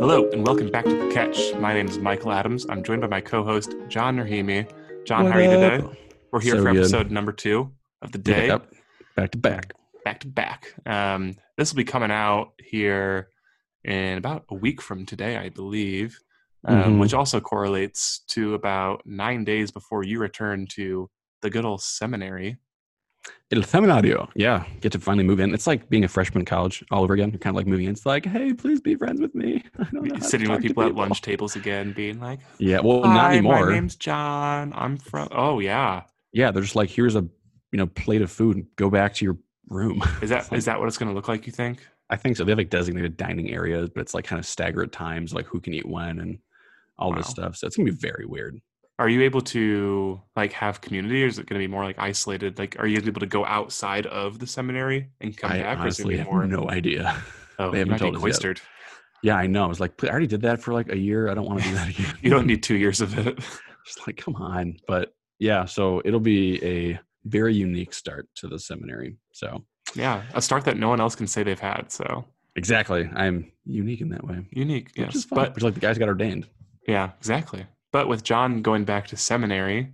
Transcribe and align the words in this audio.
Hello, 0.00 0.28
and 0.32 0.46
welcome 0.46 0.70
back 0.70 0.84
to 0.86 0.90
The 0.96 1.10
Catch. 1.12 1.54
My 1.60 1.74
name 1.74 1.86
is 1.86 1.98
Michael 1.98 2.32
Adams. 2.32 2.64
I'm 2.70 2.82
joined 2.82 3.02
by 3.02 3.08
my 3.08 3.20
co 3.20 3.44
host, 3.44 3.74
John 3.88 4.16
Rahimi. 4.16 4.66
John, 5.06 5.24
What 5.24 5.32
how 5.34 5.38
are 5.38 5.42
you 5.42 5.50
up? 5.50 5.80
today? 5.82 5.98
We're 6.32 6.40
here 6.40 6.54
So 6.56 6.62
for 6.62 6.72
good. 6.72 6.78
episode 6.78 7.10
number 7.10 7.32
two 7.32 7.70
of 8.00 8.10
the 8.12 8.18
day, 8.18 8.46
Yep. 8.46 8.72
Back 9.16 9.30
to 9.32 9.38
back. 9.38 9.72
back 10.04 10.20
to 10.20 10.26
back. 10.28 10.72
Um, 10.86 11.34
this 11.58 11.70
will 11.70 11.76
be 11.76 11.84
coming 11.84 12.10
out 12.10 12.52
here 12.64 13.28
in 13.84 14.16
about 14.16 14.46
a 14.48 14.54
week 14.54 14.80
from 14.80 15.04
today, 15.04 15.36
I 15.36 15.50
believe, 15.50 16.18
um, 16.64 16.94
Mhm. 16.96 17.00
which 17.00 17.12
also 17.12 17.38
correlates 17.40 18.20
to 18.28 18.54
about 18.54 19.02
nine 19.04 19.44
days 19.44 19.70
before 19.70 20.04
you 20.04 20.18
return 20.20 20.66
to 20.76 21.10
the 21.42 21.50
good 21.50 21.66
old 21.66 21.82
seminary. 21.82 22.56
El 23.50 23.62
Seminario. 23.62 24.28
Yeah. 24.34 24.64
Get 24.80 24.92
to 24.92 24.98
finally 24.98 25.24
move 25.24 25.40
in. 25.40 25.54
It's 25.54 25.66
like 25.66 25.88
being 25.88 26.04
a 26.04 26.08
freshman 26.08 26.42
in 26.42 26.46
college 26.46 26.84
all 26.90 27.02
over 27.02 27.14
again. 27.14 27.30
You're 27.30 27.38
kind 27.38 27.52
of 27.54 27.56
like 27.56 27.66
moving 27.66 27.86
in. 27.86 27.92
It's 27.92 28.04
like, 28.04 28.26
hey, 28.26 28.52
please 28.52 28.80
be 28.80 28.94
friends 28.94 29.20
with 29.20 29.34
me. 29.34 29.64
I 29.78 29.84
don't 29.84 30.04
know 30.06 30.18
Sitting 30.20 30.50
with 30.50 30.60
to 30.62 30.68
people 30.68 30.82
at 30.82 30.94
lunch 30.94 31.22
tables 31.22 31.56
again, 31.56 31.92
being 31.92 32.20
like, 32.20 32.40
Yeah. 32.58 32.80
Well, 32.80 33.00
not 33.02 33.32
anymore. 33.32 33.66
my 33.66 33.72
name's 33.72 33.96
John. 33.96 34.72
I'm 34.76 34.98
from. 34.98 35.28
Oh 35.32 35.60
yeah, 35.60 36.02
yeah. 36.32 36.50
They're 36.50 36.62
just 36.62 36.76
like, 36.76 36.90
here's 36.90 37.16
a 37.16 37.22
you 37.72 37.78
know 37.78 37.86
plate 37.86 38.22
of 38.22 38.30
food. 38.30 38.66
Go 38.76 38.90
back 38.90 39.14
to 39.14 39.24
your 39.24 39.38
room. 39.68 40.02
is 40.22 40.30
that 40.30 40.50
like- 40.50 40.58
is 40.58 40.64
that 40.66 40.78
what 40.78 40.86
it's 40.88 40.98
going 40.98 41.10
to 41.10 41.14
look 41.14 41.28
like? 41.28 41.46
You 41.46 41.52
think? 41.52 41.86
I 42.10 42.16
think 42.16 42.36
so. 42.38 42.44
They 42.44 42.52
have 42.52 42.58
like 42.58 42.70
designated 42.70 43.16
dining 43.18 43.50
areas, 43.50 43.90
but 43.90 44.00
it's 44.00 44.14
like 44.14 44.24
kind 44.24 44.38
of 44.38 44.46
staggered 44.46 44.92
times, 44.92 45.34
like 45.34 45.44
who 45.46 45.60
can 45.60 45.74
eat 45.74 45.86
when 45.86 46.20
and 46.20 46.38
all 46.98 47.14
this 47.14 47.26
stuff. 47.28 47.54
So 47.56 47.66
it's 47.66 47.76
gonna 47.76 47.90
be 47.90 47.96
very 47.96 48.24
weird. 48.26 48.58
Are 48.98 49.08
you 49.08 49.22
able 49.22 49.40
to 49.42 50.20
like 50.34 50.52
have 50.52 50.80
community, 50.80 51.22
or 51.22 51.26
is 51.26 51.38
it 51.38 51.46
going 51.46 51.60
to 51.60 51.64
be 51.64 51.70
more 51.70 51.84
like 51.84 51.98
isolated? 51.98 52.58
Like, 52.58 52.76
are 52.78 52.86
you 52.86 52.98
able 52.98 53.20
to 53.20 53.26
go 53.26 53.44
outside 53.44 54.06
of 54.06 54.38
the 54.38 54.46
seminary 54.46 55.10
and 55.20 55.36
come 55.36 55.52
I 55.52 55.62
back, 55.62 55.78
or 55.78 55.86
is 55.86 56.00
it 56.00 56.02
honestly 56.02 56.16
have 56.18 56.26
more? 56.26 56.46
no 56.46 56.68
idea. 56.68 57.22
oh, 57.58 57.70
they 57.70 57.78
haven't 57.78 57.98
told 57.98 58.16
us 58.16 58.42
yet. 58.42 58.60
yeah, 59.22 59.36
I 59.36 59.46
know. 59.46 59.64
I 59.64 59.68
was 59.68 59.78
like, 59.78 60.02
I 60.02 60.08
already 60.08 60.26
did 60.26 60.42
that 60.42 60.60
for 60.60 60.72
like 60.74 60.90
a 60.90 60.98
year. 60.98 61.30
I 61.30 61.34
don't 61.34 61.46
want 61.46 61.62
to 61.62 61.68
do 61.68 61.74
that 61.74 61.88
again. 61.90 62.14
You 62.22 62.30
don't 62.30 62.46
need 62.46 62.62
two 62.62 62.76
years 62.76 63.00
of 63.00 63.16
it. 63.18 63.38
just 63.88 64.06
like 64.06 64.16
come 64.16 64.36
on 64.36 64.76
but 64.86 65.14
yeah 65.38 65.64
so 65.64 66.02
it'll 66.04 66.20
be 66.20 66.62
a 66.64 66.98
very 67.24 67.54
unique 67.54 67.92
start 67.92 68.28
to 68.34 68.46
the 68.46 68.58
seminary 68.58 69.16
so 69.32 69.64
yeah, 69.94 70.24
a 70.34 70.42
start 70.42 70.66
that 70.66 70.76
no 70.76 70.90
one 70.90 71.00
else 71.00 71.14
can 71.14 71.26
say 71.26 71.42
they've 71.42 71.58
had. 71.58 71.90
So 71.90 72.26
exactly 72.56 73.08
i'm 73.14 73.50
unique 73.64 74.00
in 74.02 74.10
that 74.10 74.24
way 74.24 74.46
unique, 74.50 74.88
which 74.96 75.06
yes. 75.06 75.14
is 75.14 75.24
fun 75.24 75.50
But 75.54 75.62
like 75.62 75.74
the 75.74 75.80
guys 75.80 75.96
got 75.96 76.08
ordained 76.08 76.46
Yeah, 76.86 77.12
exactly. 77.18 77.66
But 77.92 78.08
with 78.08 78.22
John 78.22 78.62
going 78.62 78.84
back 78.84 79.06
to 79.08 79.16
seminary, 79.16 79.92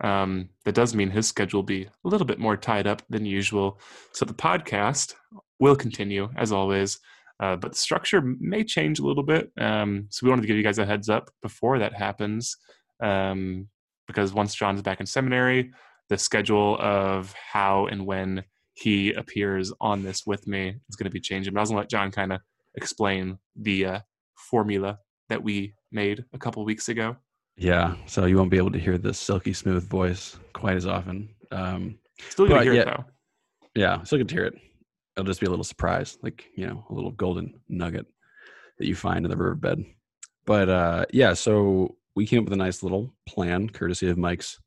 um, 0.00 0.48
that 0.64 0.74
does 0.74 0.94
mean 0.94 1.10
his 1.10 1.28
schedule 1.28 1.58
will 1.58 1.66
be 1.66 1.84
a 1.84 2.08
little 2.08 2.26
bit 2.26 2.38
more 2.38 2.56
tied 2.56 2.86
up 2.86 3.02
than 3.08 3.24
usual. 3.24 3.80
So 4.12 4.24
the 4.24 4.34
podcast 4.34 5.14
will 5.58 5.76
continue 5.76 6.28
as 6.36 6.52
always, 6.52 6.98
uh, 7.40 7.56
but 7.56 7.72
the 7.72 7.78
structure 7.78 8.20
may 8.20 8.64
change 8.64 8.98
a 8.98 9.06
little 9.06 9.22
bit. 9.22 9.50
Um, 9.58 10.06
so 10.10 10.24
we 10.24 10.30
wanted 10.30 10.42
to 10.42 10.48
give 10.48 10.56
you 10.56 10.62
guys 10.62 10.78
a 10.78 10.86
heads 10.86 11.08
up 11.08 11.30
before 11.40 11.78
that 11.78 11.94
happens, 11.94 12.56
um, 13.02 13.68
because 14.06 14.34
once 14.34 14.54
John's 14.54 14.82
back 14.82 15.00
in 15.00 15.06
seminary, 15.06 15.70
the 16.08 16.18
schedule 16.18 16.76
of 16.78 17.34
how 17.34 17.86
and 17.86 18.06
when 18.06 18.44
he 18.74 19.12
appears 19.12 19.72
on 19.80 20.02
this 20.02 20.26
with 20.26 20.46
me 20.46 20.74
is 20.88 20.96
going 20.96 21.04
to 21.04 21.10
be 21.10 21.20
changing. 21.20 21.54
But 21.54 21.60
I 21.60 21.62
was 21.62 21.70
going 21.70 21.76
to 21.76 21.80
let 21.80 21.90
John 21.90 22.10
kind 22.10 22.32
of 22.32 22.40
explain 22.74 23.38
the 23.56 23.86
uh, 23.86 24.00
formula 24.36 24.98
that 25.28 25.42
we 25.42 25.74
made 25.90 26.24
a 26.32 26.38
couple 26.38 26.64
weeks 26.64 26.88
ago. 26.88 27.16
Yeah 27.56 27.94
so 28.06 28.26
you 28.26 28.36
won't 28.36 28.50
be 28.50 28.58
able 28.58 28.70
to 28.72 28.78
hear 28.78 28.98
the 28.98 29.14
silky 29.14 29.52
smooth 29.52 29.88
voice 29.88 30.38
quite 30.52 30.76
as 30.76 30.86
often 30.86 31.28
um 31.52 31.98
Still 32.30 32.48
gonna 32.48 32.62
hear 32.62 32.74
yeah, 32.74 32.80
it 32.82 32.84
though. 32.86 33.04
yeah 33.74 34.02
still 34.02 34.18
good 34.18 34.28
to 34.28 34.34
hear 34.34 34.44
it 34.44 34.54
it'll 35.16 35.26
just 35.26 35.40
be 35.40 35.46
a 35.46 35.50
little 35.50 35.64
surprise 35.64 36.18
like 36.22 36.44
you 36.56 36.66
know 36.66 36.84
a 36.90 36.94
little 36.94 37.12
golden 37.12 37.54
nugget 37.68 38.06
that 38.78 38.86
you 38.86 38.94
find 38.94 39.24
in 39.24 39.30
the 39.30 39.36
riverbed 39.36 39.84
but 40.44 40.68
uh 40.68 41.04
yeah 41.12 41.32
so 41.32 41.96
we 42.14 42.26
came 42.26 42.40
up 42.40 42.44
with 42.44 42.52
a 42.52 42.56
nice 42.56 42.82
little 42.82 43.14
plan 43.26 43.68
courtesy 43.68 44.08
of 44.08 44.18
mike's 44.18 44.58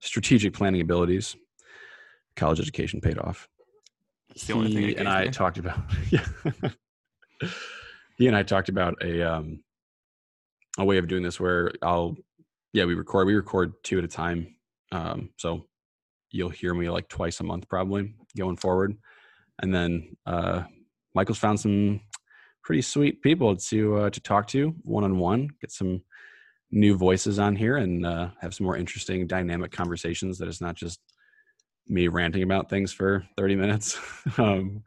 strategic 0.00 0.52
planning 0.52 0.80
abilities 0.80 1.34
college 2.36 2.60
education 2.60 3.00
paid 3.00 3.18
off 3.18 3.48
It's 4.30 4.46
the 4.46 4.52
only 4.52 4.72
thing 4.72 4.82
he 4.82 4.88
gave 4.90 4.98
and 4.98 5.08
I 5.08 5.24
me. 5.24 5.30
talked 5.30 5.58
about 5.58 5.78
yeah. 6.10 6.26
he 8.18 8.26
and 8.28 8.36
I 8.36 8.42
talked 8.42 8.68
about 8.68 9.02
a 9.02 9.22
um 9.22 9.60
a 10.78 10.84
way 10.84 10.98
of 10.98 11.08
doing 11.08 11.22
this 11.22 11.40
where 11.40 11.72
I'll 11.82 12.16
yeah, 12.76 12.84
we 12.84 12.94
record 12.94 13.26
we 13.26 13.34
record 13.34 13.72
two 13.82 13.98
at 13.98 14.04
a 14.04 14.08
time. 14.08 14.54
Um 14.92 15.30
so 15.36 15.66
you'll 16.30 16.50
hear 16.50 16.74
me 16.74 16.90
like 16.90 17.08
twice 17.08 17.40
a 17.40 17.44
month 17.44 17.68
probably 17.68 18.14
going 18.36 18.56
forward. 18.56 18.96
And 19.62 19.74
then 19.74 20.16
uh 20.26 20.64
Michael's 21.14 21.38
found 21.38 21.58
some 21.58 22.00
pretty 22.62 22.82
sweet 22.82 23.22
people 23.22 23.56
to 23.56 23.96
uh, 23.96 24.10
to 24.10 24.20
talk 24.20 24.46
to 24.48 24.74
one 24.82 25.04
on 25.04 25.18
one, 25.18 25.48
get 25.62 25.72
some 25.72 26.02
new 26.70 26.94
voices 26.96 27.38
on 27.38 27.56
here 27.56 27.76
and 27.78 28.04
uh, 28.04 28.28
have 28.40 28.52
some 28.52 28.64
more 28.66 28.76
interesting 28.76 29.26
dynamic 29.26 29.70
conversations 29.72 30.36
that 30.36 30.48
it's 30.48 30.60
not 30.60 30.74
just 30.74 31.00
me 31.88 32.08
ranting 32.08 32.42
about 32.42 32.68
things 32.68 32.92
for 32.92 33.24
30 33.38 33.56
minutes. 33.56 33.98
um, 34.38 34.82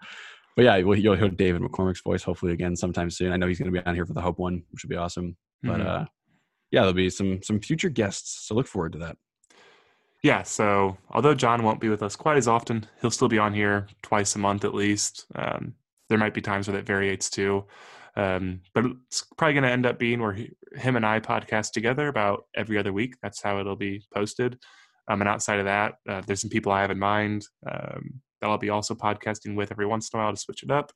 but 0.55 0.65
yeah, 0.65 0.77
well, 0.81 0.99
you'll 0.99 1.15
hear 1.15 1.29
David 1.29 1.61
McCormick's 1.61 2.01
voice 2.01 2.21
hopefully 2.21 2.51
again 2.51 2.75
sometime 2.75 3.09
soon. 3.09 3.31
I 3.31 3.37
know 3.37 3.47
he's 3.47 3.57
going 3.57 3.73
to 3.73 3.79
be 3.81 3.85
on 3.87 3.95
here 3.95 4.05
for 4.05 4.13
the 4.13 4.21
Hope 4.21 4.37
one, 4.37 4.61
which 4.71 4.83
would 4.83 4.89
be 4.89 4.97
awesome. 4.97 5.37
But 5.63 5.79
Mhm. 5.79 5.87
uh, 5.87 6.05
yeah, 6.71 6.81
there'll 6.81 6.93
be 6.93 7.09
some 7.09 7.41
some 7.43 7.59
future 7.59 7.89
guests, 7.89 8.47
so 8.47 8.55
look 8.55 8.67
forward 8.67 8.93
to 8.93 8.99
that. 8.99 9.17
yeah, 10.23 10.43
so 10.43 10.97
although 11.11 11.33
John 11.33 11.63
won't 11.63 11.79
be 11.79 11.89
with 11.89 12.03
us 12.03 12.15
quite 12.15 12.37
as 12.37 12.47
often, 12.47 12.85
he'll 13.01 13.11
still 13.11 13.29
be 13.29 13.39
on 13.39 13.53
here 13.53 13.87
twice 14.01 14.35
a 14.35 14.39
month 14.39 14.65
at 14.65 14.73
least. 14.73 15.25
Um, 15.35 15.73
there 16.09 16.17
might 16.17 16.33
be 16.33 16.41
times 16.41 16.67
where 16.67 16.77
that 16.77 16.85
variates 16.85 17.29
too. 17.29 17.65
Um, 18.15 18.61
but 18.73 18.85
it's 19.07 19.23
probably 19.37 19.53
going 19.53 19.63
to 19.63 19.71
end 19.71 19.85
up 19.85 19.99
being 19.99 20.19
where 20.19 20.33
he, 20.33 20.51
him 20.75 20.95
and 20.95 21.05
I 21.05 21.19
podcast 21.19 21.71
together 21.71 22.07
about 22.07 22.45
every 22.55 22.77
other 22.77 22.91
week. 22.91 23.15
That's 23.21 23.41
how 23.41 23.59
it'll 23.59 23.75
be 23.77 24.03
posted. 24.13 24.59
Um, 25.09 25.21
and 25.21 25.29
outside 25.29 25.59
of 25.59 25.65
that, 25.65 25.93
uh, 26.07 26.21
there's 26.25 26.41
some 26.41 26.49
people 26.49 26.71
I 26.71 26.81
have 26.81 26.91
in 26.91 26.99
mind 26.99 27.45
um, 27.69 28.21
that 28.41 28.49
I'll 28.49 28.57
be 28.57 28.69
also 28.71 28.93
podcasting 28.93 29.55
with 29.55 29.71
every 29.71 29.85
once 29.85 30.09
in 30.11 30.19
a 30.19 30.23
while 30.23 30.33
to 30.33 30.37
switch 30.37 30.63
it 30.63 30.71
up. 30.71 30.91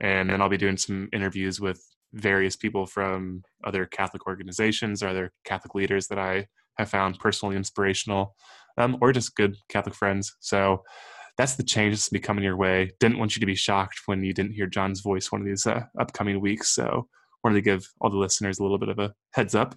And 0.00 0.28
then 0.28 0.42
I'll 0.42 0.48
be 0.48 0.58
doing 0.58 0.76
some 0.76 1.08
interviews 1.12 1.60
with 1.60 1.82
various 2.12 2.56
people 2.56 2.86
from 2.86 3.42
other 3.64 3.86
Catholic 3.86 4.26
organizations 4.26 5.02
or 5.02 5.08
other 5.08 5.32
Catholic 5.44 5.74
leaders 5.74 6.06
that 6.08 6.18
I 6.18 6.46
have 6.78 6.90
found 6.90 7.18
personally 7.18 7.56
inspirational 7.56 8.34
um, 8.78 8.96
or 9.00 9.12
just 9.12 9.34
good 9.34 9.56
Catholic 9.68 9.94
friends. 9.94 10.36
So 10.40 10.82
that's 11.36 11.56
the 11.56 11.62
change 11.62 11.94
that's 11.94 12.08
be 12.08 12.18
coming 12.18 12.44
your 12.44 12.56
way. 12.56 12.90
Didn't 13.00 13.18
want 13.18 13.36
you 13.36 13.40
to 13.40 13.46
be 13.46 13.54
shocked 13.54 14.00
when 14.06 14.22
you 14.24 14.32
didn't 14.32 14.54
hear 14.54 14.66
John's 14.66 15.00
voice 15.00 15.30
one 15.30 15.40
of 15.40 15.46
these 15.46 15.66
uh, 15.66 15.82
upcoming 15.98 16.40
weeks. 16.40 16.74
So 16.74 17.06
wanted 17.44 17.56
to 17.56 17.62
give 17.62 17.88
all 18.00 18.10
the 18.10 18.16
listeners 18.16 18.58
a 18.58 18.62
little 18.62 18.78
bit 18.78 18.88
of 18.88 18.98
a 18.98 19.14
heads 19.32 19.54
up. 19.54 19.76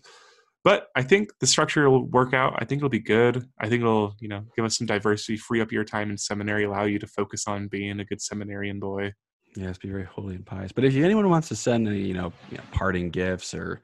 But 0.64 0.88
I 0.96 1.02
think 1.02 1.30
the 1.40 1.48
structure 1.48 1.90
will 1.90 2.06
work 2.06 2.34
out. 2.34 2.54
I 2.58 2.66
think 2.66 2.80
it'll 2.80 2.90
be 2.90 3.00
good. 3.00 3.48
I 3.60 3.68
think 3.68 3.82
it'll, 3.82 4.16
you 4.20 4.28
know, 4.28 4.44
give 4.56 4.64
us 4.64 4.78
some 4.78 4.86
diversity, 4.86 5.38
free 5.38 5.62
up 5.62 5.72
your 5.72 5.84
time 5.84 6.12
in 6.12 6.18
seminary, 6.18 6.66
allow 6.66 6.84
you 6.84 7.00
to 7.00 7.08
focus 7.08 7.46
on 7.48 7.68
being 7.68 8.00
a 8.00 8.06
good 8.06 8.22
seminarian 8.22 8.80
boy. 8.80 9.14
Yes, 9.56 9.78
be 9.78 9.90
very 9.90 10.06
holy 10.06 10.36
and 10.36 10.46
pious. 10.46 10.72
But 10.72 10.86
if 10.86 10.96
anyone 10.96 11.30
wants 11.30 11.50
to 11.50 11.56
send 11.56 11.88
any, 11.88 12.02
you 12.02 12.14
know, 12.14 12.32
you 12.50 12.58
know 12.58 12.64
parting 12.72 13.10
gifts 13.10 13.54
or 13.54 13.82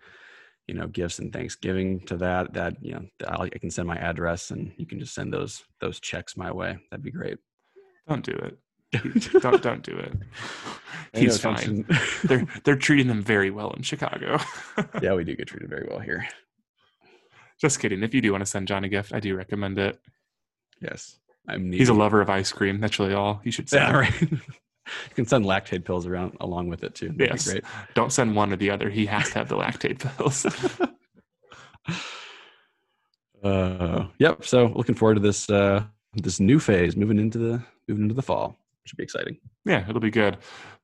you 0.67 0.75
know 0.75 0.87
gifts 0.87 1.19
and 1.19 1.31
Thanksgiving 1.31 1.99
to 2.07 2.17
that, 2.17 2.53
that 2.53 2.75
you 2.81 2.93
know, 2.93 3.05
I'll, 3.27 3.43
I 3.43 3.49
can 3.49 3.71
send 3.71 3.87
my 3.87 3.97
address 3.97 4.51
and 4.51 4.71
you 4.77 4.85
can 4.85 4.99
just 4.99 5.13
send 5.13 5.33
those 5.33 5.63
those 5.81 5.99
checks 5.99 6.37
my 6.37 6.51
way. 6.51 6.77
That'd 6.89 7.03
be 7.03 7.11
great. 7.11 7.37
Don't 8.07 8.23
do 8.23 8.31
it. 8.31 8.57
Don't 9.41 9.61
don't 9.61 9.83
do 9.83 9.97
it. 9.97 10.13
He's 11.13 11.37
fine. 11.39 11.85
They're 12.23 12.47
they're 12.63 12.75
treating 12.77 13.07
them 13.07 13.21
very 13.21 13.51
well 13.51 13.71
in 13.71 13.81
Chicago. 13.81 14.39
yeah, 15.01 15.13
we 15.13 15.25
do 15.25 15.35
get 15.35 15.47
treated 15.47 15.69
very 15.69 15.87
well 15.89 15.99
here. 15.99 16.25
Just 17.59 17.79
kidding. 17.79 18.03
If 18.03 18.13
you 18.13 18.21
do 18.21 18.31
want 18.31 18.43
to 18.43 18.45
send 18.45 18.67
John 18.67 18.83
a 18.85 18.89
gift, 18.89 19.13
I 19.13 19.19
do 19.19 19.35
recommend 19.35 19.77
it. 19.77 19.99
Yes, 20.81 21.19
I'm. 21.47 21.71
He's 21.71 21.89
a 21.89 21.93
lover 21.93 22.21
of 22.21 22.29
ice 22.29 22.51
cream. 22.51 22.79
That's 22.79 22.97
really 22.97 23.13
all 23.13 23.41
you 23.43 23.51
should 23.51 23.67
send. 23.67 23.83
Yeah, 23.83 23.99
right. 23.99 24.23
You 25.09 25.15
can 25.15 25.25
send 25.25 25.45
Lactaid 25.45 25.85
pills 25.85 26.05
around 26.07 26.37
along 26.41 26.69
with 26.69 26.83
it 26.83 26.95
too. 26.95 27.09
That'd 27.09 27.29
Yes. 27.31 27.45
be 27.45 27.51
great. 27.51 27.63
Don't 27.93 28.11
send 28.11 28.35
one 28.35 28.51
or 28.53 28.55
the 28.55 28.69
other. 28.71 28.89
He 28.89 29.05
has 29.07 29.27
to 29.29 29.33
have 29.39 29.49
the 29.49 29.57
Lactaid 29.57 29.99
pills. 29.99 30.45
Uh, 33.43 34.07
yep. 34.17 34.43
So 34.43 34.67
looking 34.75 34.95
forward 34.95 35.15
to 35.15 35.19
this 35.21 35.49
uh, 35.49 35.83
this 36.15 36.39
new 36.39 36.59
phase, 36.59 36.95
moving 36.95 37.19
into 37.19 37.37
the 37.37 37.61
moving 37.87 38.03
into 38.03 38.15
the 38.15 38.21
fall. 38.21 38.57
Should 38.85 38.97
be 38.97 39.03
exciting. 39.03 39.37
yeah, 39.65 39.87
it'll 39.87 40.01
be 40.01 40.09
good. 40.09 40.37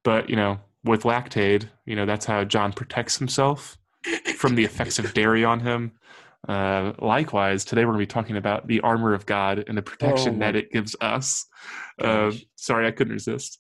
But 0.03 0.29
you 0.29 0.35
know, 0.35 0.59
with 0.83 1.03
Lactaid, 1.03 1.67
you 1.85 1.95
know 1.95 2.05
that's 2.05 2.25
how 2.25 2.43
John 2.43 2.71
protects 2.73 3.17
himself 3.17 3.77
from 4.35 4.55
the 4.55 4.63
effects 4.65 4.99
of 4.99 5.13
dairy 5.13 5.43
on 5.43 5.61
him. 5.61 5.93
Uh, 6.47 6.91
likewise, 6.99 7.63
today 7.63 7.85
we're 7.85 7.93
going 7.93 8.05
to 8.05 8.07
be 8.07 8.13
talking 8.13 8.35
about 8.37 8.67
the 8.67 8.81
armor 8.81 9.13
of 9.13 9.25
God 9.25 9.63
and 9.67 9.77
the 9.77 9.81
protection 9.81 10.35
Oh 10.35 10.39
that 10.39 10.55
it 10.57 10.71
gives 10.71 10.95
us. 11.01 11.45
Uh, 11.99 12.31
sorry, 12.55 12.85
I 12.85 12.91
couldn't 12.91 13.13
resist. 13.13 13.59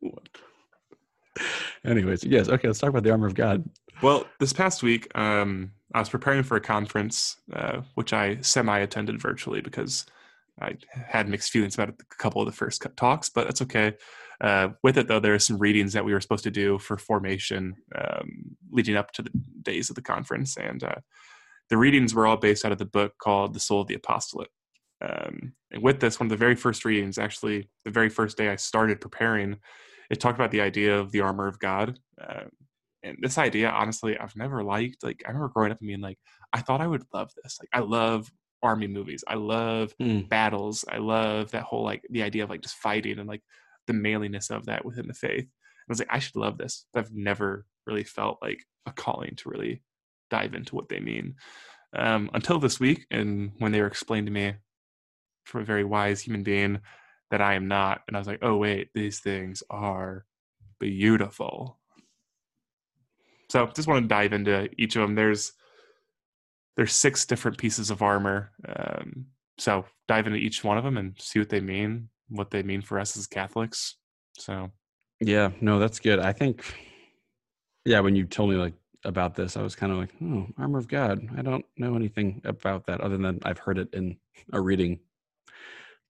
What? 0.00 0.28
Anyways, 1.84 2.24
yes. 2.24 2.48
Okay, 2.48 2.68
let's 2.68 2.78
talk 2.78 2.90
about 2.90 3.02
the 3.02 3.10
armor 3.10 3.26
of 3.26 3.34
God. 3.34 3.68
Well, 4.02 4.26
this 4.40 4.52
past 4.52 4.82
week, 4.82 5.10
um, 5.16 5.72
I 5.94 6.00
was 6.00 6.08
preparing 6.08 6.42
for 6.42 6.56
a 6.56 6.60
conference, 6.60 7.36
uh, 7.52 7.80
which 7.94 8.12
I 8.12 8.40
semi 8.40 8.78
attended 8.80 9.20
virtually 9.20 9.60
because 9.60 10.04
I 10.60 10.76
had 10.92 11.28
mixed 11.28 11.50
feelings 11.50 11.74
about 11.74 11.90
a 11.90 12.16
couple 12.18 12.40
of 12.42 12.46
the 12.46 12.52
first 12.52 12.84
talks, 12.96 13.28
but 13.28 13.44
that's 13.44 13.62
okay. 13.62 13.94
Uh, 14.40 14.70
with 14.82 14.98
it 14.98 15.08
though, 15.08 15.20
there 15.20 15.34
are 15.34 15.38
some 15.38 15.58
readings 15.58 15.92
that 15.92 16.04
we 16.04 16.12
were 16.12 16.20
supposed 16.20 16.44
to 16.44 16.50
do 16.50 16.78
for 16.78 16.98
formation 16.98 17.74
um, 17.94 18.56
leading 18.70 18.96
up 18.96 19.12
to 19.12 19.22
the 19.22 19.30
days 19.62 19.88
of 19.88 19.96
the 19.96 20.02
conference, 20.02 20.56
and 20.56 20.82
uh, 20.84 20.96
the 21.70 21.76
readings 21.76 22.14
were 22.14 22.26
all 22.26 22.36
based 22.36 22.64
out 22.64 22.72
of 22.72 22.78
the 22.78 22.84
book 22.84 23.14
called 23.18 23.54
"The 23.54 23.60
Soul 23.60 23.82
of 23.82 23.86
the 23.86 23.94
Apostolate." 23.94 24.50
Um, 25.00 25.52
and 25.70 25.82
with 25.82 26.00
this, 26.00 26.18
one 26.18 26.26
of 26.26 26.30
the 26.30 26.36
very 26.36 26.54
first 26.54 26.84
readings, 26.84 27.18
actually 27.18 27.68
the 27.84 27.90
very 27.90 28.08
first 28.08 28.36
day 28.36 28.48
I 28.48 28.56
started 28.56 29.00
preparing, 29.00 29.56
it 30.10 30.20
talked 30.20 30.38
about 30.38 30.50
the 30.50 30.60
idea 30.60 30.98
of 30.98 31.12
the 31.12 31.20
armor 31.20 31.46
of 31.46 31.58
God. 31.58 31.98
Uh, 32.20 32.44
and 33.02 33.18
this 33.20 33.38
idea, 33.38 33.68
honestly, 33.70 34.18
I've 34.18 34.36
never 34.36 34.62
liked. 34.62 35.02
Like 35.02 35.22
I 35.24 35.28
remember 35.28 35.52
growing 35.54 35.72
up 35.72 35.78
and 35.80 35.88
being 35.88 36.00
like, 36.00 36.18
I 36.52 36.60
thought 36.60 36.80
I 36.80 36.86
would 36.86 37.04
love 37.12 37.30
this. 37.42 37.58
Like 37.60 37.68
I 37.72 37.84
love 37.84 38.30
army 38.62 38.86
movies. 38.86 39.22
I 39.28 39.34
love 39.34 39.94
mm. 40.00 40.28
battles. 40.28 40.84
I 40.90 40.98
love 40.98 41.50
that 41.50 41.62
whole 41.62 41.84
like 41.84 42.02
the 42.10 42.22
idea 42.22 42.44
of 42.44 42.50
like 42.50 42.62
just 42.62 42.76
fighting 42.76 43.18
and 43.18 43.28
like 43.28 43.42
the 43.86 43.92
manliness 43.92 44.50
of 44.50 44.66
that 44.66 44.84
within 44.84 45.06
the 45.06 45.14
faith. 45.14 45.40
And 45.40 45.48
I 45.88 45.90
was 45.90 45.98
like, 45.98 46.08
I 46.10 46.18
should 46.18 46.36
love 46.36 46.58
this. 46.58 46.86
But 46.92 47.00
I've 47.00 47.12
never 47.12 47.66
really 47.86 48.04
felt 48.04 48.38
like 48.42 48.64
a 48.86 48.92
calling 48.92 49.34
to 49.36 49.50
really 49.50 49.82
dive 50.30 50.54
into 50.54 50.74
what 50.74 50.88
they 50.88 51.00
mean 51.00 51.36
um, 51.96 52.30
until 52.34 52.58
this 52.58 52.80
week, 52.80 53.06
and 53.10 53.52
when 53.58 53.72
they 53.72 53.80
were 53.80 53.86
explained 53.86 54.26
to 54.26 54.32
me 54.32 54.54
from 55.46 55.62
a 55.62 55.64
very 55.64 55.84
wise 55.84 56.20
human 56.20 56.42
being 56.42 56.80
that 57.30 57.40
I 57.40 57.54
am 57.54 57.68
not, 57.68 58.02
and 58.06 58.16
I 58.16 58.20
was 58.20 58.26
like, 58.26 58.40
oh 58.42 58.56
wait, 58.56 58.90
these 58.94 59.20
things 59.20 59.62
are 59.70 60.24
beautiful. 60.78 61.78
So 63.48 63.66
just 63.74 63.88
want 63.88 64.04
to 64.04 64.08
dive 64.08 64.32
into 64.32 64.68
each 64.76 64.96
of 64.96 65.02
them. 65.02 65.14
There's 65.14 65.52
there's 66.76 66.94
six 66.94 67.24
different 67.24 67.56
pieces 67.56 67.90
of 67.90 68.02
armor. 68.02 68.50
Um, 68.68 69.26
so 69.56 69.86
dive 70.08 70.26
into 70.26 70.38
each 70.38 70.62
one 70.62 70.76
of 70.76 70.84
them 70.84 70.98
and 70.98 71.14
see 71.18 71.38
what 71.38 71.48
they 71.48 71.60
mean, 71.60 72.10
what 72.28 72.50
they 72.50 72.62
mean 72.62 72.82
for 72.82 72.98
us 73.00 73.16
as 73.16 73.26
Catholics. 73.26 73.96
So 74.38 74.70
yeah, 75.20 75.50
no, 75.60 75.78
that's 75.78 76.00
good. 76.00 76.18
I 76.18 76.32
think 76.32 76.62
yeah, 77.86 78.00
when 78.00 78.16
you 78.16 78.24
told 78.24 78.50
me 78.50 78.56
like 78.56 78.74
about 79.04 79.36
this, 79.36 79.56
I 79.56 79.62
was 79.62 79.76
kind 79.76 79.92
of 79.92 79.98
like, 79.98 80.10
oh, 80.22 80.46
armor 80.58 80.78
of 80.78 80.88
God. 80.88 81.26
I 81.38 81.42
don't 81.42 81.64
know 81.78 81.94
anything 81.94 82.42
about 82.44 82.86
that 82.86 83.00
other 83.00 83.16
than 83.16 83.38
I've 83.44 83.58
heard 83.58 83.78
it 83.78 83.88
in 83.94 84.16
a 84.52 84.60
reading. 84.60 84.98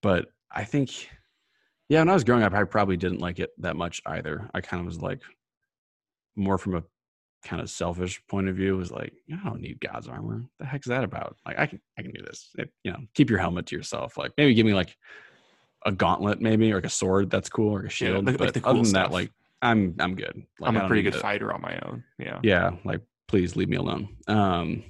But 0.01 0.27
I 0.51 0.63
think 0.63 1.09
yeah, 1.89 1.99
when 1.99 2.09
I 2.09 2.13
was 2.13 2.23
growing 2.23 2.43
up, 2.43 2.53
I 2.53 2.63
probably 2.65 2.97
didn't 2.97 3.19
like 3.19 3.39
it 3.39 3.51
that 3.59 3.75
much 3.75 4.01
either. 4.05 4.49
I 4.53 4.61
kind 4.61 4.81
of 4.81 4.85
was 4.85 5.01
like 5.01 5.21
more 6.35 6.57
from 6.57 6.75
a 6.75 6.83
kind 7.43 7.61
of 7.61 7.69
selfish 7.69 8.21
point 8.27 8.49
of 8.49 8.55
view 8.55 8.75
was 8.75 8.91
like, 8.91 9.13
I 9.31 9.47
don't 9.47 9.61
need 9.61 9.79
God's 9.79 10.07
armor. 10.07 10.43
The 10.59 10.65
heck's 10.65 10.87
that 10.87 11.03
about? 11.03 11.37
Like, 11.45 11.57
I 11.57 11.65
can, 11.65 11.79
I 11.97 12.01
can 12.01 12.11
do 12.11 12.21
this. 12.21 12.49
It, 12.57 12.71
you 12.83 12.91
know, 12.91 12.99
keep 13.13 13.29
your 13.29 13.39
helmet 13.39 13.67
to 13.67 13.75
yourself. 13.75 14.17
Like, 14.17 14.33
maybe 14.37 14.53
give 14.53 14.65
me 14.65 14.73
like 14.73 14.97
a 15.85 15.91
gauntlet, 15.91 16.41
maybe 16.41 16.71
or 16.71 16.75
like 16.75 16.85
a 16.85 16.89
sword. 16.89 17.29
That's 17.29 17.49
cool, 17.49 17.73
or 17.73 17.83
a 17.83 17.89
shield. 17.89 18.25
Yeah, 18.25 18.31
like, 18.31 18.37
but 18.37 18.55
like 18.55 18.63
cool 18.63 18.69
other 18.71 18.79
than 18.79 18.85
stuff. 18.85 19.07
that, 19.09 19.13
like, 19.13 19.31
I'm, 19.61 19.95
I'm 19.99 20.15
good. 20.15 20.43
Like, 20.59 20.69
I'm 20.69 20.77
a 20.77 20.87
pretty 20.87 21.03
good 21.03 21.15
fighter 21.15 21.53
on 21.53 21.61
my 21.61 21.79
own. 21.85 22.03
Yeah. 22.19 22.39
Yeah. 22.43 22.71
Like, 22.83 23.01
please 23.27 23.55
leave 23.55 23.69
me 23.69 23.77
alone. 23.77 24.09
Um. 24.27 24.83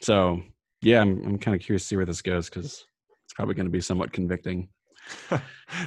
So 0.00 0.42
yeah, 0.82 1.00
I'm, 1.00 1.24
I'm 1.24 1.38
kind 1.38 1.54
of 1.54 1.62
curious 1.62 1.82
to 1.84 1.88
see 1.88 1.96
where 1.96 2.04
this 2.04 2.22
goes 2.22 2.50
because 2.50 2.84
it's 3.32 3.36
probably 3.36 3.54
going 3.54 3.64
to 3.64 3.72
be 3.72 3.80
somewhat 3.80 4.12
convicting. 4.12 4.68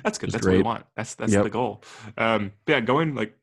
that's 0.03 0.17
good. 0.17 0.31
That's 0.31 0.43
great. 0.43 0.53
what 0.53 0.57
we 0.57 0.63
want. 0.63 0.85
That's 0.97 1.13
that's 1.13 1.31
yep. 1.31 1.43
the 1.43 1.49
goal. 1.51 1.83
Um. 2.17 2.53
Yeah. 2.67 2.79
Going 2.79 3.13
like 3.13 3.37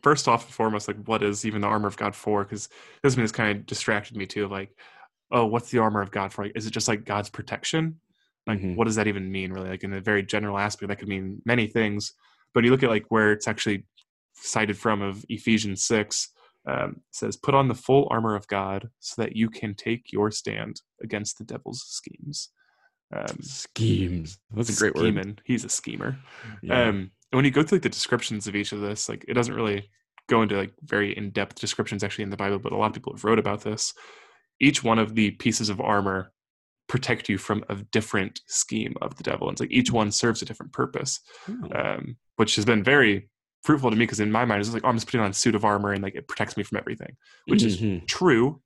first 0.00 0.28
off 0.28 0.44
and 0.44 0.54
foremost, 0.54 0.86
like 0.86 1.02
what 1.06 1.24
is 1.24 1.44
even 1.44 1.60
the 1.60 1.66
armor 1.66 1.88
of 1.88 1.96
God 1.96 2.14
for? 2.14 2.44
Because 2.44 2.68
this 3.02 3.16
has 3.16 3.32
kind 3.32 3.58
of 3.58 3.66
distracted 3.66 4.16
me 4.16 4.26
too. 4.26 4.46
Like, 4.46 4.70
oh, 5.32 5.46
what's 5.46 5.70
the 5.70 5.78
armor 5.78 6.02
of 6.02 6.12
God 6.12 6.32
for? 6.32 6.44
Like, 6.44 6.52
is 6.54 6.66
it 6.66 6.72
just 6.72 6.86
like 6.86 7.04
God's 7.04 7.30
protection? 7.30 7.98
Like, 8.46 8.60
mm-hmm. 8.60 8.76
what 8.76 8.84
does 8.84 8.94
that 8.94 9.08
even 9.08 9.30
mean? 9.30 9.52
Really, 9.52 9.70
like 9.70 9.82
in 9.82 9.92
a 9.92 10.00
very 10.00 10.22
general 10.22 10.56
aspect, 10.56 10.88
that 10.88 11.00
could 11.00 11.08
mean 11.08 11.42
many 11.44 11.66
things. 11.66 12.12
But 12.54 12.62
you 12.62 12.70
look 12.70 12.84
at 12.84 12.90
like 12.90 13.06
where 13.08 13.32
it's 13.32 13.48
actually 13.48 13.86
cited 14.34 14.78
from 14.78 15.02
of 15.02 15.24
Ephesians 15.28 15.84
six. 15.84 16.28
Um, 16.64 17.00
says, 17.10 17.36
"Put 17.36 17.56
on 17.56 17.66
the 17.66 17.74
full 17.74 18.06
armor 18.12 18.36
of 18.36 18.46
God, 18.46 18.88
so 19.00 19.20
that 19.20 19.34
you 19.34 19.50
can 19.50 19.74
take 19.74 20.12
your 20.12 20.30
stand 20.30 20.80
against 21.02 21.38
the 21.38 21.44
devil's 21.44 21.82
schemes." 21.82 22.50
Um, 23.12 23.42
schemes. 23.42 24.38
That's 24.54 24.70
a 24.70 24.78
great 24.78 24.96
scheming. 24.96 25.26
word. 25.26 25.42
He's 25.44 25.64
a 25.64 25.68
schemer. 25.68 26.18
Yeah. 26.62 26.88
Um, 26.88 27.10
and 27.30 27.38
when 27.38 27.44
you 27.44 27.50
go 27.50 27.62
through 27.62 27.76
like 27.76 27.82
the 27.82 27.88
descriptions 27.88 28.46
of 28.46 28.56
each 28.56 28.72
of 28.72 28.80
this, 28.80 29.08
like 29.08 29.24
it 29.28 29.34
doesn't 29.34 29.54
really 29.54 29.90
go 30.28 30.42
into 30.42 30.56
like 30.56 30.72
very 30.82 31.16
in-depth 31.16 31.60
descriptions 31.60 32.02
actually 32.02 32.24
in 32.24 32.30
the 32.30 32.36
Bible, 32.36 32.58
but 32.58 32.72
a 32.72 32.76
lot 32.76 32.86
of 32.86 32.92
people 32.94 33.12
have 33.12 33.24
wrote 33.24 33.38
about 33.38 33.62
this. 33.62 33.92
Each 34.60 34.82
one 34.84 34.98
of 34.98 35.14
the 35.14 35.32
pieces 35.32 35.68
of 35.68 35.80
armor 35.80 36.32
protect 36.88 37.28
you 37.28 37.38
from 37.38 37.64
a 37.68 37.76
different 37.90 38.40
scheme 38.46 38.94
of 39.00 39.16
the 39.16 39.22
devil. 39.22 39.48
And 39.48 39.54
it's 39.54 39.60
like 39.60 39.72
each 39.72 39.90
one 39.90 40.12
serves 40.12 40.42
a 40.42 40.44
different 40.44 40.72
purpose, 40.72 41.20
oh. 41.48 41.68
um, 41.74 42.16
which 42.36 42.56
has 42.56 42.64
been 42.64 42.84
very 42.84 43.28
fruitful 43.64 43.90
to 43.90 43.96
me 43.96 44.04
because 44.04 44.20
in 44.20 44.30
my 44.30 44.44
mind 44.44 44.60
it's 44.60 44.72
like, 44.72 44.84
oh, 44.84 44.88
I'm 44.88 44.96
just 44.96 45.06
putting 45.06 45.20
on 45.20 45.30
a 45.30 45.34
suit 45.34 45.54
of 45.54 45.64
armor 45.64 45.92
and 45.92 46.02
like 46.02 46.14
it 46.14 46.28
protects 46.28 46.56
me 46.56 46.62
from 46.62 46.78
everything, 46.78 47.16
which 47.46 47.62
mm-hmm. 47.62 47.96
is 47.96 48.02
true 48.06 48.60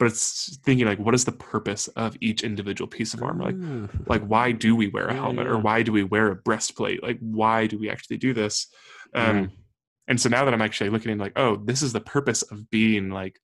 but 0.00 0.08
it's 0.08 0.58
thinking 0.64 0.86
like 0.86 0.98
what 0.98 1.14
is 1.14 1.24
the 1.24 1.32
purpose 1.32 1.86
of 1.88 2.16
each 2.20 2.42
individual 2.42 2.88
piece 2.88 3.14
of 3.14 3.22
armor? 3.22 3.44
Like 3.44 3.54
mm. 3.54 4.08
like 4.08 4.22
why 4.22 4.50
do 4.50 4.74
we 4.74 4.88
wear 4.88 5.06
a 5.06 5.14
helmet 5.14 5.46
or 5.46 5.58
why 5.58 5.82
do 5.82 5.92
we 5.92 6.02
wear 6.02 6.32
a 6.32 6.36
breastplate? 6.36 7.02
Like 7.02 7.18
why 7.20 7.68
do 7.68 7.78
we 7.78 7.88
actually 7.88 8.16
do 8.16 8.34
this? 8.34 8.66
Um 9.14 9.52
and 10.10 10.20
so 10.20 10.28
now 10.28 10.44
that 10.44 10.52
i'm 10.52 10.60
actually 10.60 10.90
looking 10.90 11.12
at 11.12 11.18
like 11.18 11.32
oh 11.36 11.56
this 11.64 11.80
is 11.80 11.92
the 11.92 12.00
purpose 12.00 12.42
of 12.42 12.68
being 12.68 13.10
like 13.10 13.38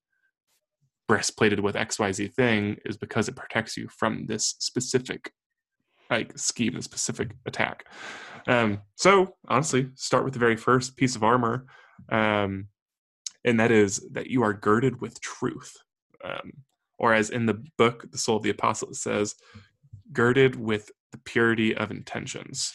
breastplated 1.08 1.61
with 1.61 1.76
xyz 1.76 2.35
thing 2.35 2.76
is 2.85 2.97
because 2.97 3.29
it 3.29 3.37
protects 3.37 3.76
you 3.76 3.88
from 3.88 4.26
this 4.26 4.56
specific 4.58 5.32
like 6.11 6.37
scheme 6.37 6.76
a 6.76 6.82
specific 6.82 7.32
attack. 7.47 7.85
Um 8.47 8.82
so 8.97 9.35
honestly 9.49 9.88
start 9.94 10.25
with 10.25 10.35
the 10.35 10.41
very 10.41 10.56
first 10.56 10.97
piece 10.97 11.17
of 11.17 11.25
armor 11.25 11.67
um 12.11 12.69
and 13.44 13.61
that 13.61 13.70
is 13.70 14.06
that 14.12 14.29
you 14.29 14.43
are 14.43 14.53
girded 14.53 15.00
with 15.00 15.20
truth 15.20 15.76
um, 16.24 16.52
or 16.98 17.12
as 17.12 17.30
in 17.30 17.46
the 17.46 17.62
book, 17.76 18.10
The 18.10 18.18
Soul 18.18 18.36
of 18.36 18.42
the 18.42 18.50
Apostle, 18.50 18.90
it 18.90 18.96
says, 18.96 19.34
girded 20.12 20.56
with 20.56 20.90
the 21.12 21.18
purity 21.18 21.76
of 21.76 21.90
intentions, 21.90 22.72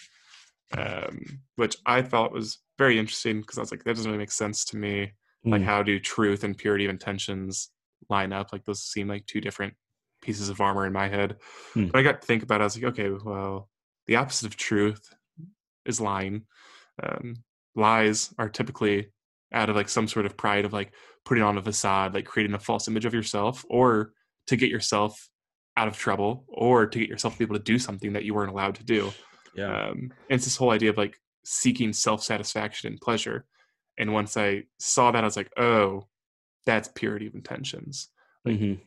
um, 0.78 1.42
which 1.56 1.78
I 1.86 2.02
thought 2.02 2.32
was 2.32 2.60
very 2.78 3.00
interesting 3.00 3.42
because 3.42 3.58
I 3.58 3.62
was 3.62 3.72
like, 3.72 3.84
that 3.84 3.96
doesn't 3.96 4.10
really 4.10 4.20
make 4.20 4.32
sense 4.32 4.66
to 4.66 4.78
me. 4.78 5.14
Mm. 5.46 5.52
Like, 5.52 5.64
how 5.64 5.84
do 5.84 6.00
truth 6.00 6.44
and 6.44 6.58
purity 6.58 6.86
of 6.86 6.92
intentions 6.92 7.70
line 8.10 8.32
up? 8.32 8.54
Like, 8.54 8.66
those 8.66 8.84
seem 8.84 9.08
like 9.08 9.26
two 9.26 9.42
different 9.42 9.74
pieces 10.22 10.50
of 10.50 10.62
armor 10.62 10.86
in 10.86 10.94
my 10.94 11.08
head. 11.08 11.38
Mm. 11.76 11.92
But 11.92 12.00
I 12.00 12.04
got 12.04 12.22
to 12.22 12.28
think 12.28 12.44
about 12.44 12.62
it. 12.62 12.64
I 12.64 12.66
was 12.66 12.76
like, 12.76 12.92
okay, 12.94 13.10
well, 13.10 13.70
the 14.08 14.18
opposite 14.18 14.48
of 14.48 14.56
truth 14.56 15.14
is 15.86 16.00
lying. 16.00 16.44
Um, 17.02 17.44
lies 17.76 18.34
are 18.38 18.50
typically 18.50 19.12
out 19.54 19.70
of 19.70 19.76
like 19.76 19.90
some 19.90 20.08
sort 20.08 20.26
of 20.26 20.38
pride 20.38 20.66
of 20.66 20.74
like 20.74 20.94
putting 21.26 21.44
on 21.44 21.58
a 21.58 21.62
facade, 21.62 22.14
like 22.14 22.26
creating 22.26 22.56
a 22.56 22.60
false 22.60 22.88
image 22.88 23.06
of 23.06 23.14
yourself, 23.14 23.66
or 23.70 24.14
to 24.48 24.56
get 24.56 24.70
yourself 24.70 25.30
out 25.78 25.88
of 25.88 25.98
trouble, 25.98 26.46
or 26.48 26.86
to 26.86 27.00
get 27.00 27.10
yourself 27.10 27.34
to 27.34 27.40
be 27.40 27.46
able 27.46 27.58
to 27.58 27.64
do 27.64 27.80
something 27.80 28.14
that 28.14 28.24
you 28.24 28.34
weren't 28.34 28.52
allowed 28.52 28.76
to 28.76 28.84
do. 28.84 29.12
Yeah. 29.56 29.90
Um, 29.90 30.12
and 30.30 30.38
it's 30.38 30.46
this 30.46 30.58
whole 30.58 30.72
idea 30.72 30.90
of 30.90 30.98
like 30.98 31.18
seeking 31.44 31.94
self 31.94 32.24
satisfaction 32.24 32.92
and 32.92 33.02
pleasure. 33.02 33.46
And 33.98 34.14
once 34.14 34.38
I 34.38 34.64
saw 34.80 35.12
that, 35.12 35.24
I 35.24 35.28
was 35.28 35.38
like, 35.38 35.52
oh, 35.58 36.08
that's 36.66 36.90
purity 36.90 37.28
of 37.28 37.36
intentions. 37.36 38.10
Like 38.46 38.56
mm-hmm. 38.56 38.82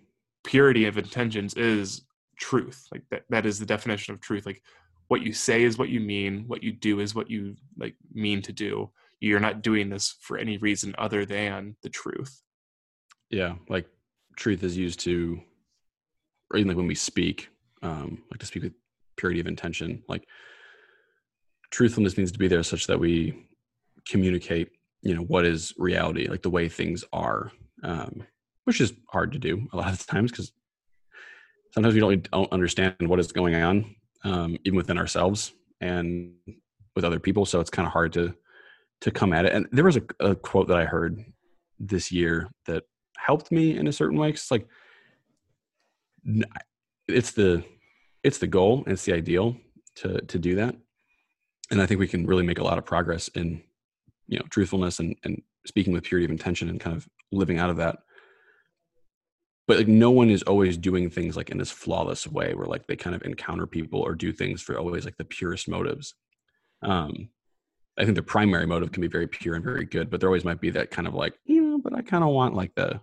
purity 0.44 0.86
of 0.86 0.98
intentions 0.98 1.54
is 1.54 2.04
truth. 2.38 2.86
Like 2.90 3.02
that, 3.10 3.22
that 3.30 3.46
is 3.46 3.58
the 3.58 3.66
definition 3.66 4.14
of 4.14 4.20
truth. 4.20 4.46
Like 4.46 4.62
what 5.08 5.22
you 5.22 5.32
say 5.32 5.62
is 5.62 5.78
what 5.78 5.90
you 5.90 6.00
mean. 6.00 6.44
What 6.46 6.62
you 6.62 6.72
do 6.72 7.00
is 7.00 7.14
what 7.14 7.30
you 7.30 7.56
like 7.78 7.94
mean 8.12 8.42
to 8.42 8.52
do 8.52 8.90
you're 9.24 9.40
not 9.40 9.62
doing 9.62 9.88
this 9.88 10.16
for 10.20 10.36
any 10.36 10.58
reason 10.58 10.94
other 10.98 11.24
than 11.24 11.76
the 11.82 11.88
truth. 11.88 12.42
Yeah 13.30 13.54
like 13.68 13.86
truth 14.36 14.62
is 14.62 14.76
used 14.76 15.00
to 15.00 15.40
or 16.50 16.58
even 16.58 16.68
like 16.68 16.76
when 16.76 16.86
we 16.86 16.94
speak 16.94 17.48
um 17.82 18.22
like 18.30 18.40
to 18.40 18.46
speak 18.46 18.62
with 18.62 18.72
purity 19.16 19.40
of 19.40 19.46
intention 19.46 20.02
like 20.08 20.26
truthfulness 21.70 22.18
needs 22.18 22.32
to 22.32 22.38
be 22.38 22.48
there 22.48 22.62
such 22.62 22.86
that 22.86 22.98
we 22.98 23.46
communicate 24.08 24.70
you 25.02 25.14
know 25.14 25.22
what 25.22 25.44
is 25.44 25.72
reality 25.78 26.26
like 26.28 26.42
the 26.42 26.50
way 26.50 26.68
things 26.68 27.04
are 27.12 27.50
um 27.82 28.22
which 28.64 28.80
is 28.80 28.92
hard 29.08 29.32
to 29.32 29.38
do 29.38 29.66
a 29.72 29.76
lot 29.76 29.92
of 29.92 30.06
times 30.06 30.30
because 30.30 30.52
sometimes 31.72 31.94
we 31.94 32.00
don't, 32.00 32.30
don't 32.30 32.52
understand 32.52 32.94
what 33.00 33.20
is 33.20 33.32
going 33.32 33.54
on 33.54 33.94
um 34.24 34.56
even 34.64 34.76
within 34.76 34.98
ourselves 34.98 35.52
and 35.80 36.32
with 36.96 37.04
other 37.04 37.20
people 37.20 37.44
so 37.46 37.60
it's 37.60 37.70
kind 37.70 37.86
of 37.86 37.92
hard 37.92 38.12
to 38.12 38.34
to 39.04 39.10
come 39.10 39.32
at 39.34 39.46
it. 39.46 39.52
And 39.54 39.68
there 39.72 39.84
was 39.84 39.98
a, 39.98 40.02
a 40.20 40.34
quote 40.34 40.68
that 40.68 40.78
I 40.78 40.86
heard 40.86 41.24
this 41.78 42.10
year 42.10 42.50
that 42.66 42.84
helped 43.18 43.52
me 43.52 43.76
in 43.78 43.86
a 43.86 43.92
certain 43.92 44.18
way. 44.18 44.30
It's 44.30 44.50
like 44.50 44.66
it's 47.08 47.32
the 47.32 47.64
it's 48.22 48.38
the 48.38 48.46
goal, 48.46 48.84
it's 48.86 49.04
the 49.04 49.12
ideal 49.14 49.56
to 49.96 50.20
to 50.22 50.38
do 50.38 50.56
that. 50.56 50.76
And 51.70 51.82
I 51.82 51.86
think 51.86 52.00
we 52.00 52.08
can 52.08 52.26
really 52.26 52.44
make 52.44 52.58
a 52.58 52.64
lot 52.64 52.78
of 52.78 52.86
progress 52.86 53.28
in 53.28 53.62
you 54.26 54.38
know 54.38 54.46
truthfulness 54.50 55.00
and 55.00 55.16
and 55.24 55.42
speaking 55.66 55.92
with 55.92 56.04
purity 56.04 56.24
of 56.24 56.30
intention 56.30 56.68
and 56.70 56.80
kind 56.80 56.96
of 56.96 57.08
living 57.32 57.58
out 57.58 57.70
of 57.70 57.76
that. 57.76 57.98
but 59.66 59.78
like 59.78 59.88
no 59.88 60.10
one 60.10 60.30
is 60.30 60.42
always 60.42 60.76
doing 60.76 61.10
things 61.10 61.36
like 61.36 61.50
in 61.50 61.58
this 61.58 61.70
flawless 61.70 62.26
way 62.26 62.54
where 62.54 62.66
like 62.66 62.86
they 62.86 62.96
kind 62.96 63.16
of 63.16 63.22
encounter 63.22 63.66
people 63.66 64.00
or 64.00 64.14
do 64.14 64.32
things 64.32 64.62
for 64.62 64.78
always 64.78 65.04
like 65.04 65.16
the 65.16 65.24
purest 65.24 65.68
motives 65.68 66.14
um 66.82 67.28
i 67.98 68.04
think 68.04 68.14
the 68.16 68.22
primary 68.22 68.66
motive 68.66 68.92
can 68.92 69.00
be 69.00 69.08
very 69.08 69.26
pure 69.26 69.54
and 69.54 69.64
very 69.64 69.84
good 69.84 70.10
but 70.10 70.20
there 70.20 70.28
always 70.28 70.44
might 70.44 70.60
be 70.60 70.70
that 70.70 70.90
kind 70.90 71.06
of 71.08 71.14
like 71.14 71.34
you 71.44 71.60
know 71.62 71.78
but 71.78 71.94
i 71.94 72.02
kind 72.02 72.24
of 72.24 72.30
want 72.30 72.54
like 72.54 72.74
the 72.74 73.00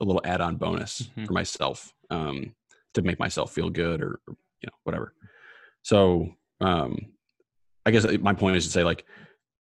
a 0.00 0.04
little 0.04 0.22
add-on 0.24 0.56
bonus 0.56 1.08
Mhm. 1.16 1.26
for 1.26 1.32
myself 1.32 1.92
um 2.10 2.54
to 2.94 3.02
make 3.02 3.18
myself 3.18 3.52
feel 3.52 3.70
good 3.70 4.02
or, 4.02 4.20
or 4.26 4.36
you 4.60 4.66
know 4.66 4.76
whatever 4.84 5.14
so 5.82 6.34
um 6.60 6.98
i 7.86 7.90
guess 7.90 8.06
my 8.20 8.32
point 8.34 8.56
is 8.56 8.64
to 8.66 8.70
say 8.72 8.84
like 8.84 9.04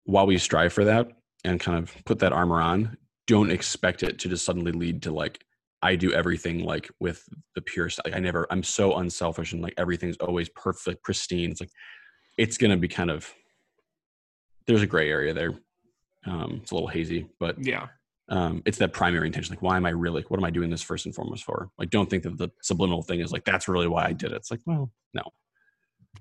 while 0.05 0.25
we 0.27 0.38
strive 0.38 0.74
for 0.74 0.86
that 0.86 1.07
and 1.43 1.60
kind 1.60 1.77
of 1.77 1.93
put 2.05 2.19
that 2.19 2.34
armor 2.34 2.62
on 2.62 2.98
don't 3.27 3.51
expect 3.51 4.03
it 4.03 4.19
to 4.19 4.29
just 4.29 4.45
suddenly 4.45 4.72
lead 4.72 5.01
to 5.03 5.12
like 5.12 5.43
I 5.81 5.95
do 5.95 6.12
everything 6.13 6.63
like 6.63 6.89
with 7.00 7.24
the 7.53 7.62
purest. 7.62 8.00
Like 8.03 8.15
I 8.15 8.19
never, 8.19 8.48
I'm 8.50 8.63
so 8.63 8.95
unselfish 8.95 9.53
and 9.53 9.62
like 9.62 9.75
everything's 9.77 10.17
always 10.17 10.50
perfect, 10.50 11.03
pristine. 11.03 11.51
It's 11.51 11.60
like 11.62 11.69
it's 12.39 12.57
gonna 12.57 12.77
be 12.77 12.88
kind 12.88 13.12
of 13.12 13.31
there's 14.67 14.81
a 14.81 14.88
gray 14.88 15.10
area 15.10 15.34
there. 15.34 15.53
Um, 16.25 16.60
it's 16.62 16.72
a 16.72 16.75
little 16.75 16.88
hazy, 16.89 17.27
but 17.39 17.63
Yeah. 17.63 17.88
um, 18.29 18.63
it's 18.65 18.79
that 18.79 18.93
primary 18.93 19.27
intention. 19.27 19.53
Like, 19.53 19.62
why 19.62 19.77
am 19.77 19.86
I 19.86 19.89
really? 19.91 20.24
What 20.27 20.39
am 20.39 20.43
I 20.43 20.50
doing 20.50 20.69
this 20.69 20.81
first 20.81 21.05
and 21.05 21.13
foremost 21.13 21.43
for? 21.43 21.69
Like, 21.77 21.89
don't 21.91 22.10
think 22.10 22.24
that 22.24 22.38
the 22.38 22.50
subliminal 22.62 23.03
thing 23.03 23.19
is 23.19 23.31
like 23.31 23.45
that's 23.45 23.67
really 23.67 23.88
why 23.88 24.05
I 24.05 24.13
did 24.13 24.31
it. 24.31 24.36
It's 24.38 24.50
like, 24.51 24.62
well, 24.65 24.91
no. 25.13 25.24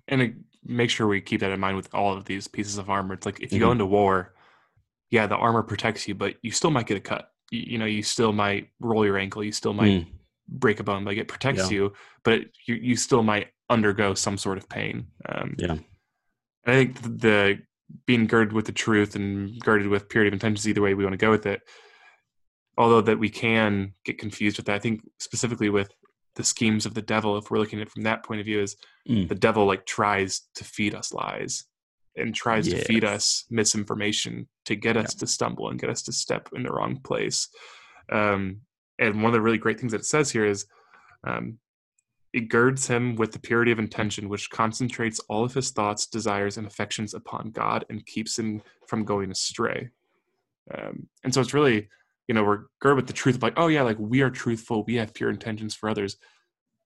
and 0.08 0.20
it, 0.20 0.34
make 0.64 0.90
sure 0.90 1.06
we 1.06 1.20
keep 1.20 1.40
that 1.40 1.52
in 1.52 1.60
mind 1.60 1.76
with 1.76 1.94
all 1.94 2.14
of 2.16 2.24
these 2.24 2.48
pieces 2.48 2.78
of 2.78 2.90
armor. 2.90 3.14
It's 3.14 3.24
like 3.26 3.40
if 3.40 3.52
you 3.52 3.60
go 3.60 3.68
Mhm. 3.68 3.72
into 3.72 3.86
war, 3.86 4.34
yeah, 5.10 5.26
the 5.26 5.36
armor 5.36 5.62
protects 5.62 6.06
you, 6.08 6.14
but 6.14 6.34
you 6.42 6.50
still 6.50 6.70
might 6.70 6.86
get 6.86 6.96
a 6.96 7.00
cut. 7.00 7.30
You, 7.50 7.60
you 7.66 7.78
know, 7.78 7.84
you 7.86 8.02
still 8.02 8.32
might 8.32 8.70
roll 8.80 9.04
your 9.06 9.16
ankle. 9.16 9.44
You 9.44 9.52
still 9.52 9.72
might 9.72 10.04
Mm, 10.04 10.06
break 10.48 10.80
a 10.80 10.82
bone. 10.82 11.04
Like 11.04 11.16
it 11.18 11.28
protects 11.28 11.70
Yeah. 11.70 11.76
you, 11.76 11.92
but 12.24 12.40
you 12.66 12.74
you 12.74 12.96
still 12.96 13.22
might 13.22 13.48
undergo 13.70 14.12
some 14.14 14.36
sort 14.36 14.58
of 14.58 14.68
pain. 14.68 15.06
Um, 15.26 15.54
Yeah. 15.58 15.76
I 16.66 16.72
think 16.72 17.00
the 17.20 17.62
being 18.06 18.26
girded 18.26 18.52
with 18.52 18.66
the 18.66 18.72
truth 18.72 19.14
and 19.14 19.58
girded 19.60 19.88
with 19.88 20.08
purity 20.08 20.28
of 20.28 20.32
intentions, 20.32 20.66
either 20.68 20.82
way 20.82 20.94
we 20.94 21.04
want 21.04 21.12
to 21.12 21.18
go 21.18 21.30
with 21.30 21.46
it. 21.46 21.60
Although 22.76 23.02
that 23.02 23.18
we 23.18 23.28
can 23.28 23.94
get 24.04 24.18
confused 24.18 24.56
with 24.56 24.66
that, 24.66 24.76
I 24.76 24.80
think 24.80 25.02
specifically 25.18 25.70
with 25.70 25.90
the 26.34 26.44
schemes 26.44 26.86
of 26.86 26.94
the 26.94 27.02
devil, 27.02 27.38
if 27.38 27.50
we're 27.50 27.58
looking 27.58 27.80
at 27.80 27.86
it 27.86 27.92
from 27.92 28.02
that 28.02 28.24
point 28.24 28.40
of 28.40 28.46
view, 28.46 28.60
is 28.60 28.76
Mm. 29.08 29.28
the 29.28 29.34
devil 29.34 29.66
like 29.66 29.84
tries 29.84 30.48
to 30.54 30.64
feed 30.64 30.94
us 30.94 31.12
lies 31.12 31.66
and 32.16 32.34
tries 32.34 32.66
to 32.68 32.84
feed 32.84 33.04
us 33.04 33.44
misinformation 33.50 34.48
to 34.64 34.74
get 34.74 34.96
us 34.96 35.14
to 35.14 35.26
stumble 35.26 35.68
and 35.68 35.78
get 35.78 35.90
us 35.90 36.02
to 36.02 36.12
step 36.12 36.48
in 36.54 36.62
the 36.62 36.72
wrong 36.72 36.98
place. 37.00 37.48
Um, 38.10 38.62
and 38.98 39.16
one 39.16 39.26
of 39.26 39.32
the 39.34 39.42
really 39.42 39.58
great 39.58 39.78
things 39.78 39.92
that 39.92 40.00
it 40.00 40.06
says 40.06 40.30
here 40.30 40.46
is 40.46 40.66
um, 41.26 41.58
it 42.34 42.48
girds 42.48 42.88
him 42.88 43.14
with 43.14 43.30
the 43.30 43.38
purity 43.38 43.70
of 43.70 43.78
intention, 43.78 44.28
which 44.28 44.50
concentrates 44.50 45.20
all 45.28 45.44
of 45.44 45.54
his 45.54 45.70
thoughts, 45.70 46.06
desires, 46.06 46.56
and 46.58 46.66
affections 46.66 47.14
upon 47.14 47.52
God 47.52 47.84
and 47.88 48.04
keeps 48.04 48.36
him 48.36 48.60
from 48.88 49.04
going 49.04 49.30
astray. 49.30 49.88
Um, 50.76 51.08
and 51.22 51.32
so 51.32 51.40
it's 51.40 51.54
really, 51.54 51.88
you 52.26 52.34
know, 52.34 52.42
we're 52.42 52.64
girded 52.80 52.96
with 52.96 53.06
the 53.06 53.12
truth 53.12 53.36
of 53.36 53.42
like, 53.44 53.54
oh 53.56 53.68
yeah, 53.68 53.82
like 53.82 53.98
we 54.00 54.20
are 54.20 54.30
truthful, 54.30 54.82
we 54.84 54.96
have 54.96 55.14
pure 55.14 55.30
intentions 55.30 55.76
for 55.76 55.88
others. 55.88 56.16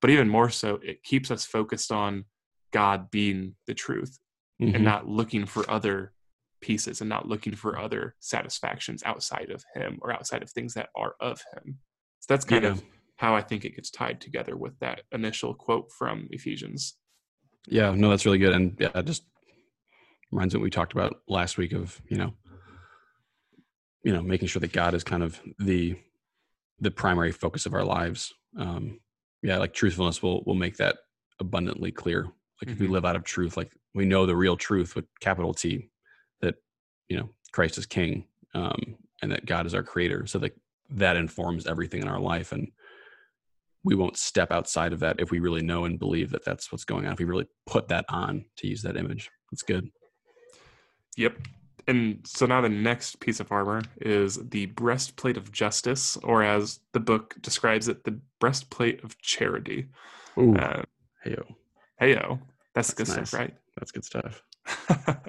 But 0.03 0.11
even 0.11 0.29
more 0.29 0.51
so, 0.51 0.81
it 0.83 1.03
keeps 1.03 1.31
us 1.31 1.47
focused 1.47 1.91
on 1.91 2.27
God 2.71 3.11
being 3.11 3.55
the 3.67 3.75
truth 3.75 4.19
mhm. 4.61 4.75
and 4.75 4.85
not 4.85 5.09
looking 5.09 5.47
for 5.47 5.69
other 5.71 6.13
pieces 6.61 7.01
and 7.01 7.09
not 7.09 7.27
looking 7.27 7.55
for 7.55 7.79
other 7.79 8.17
satisfactions 8.21 9.03
outside 9.07 9.51
of 9.51 9.65
him 9.75 9.99
or 10.03 10.13
outside 10.13 10.43
of 10.43 10.51
things 10.51 10.75
that 10.75 10.91
are 10.95 11.15
of 11.21 11.43
him. 11.55 11.79
So 12.21 12.27
that's 12.29 12.45
kind 12.45 12.65
Yeah. 12.65 12.73
of 12.73 12.85
how 13.19 13.35
I 13.35 13.43
think 13.43 13.65
it 13.65 13.75
gets 13.75 13.91
tied 13.91 14.21
together 14.21 14.57
with 14.57 14.79
that 14.79 15.03
initial 15.13 15.53
quote 15.53 15.91
from 15.91 16.29
Ephesians. 16.31 16.95
Yeah, 17.67 17.91
no, 17.91 18.11
that's 18.11 18.25
really 18.25 18.39
good. 18.39 18.53
And 18.53 18.77
yeah, 18.79 19.03
just 19.03 19.25
reminds 20.31 20.55
me 20.55 20.59
what 20.61 20.65
we 20.65 20.71
talked 20.71 20.93
about 20.93 21.21
last 21.29 21.59
week 21.59 21.73
of, 21.73 22.01
you 22.09 22.17
know, 22.17 22.33
you 24.05 24.13
know, 24.13 24.23
making 24.23 24.47
sure 24.49 24.61
that 24.61 24.73
God 24.73 24.95
is 24.95 25.05
kind 25.05 25.23
of 25.23 25.41
the 25.59 25.97
the 26.81 26.93
primary 26.93 27.33
focus 27.33 27.67
of 27.67 27.75
our 27.75 27.85
lives. 27.85 28.33
Um, 28.57 29.01
yeah, 29.43 29.59
like 29.59 29.75
truthfulness 29.75 30.23
will 30.23 30.45
will 30.45 30.55
make 30.55 30.77
that 30.77 30.99
abundantly 31.41 31.91
clear. 31.91 32.23
Like 32.63 32.71
if 32.71 32.79
we 32.79 32.87
Mhm. 32.87 32.91
live 32.91 33.05
out 33.05 33.17
of 33.17 33.25
truth, 33.25 33.57
like 33.57 33.73
we 33.95 34.05
know 34.05 34.27
the 34.27 34.37
real 34.37 34.57
truth 34.57 34.95
with 34.95 35.07
capital 35.21 35.53
T, 35.53 35.91
that 36.41 36.55
you 37.09 37.17
know 37.17 37.31
Christ 37.51 37.79
is 37.79 37.87
King, 37.87 38.29
um, 38.55 38.97
and 39.23 39.33
that 39.33 39.45
God 39.45 39.67
is 39.67 39.75
our 39.75 39.83
Creator. 39.83 40.27
So 40.27 40.39
that 40.39 40.53
that 40.91 41.17
informs 41.17 41.67
everything 41.67 42.01
in 42.01 42.09
our 42.09 42.21
life, 42.21 42.53
and 42.53 42.71
we 43.89 43.95
won't 43.95 44.19
step 44.19 44.53
outside 44.53 44.93
of 44.93 45.01
that 45.01 45.19
if 45.19 45.31
we 45.31 45.39
really 45.39 45.63
know 45.63 45.87
and 45.87 45.99
believe 45.99 46.31
that 46.31 46.45
that's 46.45 46.71
what's 46.71 46.85
going 46.85 47.07
on. 47.07 47.15
If 47.15 47.19
we 47.19 47.25
really 47.25 47.47
put 47.67 47.89
that 47.89 48.05
on 48.11 48.45
to 48.59 48.67
use 48.67 48.83
that 48.83 48.99
image, 48.99 49.31
that's 49.51 49.63
good. 49.63 49.89
Yep. 51.17 51.39
And 51.87 52.21
so 52.27 52.45
now 52.45 52.61
the 52.61 52.69
next 52.69 53.19
piece 53.19 53.41
of 53.41 53.51
armor 53.51 53.81
is 54.03 54.37
the 54.51 54.67
breastplate 54.67 55.39
of 55.39 55.51
justice, 55.53 56.19
or 56.19 56.43
as 56.43 56.81
the 56.93 57.01
book 57.01 57.35
describes 57.41 57.89
it, 57.89 58.05
the 58.05 58.21
breastplate 58.41 59.03
of 59.05 59.19
charity. 59.23 59.87
Ooh, 60.37 60.55
Uh, 60.55 60.83
heyo, 61.27 61.45
heyo, 61.99 62.39
that's, 62.75 62.89
the 62.89 62.97
good 62.97 63.07
That's 63.07 63.31
stuff, 63.31 63.41
right? 63.41 63.55
that's 63.79 63.91
good 63.91 64.05
stuff. 64.05 64.43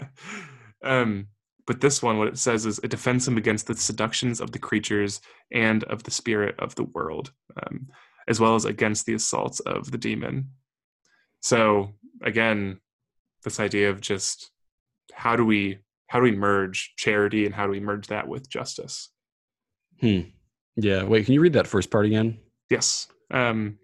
um, 0.84 1.28
but 1.66 1.80
this 1.80 2.04
one, 2.04 2.18
what 2.18 2.28
it 2.28 2.38
says 2.38 2.66
is 2.66 2.80
it 2.80 2.92
defends 2.92 3.26
him 3.26 3.38
against 3.38 3.68
the 3.68 3.76
seductions 3.78 4.42
of 4.42 4.52
the 4.52 4.60
creatures 4.60 5.22
and 5.54 5.86
of 5.86 6.04
the 6.04 6.12
spirit 6.12 6.56
of 6.60 6.76
the 6.76 6.84
world, 6.84 7.32
um, 7.64 7.88
as 8.30 8.40
well 8.40 8.56
as 8.56 8.66
against 8.66 9.06
the 9.06 9.16
assaults 9.16 9.60
of 9.62 9.92
the 9.92 9.98
demon. 9.98 10.52
So 11.42 11.96
again, 12.22 12.80
this 13.44 13.60
idea 13.60 13.90
of 13.90 14.00
just 14.00 14.52
how 15.14 15.36
do 15.36 15.46
we 15.46 15.80
how 16.08 16.20
do 16.20 16.24
we 16.24 16.32
merge 16.32 16.94
charity 16.98 17.46
and 17.46 17.54
how 17.54 17.66
do 17.66 17.72
we 17.72 17.80
merge 17.80 18.08
that 18.08 18.28
with 18.28 18.50
justice? 18.50 19.10
Hmm. 20.00 20.22
Yeah. 20.76 21.04
Wait, 21.04 21.26
can 21.26 21.34
you 21.34 21.42
read 21.42 21.54
that 21.54 21.68
first 21.68 21.92
part 21.92 22.06
again? 22.06 22.40
Yes. 22.70 23.08
Um, 23.32 23.78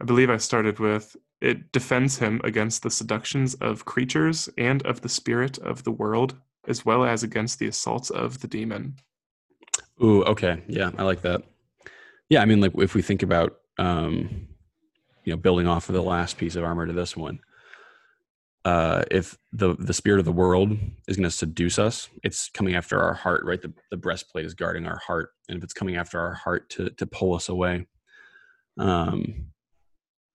I 0.00 0.04
believe 0.04 0.30
I 0.30 0.36
started 0.36 0.78
with 0.78 1.16
it 1.40 1.70
defends 1.70 2.18
him 2.18 2.40
against 2.44 2.82
the 2.82 2.90
seductions 2.90 3.54
of 3.56 3.84
creatures 3.84 4.48
and 4.56 4.84
of 4.86 5.02
the 5.02 5.08
spirit 5.08 5.58
of 5.58 5.84
the 5.84 5.92
world, 5.92 6.34
as 6.66 6.84
well 6.84 7.04
as 7.04 7.22
against 7.22 7.58
the 7.58 7.68
assaults 7.68 8.10
of 8.10 8.40
the 8.40 8.48
demon. 8.48 8.96
Ooh, 10.02 10.24
okay. 10.24 10.62
Yeah, 10.66 10.90
I 10.96 11.02
like 11.02 11.22
that. 11.22 11.42
Yeah, 12.28 12.42
I 12.42 12.44
mean, 12.44 12.60
like 12.60 12.72
if 12.78 12.94
we 12.94 13.02
think 13.02 13.22
about, 13.22 13.58
um, 13.78 14.48
you 15.24 15.32
know, 15.32 15.36
building 15.36 15.66
off 15.66 15.88
of 15.88 15.94
the 15.94 16.02
last 16.02 16.38
piece 16.38 16.56
of 16.56 16.64
armor 16.64 16.86
to 16.86 16.92
this 16.92 17.16
one, 17.16 17.40
uh, 18.64 19.04
if 19.12 19.38
the 19.52 19.76
the 19.78 19.94
spirit 19.94 20.18
of 20.18 20.24
the 20.24 20.32
world 20.32 20.76
is 21.06 21.16
going 21.16 21.24
to 21.24 21.30
seduce 21.30 21.78
us, 21.78 22.08
it's 22.24 22.48
coming 22.50 22.74
after 22.74 23.00
our 23.00 23.14
heart, 23.14 23.44
right? 23.44 23.62
The 23.62 23.72
the 23.90 23.96
breastplate 23.96 24.44
is 24.44 24.54
guarding 24.54 24.86
our 24.86 24.98
heart, 24.98 25.30
and 25.48 25.56
if 25.58 25.64
it's 25.64 25.72
coming 25.72 25.96
after 25.96 26.18
our 26.18 26.34
heart 26.34 26.68
to 26.70 26.90
to 26.90 27.06
pull 27.06 27.34
us 27.34 27.48
away, 27.48 27.86
um, 28.78 29.46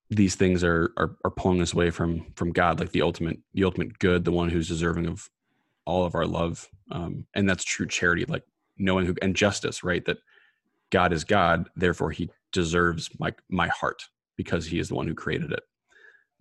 these 0.10 0.36
things 0.36 0.64
are 0.64 0.94
are, 0.96 1.18
are 1.26 1.32
pulling 1.32 1.62
us 1.62 1.74
away 1.74 1.90
from 1.90 2.32
from 2.36 2.54
God, 2.54 2.80
like 2.80 2.92
the 2.92 3.02
ultimate 3.02 3.40
the 3.54 3.66
ultimate 3.66 4.00
good, 4.00 4.24
the 4.24 4.32
one 4.32 4.50
who's 4.50 4.70
deserving 4.70 5.08
of 5.08 5.30
all 5.86 6.06
of 6.06 6.16
our 6.16 6.26
love, 6.26 6.70
um, 6.92 7.26
and 7.34 7.50
that's 7.50 7.66
true 7.66 7.88
charity, 7.88 8.24
like 8.26 8.44
knowing 8.78 9.06
who 9.06 9.16
and 9.22 9.36
justice, 9.36 9.84
right? 9.84 10.06
That 10.06 10.18
God 10.92 11.14
is 11.14 11.24
God, 11.24 11.70
therefore 11.76 12.12
He 12.12 12.30
deserves 12.54 13.10
my 13.20 13.34
my 13.50 13.68
heart 13.70 14.04
because 14.38 14.66
He 14.68 14.80
is 14.80 14.90
the 14.90 14.96
one 14.96 15.08
who 15.08 15.14
created 15.16 15.52
it. 15.52 15.64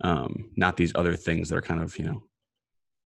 Um, 0.03 0.49
not 0.55 0.77
these 0.77 0.91
other 0.95 1.15
things 1.15 1.49
that 1.49 1.55
are 1.57 1.61
kind 1.61 1.81
of 1.81 1.97
you 1.97 2.05
know 2.05 2.23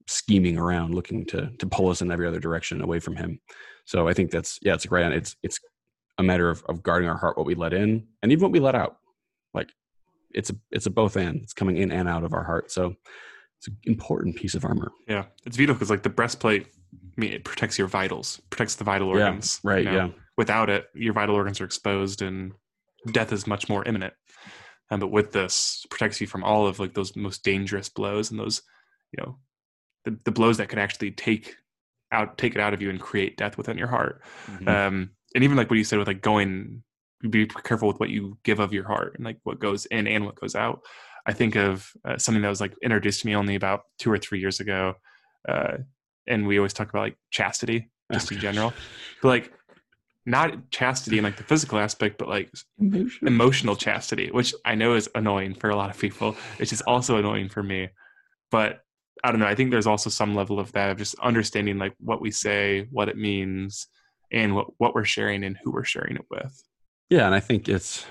scheming 0.07 0.59
around, 0.59 0.95
looking 0.95 1.25
to 1.27 1.51
to 1.59 1.67
pull 1.67 1.89
us 1.91 2.03
in 2.03 2.11
every 2.11 2.27
other 2.27 2.41
direction 2.41 2.81
away 2.83 3.01
from 3.01 3.17
Him. 3.17 3.41
So 3.85 4.09
I 4.09 4.15
think 4.15 4.31
that's 4.31 4.59
yeah, 4.63 4.75
it's 4.75 4.85
a 4.85 4.89
great. 4.89 5.13
It's 5.13 5.37
it's 5.43 5.59
a 6.19 6.23
matter 6.23 6.49
of 6.51 6.63
of 6.69 6.83
guarding 6.83 7.09
our 7.09 7.17
heart, 7.19 7.37
what 7.37 7.47
we 7.47 7.55
let 7.55 7.73
in, 7.73 8.07
and 8.23 8.33
even 8.33 8.43
what 8.43 8.53
we 8.53 8.61
let 8.61 8.75
out. 8.75 8.97
Like 9.53 9.71
it's 10.31 10.51
a 10.51 10.57
it's 10.71 10.87
a 10.87 10.91
both 10.91 11.17
and. 11.17 11.41
It's 11.43 11.53
coming 11.53 11.77
in 11.77 11.91
and 11.93 12.09
out 12.09 12.25
of 12.25 12.33
our 12.33 12.45
heart. 12.45 12.71
So 12.71 12.95
it's 13.59 13.69
an 13.69 13.77
important 13.85 14.37
piece 14.37 14.55
of 14.55 14.65
armor. 14.65 14.93
Yeah, 15.09 15.25
it's 15.47 15.57
vital 15.57 15.75
because 15.75 15.91
like 15.91 16.03
the 16.03 16.11
breastplate, 16.11 16.67
I 17.17 17.21
mean, 17.21 17.33
it 17.33 17.45
protects 17.45 17.79
your 17.79 17.89
vitals, 17.89 18.41
protects 18.51 18.75
the 18.77 18.85
vital 18.85 19.09
Yeah, 19.17 19.27
organs. 19.29 19.61
you 19.65 19.71
Right. 19.71 19.85
know? 19.85 19.93
Yeah. 20.07 20.09
Without 20.37 20.71
it, 20.71 20.87
your 20.95 21.13
vital 21.13 21.35
organs 21.35 21.61
are 21.61 21.65
exposed, 21.65 22.23
and 22.23 22.53
death 23.13 23.33
is 23.33 23.47
much 23.47 23.69
more 23.69 23.85
imminent. 23.85 24.15
Um, 24.91 25.01
but 25.01 25.11
with 25.11 25.33
this, 25.33 25.83
it 25.85 25.91
protects 25.91 26.21
you 26.21 26.27
from 26.27 26.45
all 26.45 26.67
of 26.67 26.79
like 26.79 26.95
those 26.95 27.17
most 27.17 27.43
dangerous 27.43 27.89
blows 27.89 28.31
and 28.31 28.39
those, 28.39 28.63
you 29.13 29.23
know, 29.23 29.39
the, 30.05 30.19
the 30.25 30.31
blows 30.31 30.59
that 30.59 30.69
could 30.69 30.79
actually 30.79 31.11
take 31.11 31.57
out 32.13 32.39
take 32.39 32.55
it 32.55 32.61
out 32.61 32.75
of 32.75 32.83
you 32.83 32.91
and 32.91 33.01
create 33.01 33.37
death 33.37 33.57
within 33.57 33.79
your 33.79 33.89
heart. 33.89 34.23
Mhm. 34.47 34.69
Um, 34.69 35.11
and 35.35 35.43
even 35.43 35.57
like 35.57 35.71
what 35.71 35.79
you 35.79 35.85
said 35.85 35.99
with 35.99 36.09
like 36.09 36.23
going, 36.23 36.83
be 37.29 37.47
careful 37.47 37.89
with 37.89 37.99
what 37.99 38.11
you 38.11 38.39
give 38.45 38.61
of 38.61 38.73
your 38.73 38.87
heart 38.87 39.15
and 39.17 39.25
like 39.25 39.39
what 39.45 39.59
goes 39.59 39.87
in 39.87 40.07
and 40.07 40.25
what 40.25 40.37
goes 40.37 40.55
out. 40.55 40.83
I 41.27 41.33
think 41.33 41.57
of 41.57 41.91
uh, 42.05 42.19
something 42.19 42.43
that 42.43 42.49
was 42.49 42.61
like 42.61 42.75
introduced 42.83 43.23
to 43.23 43.27
me 43.27 43.35
only 43.35 43.55
about 43.55 43.83
two 43.99 44.13
or 44.13 44.19
three 44.19 44.41
years 44.41 44.61
ago, 44.61 44.95
uh, 45.49 45.79
and 46.27 46.47
we 46.47 46.59
always 46.59 46.75
talk 46.75 46.91
about 46.91 47.01
like 47.01 47.17
chastity 47.31 47.91
just 48.13 48.31
in 48.31 48.39
general. 48.39 48.73
But 49.23 49.29
like 49.29 49.53
not 50.27 50.71
chastity 50.71 51.19
in 51.19 51.25
like 51.25 51.37
the 51.37 51.43
physical 51.43 51.79
aspect, 51.79 52.19
but 52.19 52.29
like 52.29 52.51
Emotional. 52.79 53.29
emotional 53.29 53.77
chastity, 53.77 54.31
which 54.31 54.55
I 54.65 54.75
know 54.75 54.95
is 54.95 55.09
annoying 55.15 55.55
for 55.55 55.71
a 55.71 55.77
lot 55.77 55.91
of 55.91 55.99
people. 55.99 56.37
It's 56.59 56.71
just 56.71 56.83
also 56.87 57.17
annoying 57.17 57.49
for 57.51 57.63
me. 57.63 57.91
But 58.51 58.81
I 59.23 59.31
don't 59.31 59.41
know. 59.41 59.47
I 59.47 59.55
think 59.55 59.71
there's 59.71 59.87
also 59.87 60.11
some 60.11 60.35
level 60.35 60.59
of 60.59 60.73
that 60.73 60.91
of 60.91 60.99
just 60.99 61.15
understanding 61.21 61.79
like 61.79 61.95
what 61.99 62.21
we 62.21 62.31
say, 62.31 62.87
what 62.91 63.09
it 63.09 63.17
means, 63.17 63.87
and 64.33 64.55
what, 64.55 64.69
what 64.79 64.95
we're 64.95 65.05
sharing 65.05 65.45
and 65.45 65.57
who 65.63 65.71
we're 65.73 65.85
sharing 65.85 66.17
it 66.17 66.27
with. 66.31 66.63
Yeah, 67.11 67.27
and 67.27 67.35
I 67.35 67.41
think 67.41 67.69
it's. 67.69 68.07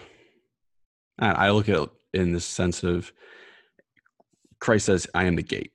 I 1.19 1.47
I 1.47 1.51
look 1.51 1.69
at 1.69 1.77
it 1.81 1.89
in 2.13 2.31
the 2.31 2.39
sense 2.39 2.83
of 2.83 3.11
Christ 4.59 4.85
says, 4.85 5.07
"I 5.13 5.23
am 5.25 5.35
the 5.35 5.43
gate," 5.43 5.71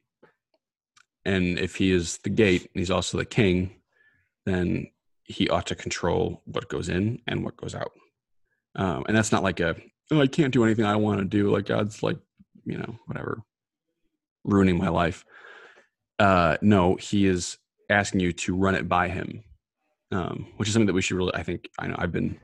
and 1.25 1.59
if 1.59 1.77
He 1.77 1.91
is 1.91 2.19
the 2.19 2.31
gate, 2.31 2.63
and 2.63 2.81
He's 2.81 2.91
also 2.91 3.19
the 3.19 3.25
King, 3.25 3.81
then 4.47 4.89
He 5.29 5.49
ought 5.49 5.67
to 5.67 5.75
control 5.75 6.43
what 6.45 6.69
goes 6.69 6.89
in 6.89 7.21
and 7.27 7.45
what 7.45 7.57
goes 7.57 7.75
out. 7.75 7.93
Um, 8.75 9.05
and 9.07 9.17
that's 9.17 9.33
not 9.33 9.43
like 9.43 9.61
a, 9.61 9.77
oh, 10.11 10.21
I 10.21 10.27
can't 10.27 10.53
do 10.53 10.65
anything 10.65 10.85
I 10.85 10.97
want 10.97 11.19
to 11.19 11.25
do. 11.25 11.53
Like 11.53 11.67
God's 11.67 12.03
like, 12.03 12.19
you 12.65 12.79
know, 12.79 12.99
whatever, 13.07 13.43
ruining 14.45 14.79
my 14.79 14.89
life. 14.89 15.25
Uh, 16.19 16.57
no, 16.63 16.97
He 16.97 17.27
is 17.27 17.59
asking 17.91 18.21
you 18.21 18.33
to 18.33 18.57
run 18.57 18.75
it 18.75 18.89
by 18.89 19.09
Him, 19.09 19.45
um, 20.11 20.49
which 20.57 20.69
is 20.69 20.75
something 20.75 20.87
that 20.87 20.95
we 20.95 21.03
should 21.03 21.17
really. 21.17 21.35
I 21.35 21.43
think 21.43 21.69
I 21.79 21.87
know 21.87 21.97
I've 21.99 22.13
been 22.13 22.41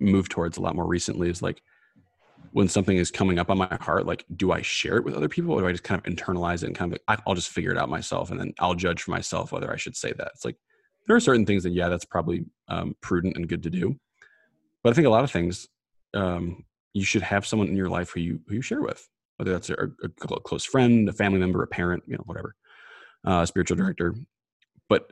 moved 0.00 0.30
towards 0.30 0.56
a 0.56 0.60
lot 0.60 0.76
more 0.76 0.86
recently 0.86 1.28
is 1.28 1.42
like 1.42 1.62
when 2.52 2.68
something 2.68 2.96
is 2.96 3.10
coming 3.10 3.38
up 3.38 3.50
on 3.50 3.58
my 3.58 3.78
heart 3.80 4.06
like 4.06 4.24
do 4.36 4.52
i 4.52 4.62
share 4.62 4.96
it 4.96 5.04
with 5.04 5.14
other 5.14 5.28
people 5.28 5.52
or 5.52 5.60
do 5.60 5.66
i 5.66 5.72
just 5.72 5.84
kind 5.84 6.00
of 6.00 6.12
internalize 6.12 6.62
it 6.62 6.66
and 6.66 6.76
kind 6.76 6.92
of 6.92 6.98
like, 7.08 7.20
i'll 7.26 7.34
just 7.34 7.50
figure 7.50 7.72
it 7.72 7.78
out 7.78 7.88
myself 7.88 8.30
and 8.30 8.38
then 8.38 8.52
i'll 8.60 8.74
judge 8.74 9.02
for 9.02 9.10
myself 9.10 9.52
whether 9.52 9.72
i 9.72 9.76
should 9.76 9.96
say 9.96 10.12
that 10.12 10.30
it's 10.34 10.44
like 10.44 10.56
there 11.08 11.16
are 11.16 11.20
certain 11.20 11.44
things 11.44 11.64
that 11.64 11.72
yeah 11.72 11.88
that's 11.88 12.04
probably 12.04 12.44
um, 12.68 12.94
prudent 13.00 13.36
and 13.36 13.48
good 13.48 13.64
to 13.64 13.70
do 13.70 13.98
but 14.84 14.90
i 14.90 14.94
think 14.94 15.06
a 15.06 15.10
lot 15.10 15.24
of 15.24 15.30
things 15.30 15.66
um, 16.14 16.64
you 16.94 17.04
should 17.04 17.22
have 17.22 17.46
someone 17.46 17.68
in 17.68 17.76
your 17.76 17.88
life 17.88 18.10
who 18.10 18.20
you 18.20 18.40
who 18.46 18.54
you 18.54 18.62
share 18.62 18.82
with 18.82 19.08
whether 19.36 19.52
that's 19.52 19.70
a, 19.70 19.88
a 20.04 20.40
close 20.40 20.64
friend 20.64 21.08
a 21.08 21.12
family 21.12 21.40
member 21.40 21.62
a 21.62 21.66
parent 21.66 22.04
you 22.06 22.16
know 22.16 22.22
whatever 22.26 22.54
uh, 23.24 23.44
spiritual 23.44 23.76
director 23.76 24.14
but 24.88 25.10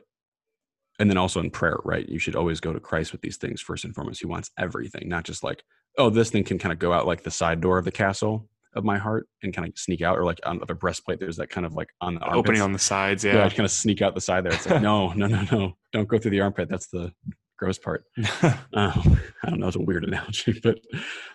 and 0.99 1.09
then 1.09 1.17
also 1.17 1.39
in 1.39 1.51
prayer, 1.51 1.77
right? 1.83 2.07
You 2.09 2.19
should 2.19 2.35
always 2.35 2.59
go 2.59 2.73
to 2.73 2.79
Christ 2.79 3.11
with 3.11 3.21
these 3.21 3.37
things 3.37 3.61
first 3.61 3.85
and 3.85 3.93
foremost. 3.93 4.19
He 4.19 4.25
wants 4.25 4.49
everything, 4.57 5.07
not 5.07 5.25
just 5.25 5.43
like, 5.43 5.63
oh, 5.97 6.09
this 6.09 6.31
thing 6.31 6.43
can 6.43 6.57
kind 6.57 6.73
of 6.73 6.79
go 6.79 6.93
out 6.93 7.05
like 7.05 7.23
the 7.23 7.31
side 7.31 7.61
door 7.61 7.77
of 7.77 7.85
the 7.85 7.91
castle 7.91 8.49
of 8.77 8.83
my 8.85 8.97
heart 8.97 9.27
and 9.43 9.53
kind 9.53 9.67
of 9.67 9.77
sneak 9.77 10.01
out, 10.01 10.17
or 10.17 10.23
like 10.23 10.39
on 10.45 10.61
the 10.65 10.73
breastplate, 10.75 11.19
there's 11.19 11.37
that 11.37 11.49
kind 11.49 11.65
of 11.65 11.73
like 11.73 11.89
on 12.01 12.15
the 12.15 12.21
armpits. 12.21 12.37
Opening 12.39 12.61
on 12.61 12.71
the 12.73 12.79
sides, 12.79 13.23
yeah. 13.23 13.35
yeah, 13.35 13.49
kind 13.49 13.61
of 13.65 13.71
sneak 13.71 14.01
out 14.01 14.15
the 14.15 14.21
side 14.21 14.45
there. 14.45 14.53
It's 14.53 14.67
like, 14.69 14.81
no, 14.91 15.09
no, 15.13 15.27
no, 15.27 15.43
no, 15.51 15.73
don't 15.91 16.07
go 16.07 16.17
through 16.17 16.31
the 16.31 16.41
armpit. 16.41 16.69
That's 16.69 16.87
the 16.87 17.11
gross 17.57 17.77
part. 17.77 18.03
Um, 18.73 19.19
I 19.43 19.49
don't 19.49 19.59
know, 19.59 19.67
it's 19.67 19.75
a 19.75 19.81
weird 19.81 20.03
analogy, 20.03 20.59
but 20.63 20.77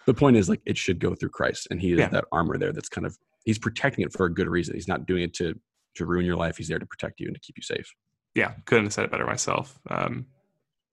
the 0.06 0.14
point 0.14 0.36
is 0.36 0.48
like 0.48 0.60
it 0.64 0.78
should 0.78 1.00
go 1.00 1.14
through 1.14 1.30
Christ, 1.30 1.66
and 1.70 1.80
He 1.80 1.92
is 1.92 1.98
Yeah. 1.98 2.08
that 2.08 2.24
armor 2.30 2.56
there. 2.58 2.72
That's 2.72 2.88
kind 2.88 3.06
of 3.06 3.16
He's 3.44 3.58
protecting 3.58 4.04
it 4.04 4.12
for 4.12 4.26
a 4.26 4.32
good 4.32 4.48
reason. 4.48 4.74
He's 4.74 4.86
not 4.88 5.06
doing 5.06 5.22
it 5.24 5.34
to 5.34 5.54
to 5.96 6.06
ruin 6.06 6.24
your 6.24 6.36
life. 6.36 6.56
He's 6.56 6.68
there 6.68 6.78
to 6.78 6.86
protect 6.86 7.18
you 7.20 7.26
and 7.26 7.34
to 7.34 7.40
keep 7.40 7.56
you 7.58 7.62
safe. 7.62 7.92
yeah, 8.36 8.52
couldn't 8.66 8.84
have 8.84 8.92
said 8.92 9.04
it 9.04 9.10
better 9.10 9.26
myself. 9.26 9.78
Um, 9.90 10.26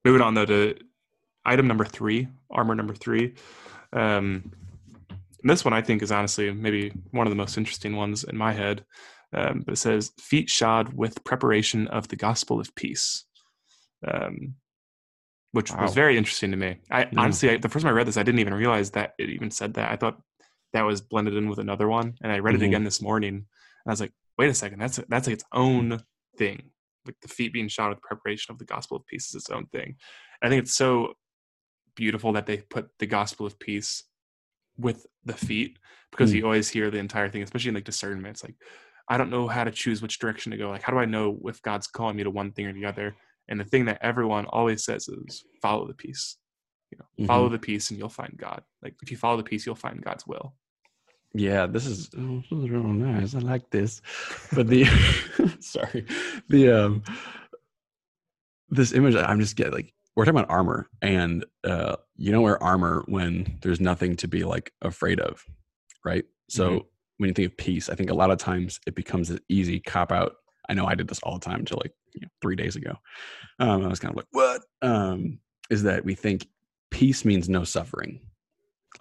moving 0.03 0.21
on 0.21 0.33
though 0.33 0.45
to 0.47 0.75
item 1.45 1.67
number 1.67 1.85
three, 1.85 2.27
armor 2.49 2.73
number 2.75 2.93
three. 2.95 3.35
Um, 3.93 4.51
and 5.41 5.49
this 5.49 5.63
one 5.65 5.73
I 5.73 5.81
think 5.81 6.01
is 6.01 6.11
honestly 6.11 6.51
maybe 6.51 6.91
one 7.11 7.27
of 7.27 7.31
the 7.31 7.37
most 7.37 7.57
interesting 7.57 7.95
ones 7.95 8.23
in 8.23 8.37
my 8.37 8.53
head. 8.53 8.85
Um, 9.31 9.61
but 9.65 9.73
it 9.73 9.77
says 9.77 10.11
feet 10.19 10.49
shod 10.49 10.93
with 10.93 11.23
preparation 11.23 11.87
of 11.89 12.07
the 12.07 12.15
gospel 12.15 12.59
of 12.59 12.73
peace, 12.73 13.25
um, 14.07 14.55
which 15.51 15.71
Wow. 15.71 15.83
was 15.83 15.93
very 15.93 16.17
interesting 16.17 16.51
to 16.51 16.57
me. 16.57 16.77
I 16.89 17.01
Yeah. 17.01 17.07
honestly, 17.17 17.49
I, 17.51 17.57
the 17.57 17.69
first 17.69 17.83
time 17.83 17.91
I 17.93 17.95
read 17.95 18.07
this, 18.07 18.17
I 18.17 18.23
didn't 18.23 18.39
even 18.39 18.53
realize 18.55 18.91
that 18.91 19.13
it 19.19 19.29
even 19.29 19.51
said 19.51 19.75
that. 19.75 19.91
I 19.91 19.95
thought 19.97 20.19
that 20.73 20.81
was 20.81 21.01
blended 21.01 21.35
in 21.35 21.47
with 21.47 21.59
another 21.59 21.87
one, 21.87 22.15
and 22.21 22.31
I 22.31 22.39
read 22.39 22.55
Mhm. 22.55 22.61
it 22.61 22.65
again 22.65 22.83
this 22.83 23.01
morning, 23.01 23.33
and 23.35 23.45
I 23.85 23.91
was 23.91 24.01
like, 24.01 24.13
wait 24.37 24.49
a 24.49 24.53
second, 24.53 24.79
that's 24.79 24.99
that's 25.09 25.27
its 25.27 25.43
own 25.53 26.01
thing. 26.37 26.71
Like 27.05 27.19
the 27.21 27.27
feet 27.27 27.53
being 27.53 27.67
shod 27.67 27.89
with 27.89 28.01
preparation 28.01 28.51
of 28.51 28.57
the 28.57 28.65
gospel 28.65 28.97
of 28.97 29.05
peace 29.05 29.29
is 29.29 29.35
its 29.35 29.49
own 29.49 29.67
thing. 29.67 29.95
I 30.41 30.49
think 30.49 30.63
it's 30.63 30.75
so 30.75 31.13
beautiful 31.95 32.33
that 32.33 32.45
they 32.45 32.57
put 32.57 32.89
the 32.99 33.05
gospel 33.07 33.45
of 33.45 33.59
peace 33.59 34.03
with 34.79 35.05
the 35.25 35.33
feet 35.33 35.77
because 36.11 36.33
you 36.33 36.45
always 36.45 36.69
hear 36.69 36.89
the 36.89 36.97
entire 36.97 37.29
thing, 37.29 37.43
especially 37.43 37.69
in 37.69 37.75
like 37.75 37.83
discernment. 37.83 38.35
It's 38.35 38.43
like, 38.43 38.55
I 39.07 39.17
don't 39.17 39.29
know 39.29 39.47
how 39.47 39.63
to 39.63 39.71
choose 39.71 40.01
which 40.01 40.19
direction 40.19 40.51
to 40.51 40.57
go. 40.57 40.69
Like, 40.69 40.81
how 40.81 40.93
do 40.93 40.99
I 40.99 41.05
know 41.05 41.39
if 41.45 41.61
God's 41.61 41.87
calling 41.87 42.15
me 42.15 42.23
to 42.23 42.29
one 42.29 42.51
thing 42.51 42.65
or 42.65 42.73
the 42.73 42.85
other? 42.85 43.15
And 43.47 43.59
the 43.59 43.65
thing 43.65 43.85
that 43.85 43.99
everyone 44.01 44.45
always 44.45 44.83
says 44.83 45.07
is 45.07 45.43
follow 45.61 45.87
the 45.87 45.93
peace. 45.93 46.37
You 46.91 46.97
know, 46.99 47.27
follow 47.27 47.49
the 47.49 47.59
peace 47.59 47.89
and 47.89 47.99
you'll 47.99 48.09
find 48.09 48.33
God. 48.35 48.63
Like 48.81 48.95
if 49.01 49.11
you 49.11 49.17
follow 49.17 49.37
the 49.37 49.43
peace, 49.43 49.65
you'll 49.65 49.75
find 49.75 50.03
God's 50.03 50.25
will. 50.25 50.53
Yeah, 51.33 51.67
this 51.67 51.85
is, 51.85 52.09
oh, 52.17 52.41
this 52.49 52.59
is 52.59 52.69
real 52.69 52.83
nice. 52.83 53.35
I 53.35 53.39
like 53.39 53.69
this. 53.69 54.01
But 54.53 54.67
the 54.67 54.85
sorry, 55.59 56.05
the 56.47 56.71
um 56.71 57.03
this 58.69 58.93
image 58.93 59.15
I'm 59.15 59.39
just 59.39 59.55
getting 59.55 59.73
like 59.73 59.93
we're 60.19 60.25
talking 60.25 60.39
about 60.39 60.49
armor, 60.51 60.89
and 61.01 61.45
uh 61.63 61.95
you 62.17 62.31
don't 62.31 62.43
wear 62.43 62.61
armor 62.61 63.03
when 63.07 63.57
there's 63.61 63.79
nothing 63.79 64.15
to 64.17 64.27
be 64.27 64.43
like 64.43 64.73
afraid 64.81 65.19
of, 65.19 65.45
right? 66.03 66.25
So 66.49 66.69
Mhm. 66.71 66.85
when 67.17 67.27
you 67.29 67.33
think 67.33 67.51
of 67.51 67.57
peace, 67.57 67.89
I 67.89 67.95
think 67.95 68.09
a 68.09 68.13
lot 68.15 68.31
of 68.31 68.37
times 68.37 68.79
it 68.85 68.95
becomes 68.95 69.29
an 69.29 69.39
easy 69.49 69.79
cop 69.79 70.11
out. 70.11 70.35
I 70.67 70.73
know 70.73 70.85
I 70.85 70.95
did 70.95 71.07
this 71.07 71.19
all 71.23 71.39
the 71.39 71.45
time 71.45 71.59
until 71.59 71.77
like 71.81 71.93
you 72.13 72.21
know, 72.21 72.27
three 72.41 72.55
days 72.55 72.75
ago. 72.75 72.95
Um, 73.59 73.85
I 73.85 73.87
was 73.87 73.99
kind 73.99 74.11
of 74.11 74.17
like, 74.17 74.27
what? 74.31 74.61
Um, 74.81 75.39
is 75.69 75.83
that 75.83 76.03
we 76.03 76.15
think 76.15 76.47
peace 76.91 77.23
means 77.23 77.47
no 77.47 77.63
suffering 77.63 78.19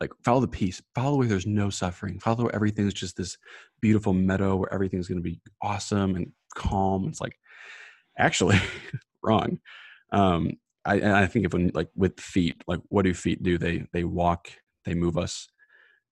like 0.01 0.13
follow 0.25 0.41
the 0.41 0.47
peace 0.47 0.81
follow 0.95 1.17
where 1.17 1.27
there's 1.27 1.47
no 1.47 1.71
suffering 1.71 2.21
follow 2.21 2.45
where 2.45 2.55
everything's 2.55 2.93
just 2.93 3.17
this 3.17 3.39
beautiful 3.81 4.13
meadow 4.13 4.55
where 4.55 4.73
everything's 4.73 5.09
going 5.09 5.17
to 5.17 5.23
be 5.31 5.41
awesome 5.63 6.15
and 6.15 6.31
calm 6.55 7.09
it's 7.09 7.21
like 7.23 7.37
actually 8.19 8.61
wrong 9.23 9.59
um 10.13 10.53
i 10.89 10.97
and 10.97 11.13
i 11.13 11.27
think 11.27 11.47
of 11.47 11.53
when 11.53 11.71
like 11.75 11.89
with 11.95 12.19
feet 12.21 12.63
like 12.67 12.81
what 12.89 13.05
do 13.05 13.15
feet 13.15 13.43
do 13.43 13.59
they 13.59 13.87
they 13.93 14.05
walk 14.05 14.49
they 14.85 14.95
move 14.95 15.17
us 15.17 15.49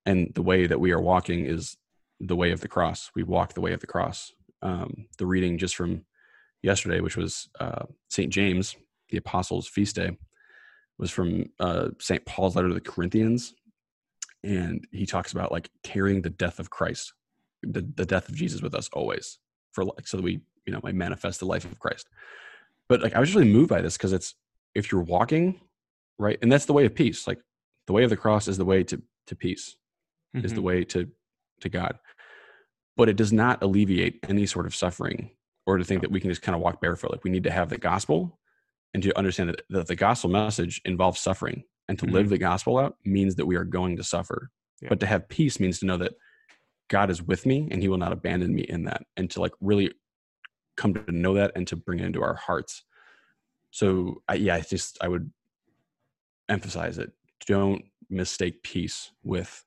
and 0.04 0.32
the 0.34 0.42
way 0.42 0.66
that 0.66 0.80
we 0.80 0.92
are 0.92 1.00
walking 1.00 1.46
is 1.46 1.76
the 2.20 2.36
way 2.36 2.52
of 2.52 2.60
the 2.60 2.68
cross 2.68 3.10
we 3.14 3.22
walk 3.22 3.54
the 3.54 3.60
way 3.60 3.72
of 3.72 3.80
the 3.80 3.86
cross 3.86 4.32
um 4.62 5.06
the 5.18 5.26
reading 5.26 5.58
just 5.58 5.76
from 5.76 6.04
yesterday 6.62 7.00
which 7.00 7.16
was 7.16 7.48
uh 7.60 7.84
st 8.08 8.32
james 8.32 8.76
the 9.10 9.16
apostles 9.16 9.66
feast 9.68 9.96
day 9.96 10.16
was 10.98 11.10
from 11.10 11.44
uh, 11.60 11.88
St. 11.98 12.24
Paul's 12.24 12.56
letter 12.56 12.68
to 12.68 12.74
the 12.74 12.80
Corinthians, 12.80 13.54
and 14.42 14.86
he 14.92 15.06
talks 15.06 15.32
about 15.32 15.52
like 15.52 15.70
carrying 15.82 16.22
the 16.22 16.30
death 16.30 16.58
of 16.58 16.70
Christ, 16.70 17.12
the, 17.62 17.86
the 17.94 18.06
death 18.06 18.28
of 18.28 18.34
Jesus 18.34 18.62
with 18.62 18.74
us 18.74 18.88
always, 18.92 19.38
for 19.72 19.84
like 19.84 20.06
so 20.06 20.16
that 20.16 20.22
we 20.22 20.40
you 20.66 20.72
know 20.72 20.80
might 20.82 20.94
manifest 20.94 21.40
the 21.40 21.46
life 21.46 21.64
of 21.64 21.78
Christ. 21.78 22.08
But 22.88 23.02
like 23.02 23.14
I 23.14 23.20
was 23.20 23.34
really 23.34 23.50
moved 23.50 23.68
by 23.68 23.82
this 23.82 23.96
because 23.96 24.12
it's 24.12 24.34
if 24.76 24.92
you're 24.92 25.02
walking 25.02 25.60
right, 26.18 26.38
and 26.42 26.50
that's 26.52 26.66
the 26.66 26.72
way 26.72 26.84
of 26.86 26.94
peace. 26.94 27.26
Like 27.26 27.40
the 27.86 27.92
way 27.92 28.04
of 28.04 28.10
the 28.10 28.16
cross 28.16 28.48
is 28.48 28.56
the 28.58 28.64
way 28.64 28.84
to 28.84 29.02
to 29.26 29.34
peace, 29.36 29.76
is 30.34 30.52
the 30.52 30.60
Mhm. 30.60 30.64
way 30.64 30.84
to 30.84 31.10
to 31.60 31.68
God. 31.68 31.98
But 32.96 33.08
it 33.08 33.16
does 33.16 33.32
not 33.32 33.62
alleviate 33.62 34.20
any 34.28 34.46
sort 34.46 34.66
of 34.66 34.74
suffering 34.74 35.30
or 35.66 35.78
to 35.78 35.84
think 35.84 36.02
that 36.02 36.10
we 36.10 36.20
can 36.20 36.30
just 36.30 36.42
kind 36.42 36.54
of 36.54 36.62
walk 36.62 36.80
barefoot. 36.80 37.10
Like 37.12 37.24
we 37.24 37.30
need 37.30 37.44
to 37.44 37.50
have 37.50 37.68
the 37.68 37.78
gospel 37.78 38.38
and 38.94 39.02
to 39.02 39.16
understand 39.18 39.50
that, 39.50 39.62
that 39.70 39.86
the 39.88 39.96
gospel 39.96 40.30
message 40.30 40.80
involves 40.84 41.18
suffering. 41.20 41.64
And 41.88 41.98
to 41.98 42.06
live 42.06 42.28
the 42.28 42.38
gospel 42.38 42.78
out 42.78 42.96
means 43.04 43.34
that 43.36 43.46
we 43.46 43.56
are 43.56 43.64
going 43.64 43.96
to 43.96 44.04
suffer. 44.04 44.50
Yeah. 44.80 44.88
But 44.90 45.00
to 45.00 45.06
have 45.06 45.28
peace 45.28 45.60
means 45.60 45.78
to 45.80 45.86
know 45.86 45.96
that 45.98 46.14
God 46.88 47.10
is 47.10 47.22
with 47.22 47.46
me 47.46 47.68
and 47.70 47.82
he 47.82 47.88
will 47.88 47.98
not 47.98 48.12
abandon 48.12 48.54
me 48.54 48.62
in 48.62 48.84
that. 48.84 49.02
And 49.16 49.30
to 49.32 49.40
like 49.40 49.52
really 49.60 49.92
come 50.76 50.94
to 50.94 51.12
know 51.12 51.34
that 51.34 51.52
and 51.56 51.66
to 51.68 51.76
bring 51.76 52.00
it 52.00 52.06
into 52.06 52.22
our 52.22 52.34
hearts. 52.34 52.84
So 53.76 54.22
I, 54.26 54.36
yeah, 54.36 54.54
I 54.54 54.62
just 54.62 54.96
I 55.02 55.08
would 55.08 55.30
emphasize 56.48 56.96
it. 56.96 57.12
Don't 57.46 57.84
mistake 58.08 58.62
peace 58.62 59.10
with 59.22 59.62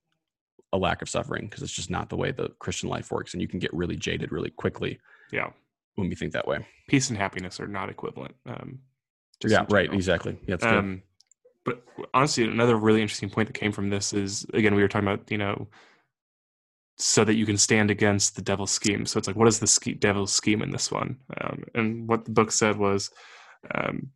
a 0.73 0.79
lack 0.79 1.03
of 1.03 1.09
suffering 1.09 1.45
because 1.45 1.61
it's 1.61 1.71
just 1.73 1.91
not 1.91 2.09
the 2.09 2.17
way 2.17 2.31
the 2.31 2.49
Christian 2.57 2.89
life 2.89 3.11
works, 3.11 3.33
and 3.33 3.41
you 3.41 3.47
can 3.47 3.59
get 3.59 3.71
really 3.71 3.95
jaded 3.95 4.31
really 4.31 4.49
quickly 4.49 4.99
Yeah. 5.31 5.51
when 5.93 6.09
we 6.09 6.15
think 6.15 6.33
that 6.33 6.47
way. 6.47 6.65
Peace 6.87 7.09
and 7.09 7.19
happiness 7.19 7.59
are 7.59 7.67
not 7.67 7.89
equivalent. 7.91 8.33
Um, 8.47 8.79
yeah, 9.45 9.67
right, 9.69 9.93
exactly. 9.93 10.39
Yeah, 10.41 10.55
that's 10.55 10.63
good. 10.63 10.73
Um, 10.73 11.03
but 11.63 11.83
honestly, 12.15 12.45
another 12.45 12.77
really 12.77 13.03
interesting 13.03 13.29
point 13.29 13.47
that 13.47 13.59
came 13.59 13.71
from 13.71 13.91
this 13.91 14.11
is 14.11 14.43
again 14.55 14.73
we 14.73 14.81
were 14.81 14.87
talking 14.87 15.07
about 15.07 15.29
you 15.29 15.37
know, 15.37 15.67
so 16.97 17.23
that 17.25 17.35
you 17.35 17.45
can 17.45 17.57
stand 17.57 17.91
against 17.91 18.35
the 18.35 18.41
devil's 18.41 18.71
scheme. 18.71 19.05
So 19.05 19.19
it's 19.19 19.27
like, 19.27 19.37
what 19.37 19.47
is 19.47 19.59
the 19.59 19.67
ske- 19.67 19.99
devil's 19.99 20.33
scheme 20.33 20.63
in 20.63 20.71
this 20.71 20.91
one? 20.91 21.17
Um, 21.39 21.63
and 21.75 22.07
what 22.09 22.25
the 22.25 22.31
book 22.31 22.51
said 22.51 22.77
was, 22.77 23.11
um, 23.73 24.11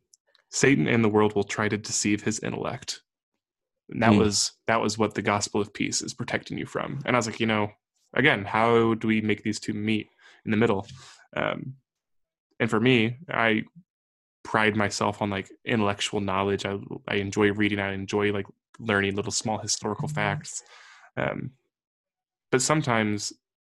Satan 0.50 0.86
and 0.88 1.02
the 1.04 1.08
world 1.08 1.34
will 1.34 1.44
try 1.44 1.68
to 1.68 1.76
deceive 1.76 2.22
his 2.22 2.40
intellect. 2.40 3.02
And 3.90 4.02
that 4.02 4.12
Hmm. 4.12 4.18
was 4.18 4.52
that 4.66 4.80
was 4.80 4.96
what 4.96 5.14
the 5.14 5.22
gospel 5.22 5.60
of 5.60 5.72
peace 5.74 6.00
is 6.02 6.14
protecting 6.14 6.58
you 6.58 6.66
from. 6.66 7.00
And 7.04 7.14
I 7.16 7.18
was 7.18 7.26
like, 7.26 7.40
you 7.40 7.46
know, 7.46 7.70
again, 8.14 8.44
how 8.44 8.94
do 8.94 9.08
we 9.08 9.20
make 9.20 9.42
these 9.42 9.60
two 9.60 9.74
meet 9.74 10.08
in 10.44 10.50
the 10.50 10.56
middle? 10.56 10.86
Um, 11.36 11.74
and 12.60 12.70
for 12.70 12.80
me, 12.80 13.18
I 13.28 13.64
pride 14.42 14.76
myself 14.76 15.20
on 15.22 15.30
like 15.30 15.50
intellectual 15.64 16.20
knowledge. 16.20 16.64
I 16.64 16.78
I 17.08 17.16
enjoy 17.16 17.52
reading. 17.52 17.78
I 17.80 17.92
enjoy 17.92 18.32
like 18.32 18.46
learning 18.78 19.16
little 19.16 19.32
small 19.32 19.58
historical 19.58 20.08
facts. 20.08 20.62
Um, 21.16 21.52
but 22.50 22.62
sometimes 22.62 23.32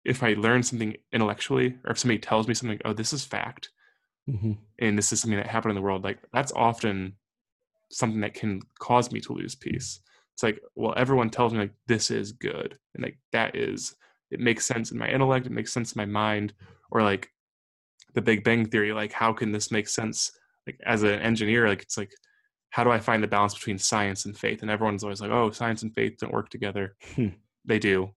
if 0.04 0.22
I 0.22 0.34
learn 0.34 0.62
something 0.62 0.96
intellectually, 1.12 1.76
or 1.84 1.92
if 1.92 1.98
somebody 1.98 2.18
tells 2.18 2.46
me 2.46 2.54
something, 2.54 2.80
oh, 2.84 2.92
this 2.92 3.12
is 3.12 3.24
fact, 3.24 3.70
Mm-hmm. 4.28 4.52
and 4.80 4.98
this 4.98 5.12
is 5.12 5.20
something 5.20 5.38
that 5.38 5.46
happened 5.46 5.70
in 5.70 5.76
the 5.76 5.82
world, 5.82 6.02
like 6.02 6.18
that's 6.32 6.52
often 6.52 7.14
something 7.90 8.20
that 8.22 8.34
can 8.34 8.60
cause 8.78 9.12
me 9.12 9.20
to 9.20 9.32
lose 9.32 9.54
peace. 9.54 10.00
It's 10.34 10.42
like, 10.42 10.60
well, 10.74 10.94
everyone 10.96 11.30
tells 11.30 11.52
me 11.52 11.60
like 11.60 11.74
this 11.86 12.10
is 12.10 12.32
good, 12.32 12.76
and 12.94 13.04
like 13.04 13.18
that 13.32 13.54
is 13.54 13.94
it 14.30 14.40
makes 14.40 14.66
sense 14.66 14.90
in 14.90 14.98
my 14.98 15.08
intellect, 15.08 15.46
it 15.46 15.52
makes 15.52 15.72
sense 15.72 15.92
in 15.92 16.00
my 16.00 16.06
mind, 16.06 16.52
or 16.90 17.02
like 17.02 17.30
the 18.14 18.22
Big 18.22 18.42
Bang 18.42 18.66
Theory, 18.66 18.92
like 18.92 19.12
how 19.12 19.32
can 19.32 19.52
this 19.52 19.70
make 19.70 19.88
sense? 19.88 20.32
Like 20.66 20.80
as 20.84 21.04
an 21.04 21.20
engineer, 21.20 21.68
like 21.68 21.82
it's 21.82 21.96
like 21.96 22.12
how 22.70 22.84
do 22.84 22.90
I 22.90 22.98
find 22.98 23.22
the 23.22 23.28
balance 23.28 23.54
between 23.54 23.78
science 23.78 24.24
and 24.26 24.36
faith? 24.36 24.62
And 24.62 24.70
everyone's 24.70 25.04
always 25.04 25.20
like, 25.20 25.30
oh, 25.30 25.50
science 25.50 25.82
and 25.82 25.94
faith 25.94 26.18
don't 26.18 26.32
work 26.32 26.50
together. 26.50 26.96
Hmm. 27.14 27.28
They 27.64 27.78
do. 27.78 28.10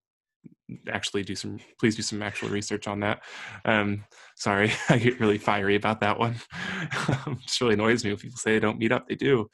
Actually, 0.90 1.24
do 1.24 1.36
some. 1.36 1.60
Please 1.80 1.96
do 1.96 2.02
some 2.02 2.22
actual 2.22 2.50
research 2.50 2.88
on 2.88 3.00
that. 3.02 3.22
Um, 3.66 4.06
sorry, 4.36 4.72
I 4.90 4.98
get 4.98 5.20
really 5.20 5.38
fiery 5.38 5.76
about 5.76 6.02
that 6.02 6.20
one. 6.20 6.36
it 7.10 7.40
just 7.42 7.62
really 7.62 7.74
annoys 7.74 8.04
me 8.04 8.12
when 8.12 8.20
people 8.20 8.38
say 8.38 8.54
they 8.54 8.60
don't 8.60 8.80
meet 8.80 8.92
up. 8.92 9.08
They 9.08 9.16
do. 9.16 9.50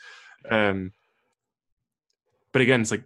Um, 0.49 0.91
but 2.51 2.61
again, 2.61 2.81
it's 2.81 2.91
like 2.91 3.03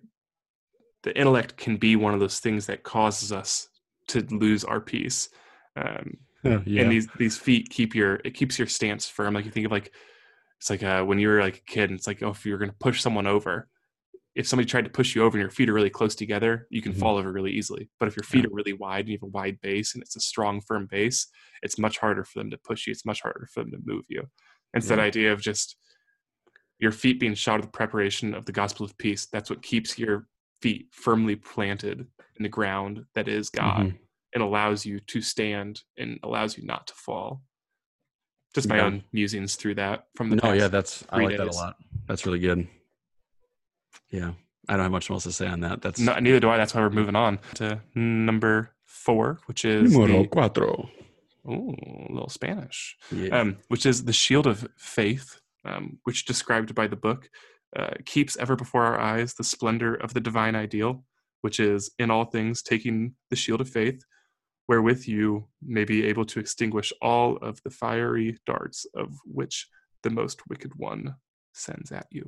the 1.03 1.17
intellect 1.17 1.57
can 1.57 1.77
be 1.77 1.95
one 1.95 2.13
of 2.13 2.19
those 2.19 2.39
things 2.39 2.65
that 2.67 2.83
causes 2.83 3.31
us 3.31 3.67
to 4.07 4.25
lose 4.29 4.63
our 4.63 4.81
peace. 4.81 5.29
Um, 5.75 6.17
yeah. 6.43 6.83
and 6.83 6.91
these 6.91 7.07
these 7.17 7.37
feet 7.37 7.69
keep 7.69 7.93
your 7.93 8.15
it 8.23 8.33
keeps 8.33 8.57
your 8.57 8.67
stance 8.67 9.07
firm 9.07 9.33
like 9.33 9.43
you 9.43 9.51
think 9.51 9.65
of 9.65 9.71
like 9.71 9.91
it's 10.57 10.69
like 10.69 10.83
uh, 10.83 11.03
when 11.03 11.19
you 11.19 11.27
were 11.27 11.41
like 11.41 11.57
a 11.57 11.71
kid 11.71 11.89
and 11.89 11.97
it's 11.97 12.07
like 12.07 12.21
oh 12.23 12.29
if 12.29 12.45
you're 12.45 12.57
going 12.57 12.71
to 12.71 12.77
push 12.77 13.01
someone 13.01 13.27
over 13.27 13.67
if 14.39 14.47
somebody 14.47 14.65
tried 14.65 14.85
to 14.85 14.89
push 14.99 15.15
you 15.15 15.23
over 15.23 15.35
and 15.37 15.41
your 15.41 15.51
feet 15.51 15.69
are 15.69 15.73
really 15.73 15.89
close 15.89 16.15
together 16.15 16.65
you 16.69 16.81
can 16.81 16.93
Mhm. 16.93 16.99
fall 16.99 17.17
over 17.17 17.29
really 17.31 17.51
easily 17.51 17.89
but 17.99 18.07
if 18.07 18.15
your 18.15 18.23
feet 18.23 18.43
Yeah. 18.45 18.49
are 18.49 18.53
really 18.59 18.73
wide 18.73 19.01
and 19.05 19.09
you 19.09 19.17
have 19.17 19.23
a 19.23 19.37
wide 19.39 19.59
base 19.61 19.93
and 19.93 20.01
it's 20.03 20.15
a 20.15 20.21
strong 20.21 20.61
firm 20.61 20.85
base 20.87 21.27
it's 21.61 21.77
much 21.77 21.97
harder 21.97 22.23
for 22.23 22.39
them 22.39 22.49
to 22.51 22.57
push 22.57 22.87
you 22.87 22.91
it's 22.91 23.05
much 23.05 23.21
harder 23.21 23.47
for 23.53 23.61
them 23.63 23.71
to 23.71 23.79
move 23.83 24.05
you 24.07 24.21
And 24.73 24.81
it's 24.81 24.87
that 24.89 24.99
idea 24.99 25.33
of 25.33 25.41
just 25.41 25.77
your 26.79 26.91
feet 26.93 27.19
being 27.19 27.33
shod 27.35 27.57
with 27.59 27.65
the 27.71 27.77
preparation 27.81 28.33
of 28.33 28.45
the 28.45 28.53
gospel 28.61 28.85
of 28.85 28.97
peace 28.97 29.25
that's 29.25 29.49
what 29.49 29.61
keeps 29.61 29.99
your 29.99 30.27
feet 30.61 30.87
firmly 30.91 31.35
planted 31.35 31.97
in 32.37 32.43
the 32.43 32.49
ground 32.57 33.05
that 33.15 33.27
is 33.27 33.49
god 33.49 33.87
Mhm. 33.87 33.99
and 34.33 34.43
allows 34.43 34.85
you 34.85 34.99
to 35.01 35.21
stand 35.21 35.83
and 35.97 36.19
allows 36.23 36.55
you 36.57 36.63
not 36.63 36.85
to 36.87 36.93
fall. 36.93 37.43
Just 38.55 38.67
my 38.69 38.77
Yeah. 38.77 38.85
own 38.85 39.03
musings 39.11 39.55
through 39.55 39.75
that 39.75 40.07
from 40.15 40.29
the 40.29 40.35
No, 40.43 40.53
yeah, 40.53 40.67
that's 40.69 41.03
I 41.09 41.23
like 41.23 41.37
that 41.37 41.47
a 41.47 41.51
lot. 41.51 41.75
That's 42.07 42.25
really 42.27 42.39
good. 42.39 42.67
Yeah, 44.11 44.31
I 44.67 44.73
don't 44.73 44.83
have 44.83 44.91
much 44.91 45.09
else 45.09 45.23
to 45.23 45.31
say 45.31 45.47
on 45.47 45.59
that. 45.61 45.81
That's 45.81 45.99
No, 45.99 46.17
neither 46.19 46.39
do 46.39 46.49
I. 46.49 46.57
That's 46.57 46.73
why 46.73 46.81
we're 46.81 46.89
moving 46.89 47.15
on 47.15 47.39
to 47.55 47.81
number 47.95 48.71
four, 48.85 49.39
which 49.45 49.65
is 49.65 49.91
numero 49.95 50.23
the, 50.23 50.27
cuatro. 50.29 50.89
ooh, 51.47 51.75
a 52.09 52.13
little 52.13 52.29
Spanish, 52.29 52.97
Yeah. 53.11 53.39
um, 53.39 53.57
which 53.67 53.85
is 53.85 54.05
the 54.05 54.13
shield 54.13 54.47
of 54.47 54.67
faith, 54.77 55.39
um, 55.65 55.99
which 56.03 56.25
described 56.25 56.73
by 56.75 56.87
the 56.87 56.95
book 56.95 57.29
uh, 57.75 57.93
keeps 58.05 58.35
ever 58.37 58.55
before 58.55 58.83
our 58.83 58.99
eyes 58.99 59.35
the 59.35 59.43
splendor 59.43 59.93
of 59.95 60.13
the 60.15 60.19
divine 60.19 60.55
ideal, 60.55 61.03
which 61.41 61.59
is 61.59 61.91
in 61.99 62.09
all 62.09 62.25
things 62.25 62.63
taking 62.63 63.13
the 63.29 63.35
shield 63.35 63.61
of 63.61 63.69
faith, 63.69 64.01
wherewith 64.67 65.05
you 65.07 65.47
may 65.61 65.83
be 65.83 66.03
able 66.05 66.25
to 66.25 66.39
extinguish 66.39 66.91
all 67.01 67.37
of 67.37 67.61
the 67.63 67.69
fiery 67.69 68.37
darts 68.47 68.85
of 68.95 69.13
which 69.23 69.67
the 70.01 70.09
most 70.09 70.41
wicked 70.49 70.71
one 70.77 71.13
sends 71.53 71.91
at 71.91 72.07
you. 72.11 72.23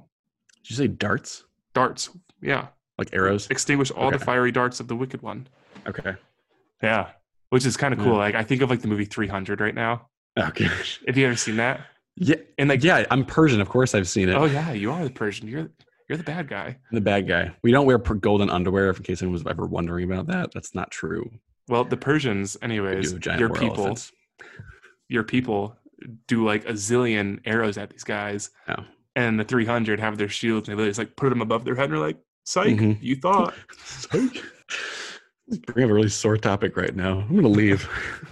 Did 0.63 0.69
you 0.69 0.75
say 0.75 0.87
darts? 0.87 1.43
Darts, 1.73 2.09
yeah. 2.41 2.67
Like 2.97 3.09
arrows? 3.13 3.47
Extinguish 3.49 3.91
all 3.91 4.11
the 4.11 4.19
fiery 4.19 4.51
darts 4.51 4.79
of 4.79 4.87
the 4.87 4.95
wicked 4.95 5.21
one. 5.21 5.47
Okay. 5.87 6.15
Yeah. 6.83 7.09
Which 7.49 7.65
is 7.65 7.75
kind 7.77 7.93
of 7.93 7.99
Yeah. 7.99 8.05
cool. 8.05 8.17
Like 8.17 8.35
I 8.35 8.43
think 8.43 8.61
of 8.61 8.69
like 8.69 8.81
the 8.81 8.87
movie 8.87 9.05
300 9.05 9.59
right 9.61 9.73
now. 9.75 10.07
Oh, 10.37 10.47
okay. 10.47 10.69
Have 11.07 11.17
you 11.17 11.25
ever 11.27 11.35
seen 11.35 11.57
that? 11.57 11.81
Yeah. 12.15 12.35
And 12.57 12.69
like, 12.69 12.83
Yeah, 12.83 13.05
I'm 13.09 13.25
Persian. 13.25 13.61
Of 13.61 13.69
course, 13.69 13.95
I've 13.95 14.07
seen 14.07 14.29
it. 14.29 14.35
oh 14.35 14.45
yeah, 14.45 14.71
you 14.71 14.91
are 14.91 15.03
the 15.03 15.09
Persian. 15.09 15.47
You're 15.47 15.69
you're 16.09 16.17
the 16.17 16.23
bad 16.23 16.49
guy. 16.49 16.77
The 16.91 16.99
bad 17.01 17.27
guy. 17.27 17.55
We 17.63 17.71
don't 17.71 17.85
wear 17.85 17.97
golden 17.97 18.49
underwear. 18.49 18.89
If 18.89 18.97
in 18.97 19.03
case 19.03 19.21
anyone 19.21 19.33
was 19.33 19.43
ever 19.47 19.65
wondering 19.65 20.11
about 20.11 20.27
that, 20.27 20.51
that's 20.53 20.75
not 20.75 20.91
true. 20.91 21.31
Well, 21.69 21.85
the 21.85 21.95
Persians, 21.95 22.57
anyways, 22.61 23.09
do 23.09 23.15
have 23.15 23.21
giant 23.21 23.39
your 23.39 23.49
people, 23.49 23.75
elephants. 23.77 24.11
your 25.07 25.23
people 25.23 25.77
do 26.27 26.45
like 26.45 26.65
a 26.65 26.73
zillion 26.73 27.39
arrows 27.45 27.77
at 27.77 27.89
these 27.89 28.03
guys. 28.03 28.49
Oh. 28.67 28.83
And 29.15 29.39
the 29.39 29.43
300 29.43 29.99
have 29.99 30.17
their 30.17 30.29
shields 30.29 30.69
and 30.69 30.79
they 30.79 30.85
just 30.85 30.99
like 30.99 31.15
put 31.15 31.29
them 31.29 31.41
above 31.41 31.65
their 31.65 31.75
head 31.75 31.85
and 31.85 31.93
they're 31.93 31.99
like, 31.99 32.17
psych, 32.45 32.77
Mhm. 32.77 32.97
you 33.01 33.15
thought. 33.15 33.53
Psych. 33.85 34.43
Bring 35.67 35.83
up 35.85 35.91
a 35.91 35.93
really 35.93 36.07
sore 36.09 36.37
topic 36.37 36.77
right 36.77 36.95
now. 36.95 37.19
I'm 37.19 37.35
gonna 37.35 37.49
leave. 37.49 37.87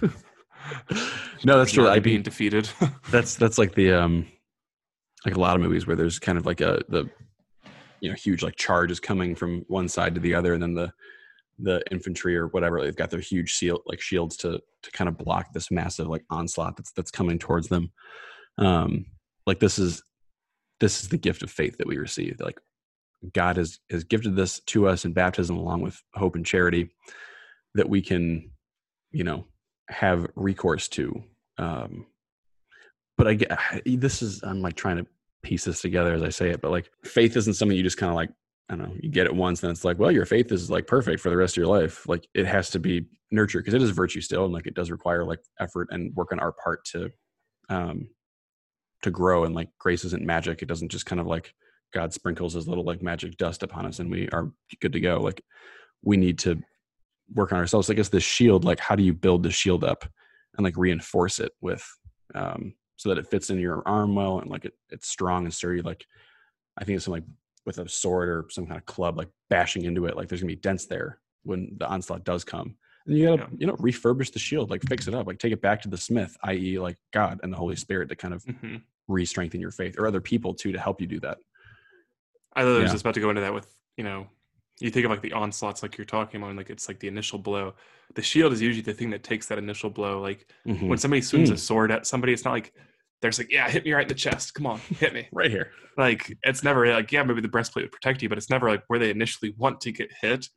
no, 1.44 1.58
that's 1.58 1.72
true. 1.72 1.88
I 1.88 1.98
being 1.98 2.22
defeated. 2.22 2.68
that's 3.10 3.34
that's 3.36 3.58
like 3.58 3.74
the 3.74 3.92
um, 3.92 4.26
like 5.26 5.34
a 5.36 5.40
lot 5.40 5.54
of 5.54 5.60
movies 5.62 5.86
where 5.86 5.96
there's 5.96 6.18
kind 6.18 6.38
of 6.38 6.46
like 6.46 6.62
a 6.62 6.82
the, 6.88 7.10
you 8.00 8.08
know, 8.08 8.14
huge 8.16 8.42
like 8.42 8.56
charge 8.56 8.90
is 8.90 9.00
coming 9.00 9.34
from 9.34 9.64
one 9.68 9.86
side 9.88 10.14
to 10.14 10.20
the 10.20 10.34
other, 10.34 10.54
and 10.54 10.62
then 10.62 10.74
the 10.74 10.92
the 11.58 11.82
infantry 11.90 12.34
or 12.34 12.46
whatever 12.48 12.82
they've 12.82 12.96
got 12.96 13.10
their 13.10 13.20
huge 13.20 13.50
shield 13.50 13.82
like 13.84 14.00
shields 14.00 14.34
to 14.38 14.58
to 14.82 14.90
kind 14.92 15.08
of 15.08 15.18
block 15.18 15.52
this 15.52 15.70
massive 15.70 16.06
like 16.06 16.24
onslaught 16.30 16.74
that's 16.76 16.92
that's 16.92 17.10
coming 17.10 17.38
towards 17.38 17.68
them. 17.68 17.92
Um, 18.56 19.04
like 19.46 19.60
this 19.60 19.78
is 19.78 20.02
this 20.80 21.02
is 21.02 21.08
the 21.08 21.18
gift 21.18 21.42
of 21.42 21.50
faith 21.50 21.78
that 21.78 21.86
we 21.86 21.98
receive. 21.98 22.40
Like 22.40 22.58
God 23.34 23.56
has 23.56 23.78
has 23.90 24.04
gifted 24.04 24.34
this 24.34 24.60
to 24.60 24.88
us 24.88 25.04
in 25.04 25.12
baptism 25.12 25.56
along 25.56 25.82
with 25.82 26.02
hope 26.14 26.34
and 26.34 26.44
charity 26.44 26.90
that 27.74 27.88
we 27.88 28.02
can, 28.02 28.50
you 29.12 29.24
know, 29.24 29.46
have 29.88 30.26
recourse 30.34 30.88
to. 30.88 31.22
Um, 31.58 32.06
but 33.16 33.28
I 33.28 33.34
get 33.34 33.58
this 33.84 34.22
is 34.22 34.42
I'm 34.42 34.62
like 34.62 34.76
trying 34.76 34.96
to 34.96 35.06
piece 35.42 35.64
this 35.64 35.80
together 35.80 36.14
as 36.14 36.22
I 36.22 36.30
say 36.30 36.50
it, 36.50 36.60
but 36.60 36.70
like 36.70 36.90
faith 37.04 37.36
isn't 37.36 37.54
something 37.54 37.76
you 37.76 37.82
just 37.82 37.98
kind 37.98 38.10
of 38.10 38.16
like 38.16 38.30
I 38.70 38.76
don't 38.76 38.88
know 38.88 38.96
you 39.00 39.10
get 39.10 39.26
it 39.26 39.34
once 39.34 39.62
and 39.62 39.70
it's 39.70 39.84
like 39.84 39.98
well 39.98 40.10
your 40.10 40.26
faith 40.26 40.50
is 40.52 40.70
like 40.70 40.86
perfect 40.86 41.20
for 41.20 41.28
the 41.28 41.36
rest 41.36 41.54
of 41.54 41.56
your 41.58 41.66
life. 41.66 42.08
Like 42.08 42.26
it 42.34 42.46
has 42.46 42.70
to 42.70 42.78
be 42.78 43.06
nurtured 43.30 43.64
because 43.64 43.74
it 43.74 43.82
is 43.82 43.90
a 43.90 43.94
virtue 43.94 44.20
still 44.22 44.44
and 44.44 44.54
like 44.54 44.66
it 44.66 44.74
does 44.74 44.90
require 44.90 45.24
like 45.24 45.40
effort 45.60 45.88
and 45.90 46.14
work 46.16 46.32
on 46.32 46.40
our 46.40 46.52
part 46.52 46.84
to 46.86 47.10
um 47.68 48.08
to 49.02 49.10
grow 49.10 49.44
and 49.44 49.54
like 49.54 49.68
grace 49.78 50.04
isn't 50.04 50.24
magic. 50.24 50.62
It 50.62 50.68
doesn't 50.68 50.90
just 50.90 51.06
kind 51.06 51.20
of 51.20 51.26
like 51.26 51.54
God 51.92 52.12
sprinkles 52.12 52.54
his 52.54 52.68
little 52.68 52.84
like 52.84 53.02
magic 53.02 53.36
dust 53.36 53.62
upon 53.62 53.86
us 53.86 53.98
and 53.98 54.10
we 54.10 54.28
are 54.30 54.52
good 54.80 54.92
to 54.92 55.00
go. 55.00 55.18
Like 55.20 55.42
we 56.02 56.16
need 56.16 56.38
to 56.40 56.60
work 57.34 57.52
on 57.52 57.58
ourselves. 57.58 57.90
I 57.90 57.94
guess 57.94 58.08
the 58.08 58.20
shield, 58.20 58.64
like 58.64 58.80
how 58.80 58.94
do 58.94 59.02
you 59.02 59.14
build 59.14 59.42
the 59.42 59.50
shield 59.50 59.84
up 59.84 60.04
and 60.56 60.64
like 60.64 60.76
reinforce 60.76 61.38
it 61.38 61.52
with 61.60 61.86
um 62.34 62.74
so 62.96 63.08
that 63.08 63.18
it 63.18 63.26
fits 63.26 63.48
in 63.48 63.58
your 63.58 63.82
arm 63.86 64.14
well 64.14 64.40
and 64.40 64.50
like 64.50 64.66
it, 64.66 64.74
it's 64.90 65.08
strong 65.08 65.44
and 65.44 65.54
sturdy. 65.54 65.80
Like 65.80 66.04
I 66.78 66.84
think 66.84 66.96
it's 66.96 67.06
something 67.06 67.22
like 67.22 67.30
with 67.66 67.78
a 67.78 67.88
sword 67.88 68.28
or 68.28 68.46
some 68.50 68.66
kind 68.66 68.78
of 68.78 68.86
club, 68.86 69.16
like 69.16 69.28
bashing 69.48 69.84
into 69.84 70.06
it, 70.06 70.16
like 70.16 70.28
there's 70.28 70.40
gonna 70.40 70.52
be 70.52 70.56
dents 70.56 70.86
there 70.86 71.18
when 71.42 71.76
the 71.78 71.88
onslaught 71.88 72.24
does 72.24 72.44
come. 72.44 72.76
And 73.06 73.16
you 73.16 73.26
gotta, 73.26 73.42
Yeah. 73.42 73.48
you 73.58 73.66
know, 73.66 73.76
refurbish 73.76 74.32
the 74.32 74.38
shield, 74.38 74.70
like 74.70 74.82
fix 74.88 75.08
it 75.08 75.14
up, 75.14 75.26
like 75.26 75.38
take 75.38 75.52
it 75.52 75.60
back 75.62 75.80
to 75.82 75.88
the 75.88 75.96
smith, 75.96 76.36
i.e., 76.44 76.78
like 76.78 76.96
God 77.12 77.40
and 77.42 77.52
the 77.52 77.56
Holy 77.56 77.76
Spirit 77.76 78.08
to 78.10 78.16
kind 78.16 78.34
of 78.34 78.44
Mhm. 78.44 78.82
re-strengthen 79.08 79.60
your 79.60 79.70
faith 79.70 79.98
or 79.98 80.06
other 80.06 80.20
people 80.20 80.54
too 80.54 80.72
to 80.72 80.78
help 80.78 81.00
you 81.00 81.06
do 81.06 81.20
that 81.20 81.38
I 82.54 82.62
thought 82.62 82.68
I 82.76 82.78
was 82.78 82.88
Yeah. 82.88 82.92
just 82.92 83.02
about 83.04 83.14
to 83.14 83.20
go 83.20 83.30
into 83.30 83.40
that 83.42 83.54
with, 83.54 83.72
you 83.96 84.02
know, 84.04 84.28
you 84.80 84.90
think 84.90 85.04
of 85.04 85.10
like 85.10 85.22
the 85.22 85.32
onslaughts 85.32 85.82
like 85.84 85.96
you're 85.96 86.04
talking 86.04 86.42
about, 86.42 86.56
like 86.56 86.68
it's 86.70 86.88
like 86.88 86.98
the 86.98 87.06
initial 87.08 87.38
blow. 87.38 87.74
The 88.14 88.22
shield 88.22 88.52
is 88.52 88.60
usually 88.60 88.82
the 88.82 88.92
thing 88.94 89.10
that 89.10 89.22
takes 89.22 89.46
that 89.46 89.58
initial 89.58 89.88
blow. 89.90 90.20
Like 90.20 90.52
Mhm. 90.66 90.88
when 90.88 90.98
somebody 90.98 91.20
swings 91.22 91.50
a 91.50 91.54
Mm. 91.54 91.58
sword 91.58 91.90
at 91.92 92.06
somebody, 92.08 92.32
it's 92.32 92.44
not 92.44 92.50
like 92.52 92.72
they're 93.20 93.30
just 93.30 93.38
like, 93.38 93.52
yeah, 93.52 93.68
hit 93.70 93.84
me 93.84 93.92
right 93.92 94.02
in 94.02 94.08
the 94.08 94.14
chest. 94.14 94.54
Come 94.54 94.66
on, 94.66 94.78
hit 94.98 95.12
me. 95.14 95.28
right 95.32 95.50
here 95.50 95.72
like 95.96 96.36
it's 96.44 96.62
never 96.64 96.88
like, 96.92 97.12
yeah, 97.12 97.22
maybe 97.22 97.40
the 97.40 97.48
breastplate 97.48 97.84
would 97.84 97.92
protect 97.92 98.20
you, 98.22 98.28
but 98.28 98.36
it's 98.38 98.50
never 98.50 98.68
like 98.68 98.82
where 98.88 98.98
they 98.98 99.10
initially 99.10 99.50
want 99.58 99.80
to 99.82 99.92
get 99.92 100.10
hit. 100.20 100.48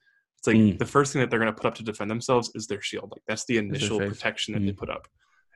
It's 0.43 0.47
like 0.47 0.57
Mm. 0.57 0.77
the 0.77 0.85
first 0.85 1.13
thing 1.13 1.21
that 1.21 1.29
they're 1.29 1.39
going 1.39 1.53
to 1.53 1.55
put 1.55 1.65
up 1.65 1.75
to 1.75 1.83
defend 1.83 2.11
themselves 2.11 2.51
is 2.53 2.67
their 2.67 2.81
shield. 2.81 3.09
Like 3.11 3.21
that's 3.25 3.45
the 3.45 3.57
initial 3.59 3.97
protection 4.09 4.53
that 4.53 4.59
they 4.59 4.73
Mm. 4.73 4.77
put 4.77 4.89
up. 4.89 5.07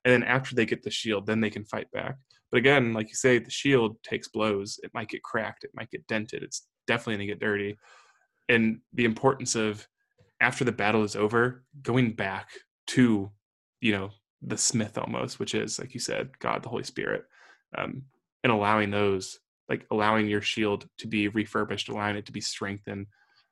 And 0.05 0.13
then 0.13 0.23
after 0.23 0.55
they 0.55 0.65
get 0.65 0.81
the 0.81 0.89
shield, 0.89 1.25
then 1.25 1.41
they 1.41 1.49
can 1.49 1.65
fight 1.65 1.91
back. 1.91 2.15
But 2.49 2.59
again, 2.59 2.93
like 2.93 3.09
you 3.09 3.15
say, 3.15 3.37
the 3.39 3.49
shield 3.51 4.01
takes 4.01 4.29
blows. 4.29 4.79
It 4.83 4.93
might 4.93 5.09
get 5.09 5.23
cracked. 5.23 5.65
It 5.65 5.71
might 5.73 5.91
get 5.91 6.07
dented. 6.07 6.41
It's 6.41 6.67
definitely 6.85 7.15
going 7.15 7.27
to 7.27 7.33
get 7.33 7.39
dirty. 7.41 7.77
And 8.47 8.79
the 8.93 9.03
importance 9.03 9.55
of 9.55 9.85
after 10.39 10.63
the 10.63 10.71
battle 10.71 11.03
is 11.03 11.17
over, 11.17 11.65
going 11.81 12.13
back 12.13 12.51
to, 12.87 13.29
you 13.81 13.91
know, 13.91 14.11
the 14.41 14.57
smith 14.57 14.97
almost, 14.97 15.37
which 15.37 15.53
is 15.53 15.79
like 15.79 15.93
you 15.95 15.99
said, 15.99 16.29
God, 16.39 16.63
the 16.63 16.69
Holy 16.69 16.83
Spirit, 16.83 17.25
um, 17.77 18.03
and 18.45 18.53
allowing 18.53 18.91
those, 18.91 19.39
like 19.67 19.85
allowing 19.91 20.27
your 20.27 20.41
shield 20.41 20.87
to 20.99 21.07
be 21.07 21.27
refurbished, 21.27 21.89
allowing 21.89 22.15
it 22.15 22.27
to 22.27 22.31
be 22.31 22.39
strengthened. 22.39 23.07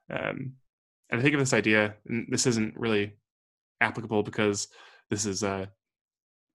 Um, 0.10 0.54
and 1.10 1.20
I 1.20 1.24
think 1.24 1.34
of 1.36 1.40
this 1.40 1.54
idea, 1.54 1.96
and 2.08 2.28
this 2.30 2.46
isn't 2.48 2.76
really 2.78 3.14
applicable 3.82 4.24
because 4.24 4.68
this 5.10 5.26
is 5.26 5.44
a 5.44 5.70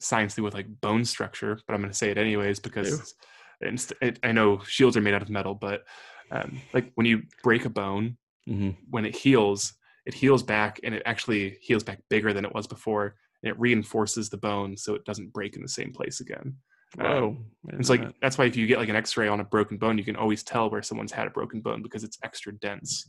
science 0.01 0.35
thing 0.35 0.45
with 0.45 0.55
like 0.55 0.67
bone 0.81 1.05
structure, 1.05 1.59
but 1.67 1.75
I'm 1.75 1.81
going 1.81 1.93
to 1.93 1.97
say 1.97 2.11
it 2.11 2.19
anyways 2.19 2.59
because 2.61 3.15
it, 3.61 4.19
I 4.23 4.33
know 4.33 4.61
shields 4.65 4.97
are 4.97 5.01
made 5.03 5.15
out 5.15 5.23
of 5.23 5.31
metal, 5.31 5.55
but 5.55 5.85
um, 6.31 6.61
like 6.73 6.91
when 6.95 7.07
you 7.07 7.23
break 7.43 7.65
a 7.65 7.71
bone, 7.71 8.17
Mhm. 8.49 8.77
when 8.89 9.05
it 9.05 9.15
heals, 9.15 9.75
it 10.07 10.15
heals 10.15 10.43
back 10.43 10.81
and 10.83 10.95
it 10.95 11.03
actually 11.05 11.59
heals 11.61 11.85
back 11.85 12.01
bigger 12.09 12.33
than 12.33 12.45
it 12.47 12.55
was 12.55 12.67
before. 12.67 13.17
And 13.43 13.51
it 13.51 13.61
reinforces 13.61 14.31
the 14.31 14.39
bone 14.39 14.77
so 14.77 14.95
it 14.95 15.05
doesn't 15.05 15.33
break 15.33 15.57
in 15.57 15.63
the 15.63 15.69
same 15.69 15.93
place 15.93 16.21
again. 16.21 16.57
Um. 16.99 17.45
I 17.67 17.71
didn't 17.73 17.81
it's 17.81 17.91
like 17.91 18.01
that. 18.03 18.15
that's 18.23 18.39
why 18.39 18.47
if 18.47 18.57
you 18.57 18.67
get 18.67 18.79
like 18.79 18.89
an 18.89 18.97
X-ray 18.97 19.29
on 19.29 19.41
a 19.41 19.45
broken 19.45 19.77
bone, 19.77 19.99
you 19.99 20.05
can 20.05 20.17
always 20.17 20.43
tell 20.43 20.71
where 20.71 20.83
someone's 20.83 21.13
had 21.13 21.27
a 21.27 21.31
broken 21.31 21.61
bone 21.61 21.83
because 21.83 22.03
it's 22.03 22.19
extra 22.25 22.53
dense. 22.53 23.09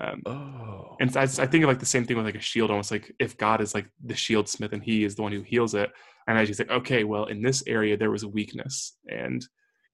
Um, 0.00 0.22
oh. 0.26 0.96
and 1.00 1.16
I, 1.16 1.22
I 1.22 1.26
think 1.26 1.64
of 1.64 1.68
like 1.68 1.80
the 1.80 1.86
same 1.86 2.04
thing 2.04 2.16
with 2.16 2.26
like 2.26 2.36
a 2.36 2.40
shield, 2.40 2.70
almost 2.70 2.90
like 2.90 3.12
if 3.18 3.36
God 3.36 3.60
is 3.60 3.74
like 3.74 3.90
the 4.04 4.14
shield 4.14 4.48
smith 4.48 4.72
and 4.72 4.82
He 4.82 5.04
is 5.04 5.14
the 5.16 5.22
one 5.22 5.32
who 5.32 5.42
heals 5.42 5.74
it, 5.74 5.90
and 6.26 6.38
I 6.38 6.44
just 6.44 6.60
like, 6.60 6.70
okay, 6.70 7.04
well, 7.04 7.24
in 7.26 7.42
this 7.42 7.62
area 7.66 7.96
there 7.96 8.10
was 8.10 8.22
a 8.22 8.28
weakness 8.28 8.96
and 9.08 9.44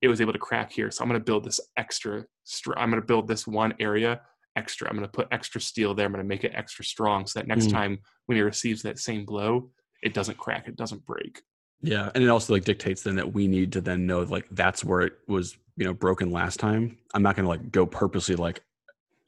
it 0.02 0.08
was 0.08 0.20
able 0.20 0.32
to 0.34 0.38
crack 0.38 0.70
here, 0.72 0.90
so 0.90 1.02
I'm 1.02 1.08
going 1.08 1.20
to 1.20 1.24
build 1.24 1.44
this 1.44 1.60
extra. 1.78 2.24
Str- 2.44 2.76
I'm 2.76 2.90
going 2.90 3.00
to 3.00 3.06
build 3.06 3.26
this 3.28 3.46
one 3.46 3.72
area 3.80 4.20
extra. 4.56 4.88
I'm 4.88 4.96
going 4.96 5.08
to 5.08 5.12
put 5.12 5.28
extra 5.32 5.60
steel 5.60 5.94
there. 5.94 6.04
I'm 6.06 6.12
going 6.12 6.22
to 6.22 6.28
make 6.28 6.44
it 6.44 6.52
extra 6.54 6.84
strong, 6.84 7.26
so 7.26 7.38
that 7.38 7.46
next 7.46 7.68
Mm. 7.68 7.72
time 7.72 7.98
when 8.26 8.36
he 8.36 8.42
receives 8.42 8.82
that 8.82 8.98
same 8.98 9.24
blow, 9.24 9.70
it 10.02 10.12
doesn't 10.12 10.36
crack, 10.36 10.68
it 10.68 10.76
doesn't 10.76 11.06
break. 11.06 11.40
Yeah, 11.80 12.10
and 12.14 12.22
it 12.22 12.28
also 12.28 12.52
like 12.52 12.64
dictates 12.64 13.02
then 13.02 13.16
that 13.16 13.32
we 13.32 13.48
need 13.48 13.72
to 13.72 13.80
then 13.80 14.06
know 14.06 14.20
like 14.20 14.46
that's 14.50 14.84
where 14.84 15.00
it 15.02 15.14
was 15.28 15.56
you 15.76 15.84
know 15.86 15.94
broken 15.94 16.30
last 16.30 16.60
time. 16.60 16.98
I'm 17.14 17.22
not 17.22 17.36
gonna 17.36 17.48
like 17.48 17.70
go 17.70 17.86
purposely 17.86 18.36
like 18.36 18.62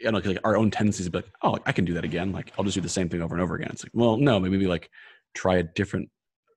you 0.01 0.11
know 0.11 0.19
like 0.19 0.39
our 0.45 0.57
own 0.57 0.71
tendencies 0.71 1.07
to 1.07 1.11
be 1.11 1.19
like 1.19 1.31
oh 1.43 1.59
I 1.67 1.73
can 1.73 1.85
do 1.85 1.95
that 1.95 2.05
again. 2.05 2.33
Like 2.33 2.53
I'll 2.59 2.65
just 2.65 2.75
do 2.75 2.81
the 2.81 2.89
same 2.89 3.09
thing 3.09 3.23
over 3.23 3.35
and 3.35 3.43
over 3.43 3.55
again. 3.55 3.71
It's 3.73 3.85
like 3.85 3.93
well 3.95 4.17
no 4.17 4.39
maybe 4.41 4.67
like 4.67 4.91
try 5.35 5.57
a 5.57 5.63
different 5.63 6.11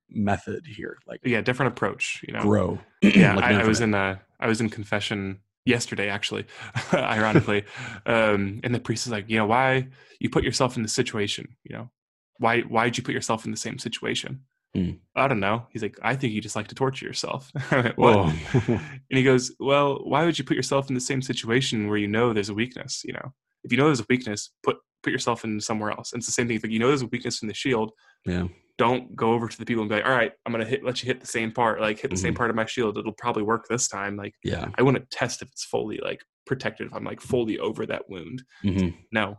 method 0.10 0.65
here 0.65 0.97
like 1.08 1.21
Yeah, 1.23 1.41
different 1.41 1.73
approach. 1.73 2.23
You 2.28 2.34
know, 2.34 2.41
grow. 2.41 2.80
yeah 3.02 3.36
like 3.36 3.45
I, 3.45 3.62
I 3.62 3.65
was 3.65 3.80
in 3.80 3.93
uh 3.93 4.17
i 4.39 4.47
was 4.47 4.60
in 4.60 4.69
confession 4.69 5.39
yesterday 5.65 6.10
actually 6.10 6.45
ironically 6.93 7.63
um 8.06 8.60
and 8.63 8.75
the 8.75 8.80
priest 8.80 9.06
is 9.06 9.12
like 9.12 9.30
you 9.30 9.38
know 9.38 9.45
why 9.45 9.88
you 10.19 10.30
put 10.30 10.43
yourself 10.43 10.75
in 10.75 10.84
the 10.84 10.89
situation 10.89 11.56
you 11.63 11.75
know 11.75 11.89
why 12.38 12.62
why'd 12.62 12.97
you 12.97 13.04
put 13.04 13.13
yourself 13.13 13.45
in 13.45 13.52
the 13.52 13.58
same 13.58 13.78
situation 13.78 14.41
Hmm. 14.75 14.91
i 15.15 15.27
don't 15.27 15.39
know 15.39 15.65
he's 15.71 15.82
like 15.82 15.97
i 16.03 16.15
think 16.15 16.32
you 16.34 16.41
just 16.41 16.55
like 16.55 16.67
to 16.67 16.75
torture 16.75 17.05
yourself 17.05 17.51
went, 17.71 17.97
what 17.97 18.15
Whoa. 18.15 18.34
and 18.67 19.17
he 19.17 19.23
goes 19.23 19.51
well 19.60 19.99
why 20.03 20.23
would 20.25 20.38
you 20.38 20.45
put 20.45 20.55
yourself 20.58 20.89
in 20.89 20.93
the 20.95 21.01
same 21.01 21.21
situation 21.23 21.88
where 21.88 21.97
you 21.97 22.08
know 22.08 22.34
there's 22.34 22.49
a 22.49 22.53
weakness 22.53 23.01
you 23.03 23.13
know 23.13 23.34
if 23.63 23.71
you 23.71 23.77
know 23.79 23.86
there's 23.86 23.99
a 24.01 24.05
weakness 24.10 24.51
put 24.63 24.77
put 25.01 25.12
yourself 25.12 25.43
in 25.43 25.60
somewhere 25.60 25.89
else 25.91 26.13
and 26.13 26.19
it's 26.19 26.27
the 26.27 26.32
same 26.32 26.47
thing 26.47 26.55
it's 26.58 26.63
like 26.63 26.71
you 26.71 26.77
know 26.77 26.88
there's 26.89 27.01
a 27.01 27.08
weakness 27.08 27.41
in 27.41 27.47
the 27.47 27.53
shield 27.53 27.91
yeah 28.25 28.47
don't 28.77 29.13
go 29.15 29.34
over 29.34 29.49
to 29.49 29.58
the 29.58 29.65
people 29.65 29.82
and 29.82 29.89
be 29.89 29.95
like, 29.97 30.05
all 30.05 30.12
right, 30.13 30.32
I'm 30.45 30.53
gonna 30.53 30.63
hit 30.63 30.86
let 30.86 31.03
you 31.03 31.08
hit 31.08 31.19
the 31.19 31.27
same 31.27 31.51
part, 31.51 31.82
like 31.82 31.99
hit 31.99 32.12
the 32.12 32.15
same 32.15 32.34
Mhm. 32.34 32.38
part 32.38 32.49
of 32.49 32.55
my 32.55 32.65
shield. 32.65 32.97
It'll 32.97 33.12
probably 33.12 33.43
work 33.43 33.65
this 33.69 33.89
time. 33.89 34.15
Like 34.15 34.34
yeah 34.41 34.69
I 34.77 34.84
want 34.84 34.95
to 34.95 35.03
test 35.12 35.41
if 35.41 35.49
it's 35.49 35.65
fully 35.65 35.99
like 36.01 36.21
protected, 36.45 36.88
if 36.88 36.93
I'm 36.93 37.03
like 37.03 37.19
fully 37.19 37.60
over 37.60 37.86
that 37.88 38.10
wound. 38.10 38.41
hmm 38.62 38.88
No, 39.12 39.38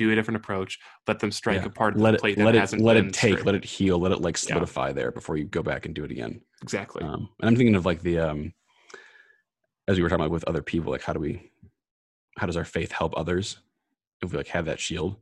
do 0.00 0.10
a 0.10 0.14
different 0.14 0.36
approach. 0.36 0.78
Let 1.06 1.18
them 1.18 1.30
strike 1.30 1.60
Yeah. 1.60 1.66
a 1.66 1.70
part 1.70 1.94
of 1.94 2.00
let 2.00 2.12
the 2.12 2.16
it 2.16 2.20
plate 2.20 2.38
let 2.38 2.44
that 2.46 2.54
it 2.56 2.60
hasn't 2.60 2.82
let 2.82 2.96
it 2.96 3.12
take 3.12 3.44
let 3.44 3.54
it 3.54 3.64
heal 3.64 3.98
let 3.98 4.12
it 4.12 4.20
like 4.20 4.36
Yeah. 4.36 4.48
solidify 4.54 4.92
there 4.92 5.10
before 5.12 5.36
you 5.36 5.44
go 5.44 5.62
back 5.62 5.84
and 5.86 5.94
do 5.94 6.04
it 6.04 6.10
again. 6.10 6.40
exactly. 6.62 7.02
Um, 7.02 7.28
and 7.40 7.48
I'm 7.48 7.56
thinking 7.56 7.74
of 7.74 7.84
like 7.86 8.00
the 8.02 8.18
um, 8.18 8.54
as 9.88 9.96
we 9.96 10.02
were 10.02 10.08
talking 10.08 10.24
about 10.24 10.32
with 10.32 10.44
other 10.44 10.62
people, 10.62 10.90
like 10.92 11.02
how 11.02 11.12
do 11.12 11.20
we, 11.20 11.50
how 12.38 12.46
does 12.46 12.56
our 12.56 12.64
faith 12.64 12.92
help 12.92 13.12
others 13.16 13.58
if 14.22 14.30
we 14.30 14.36
like 14.38 14.48
have 14.48 14.66
that 14.66 14.78
shield? 14.80 15.16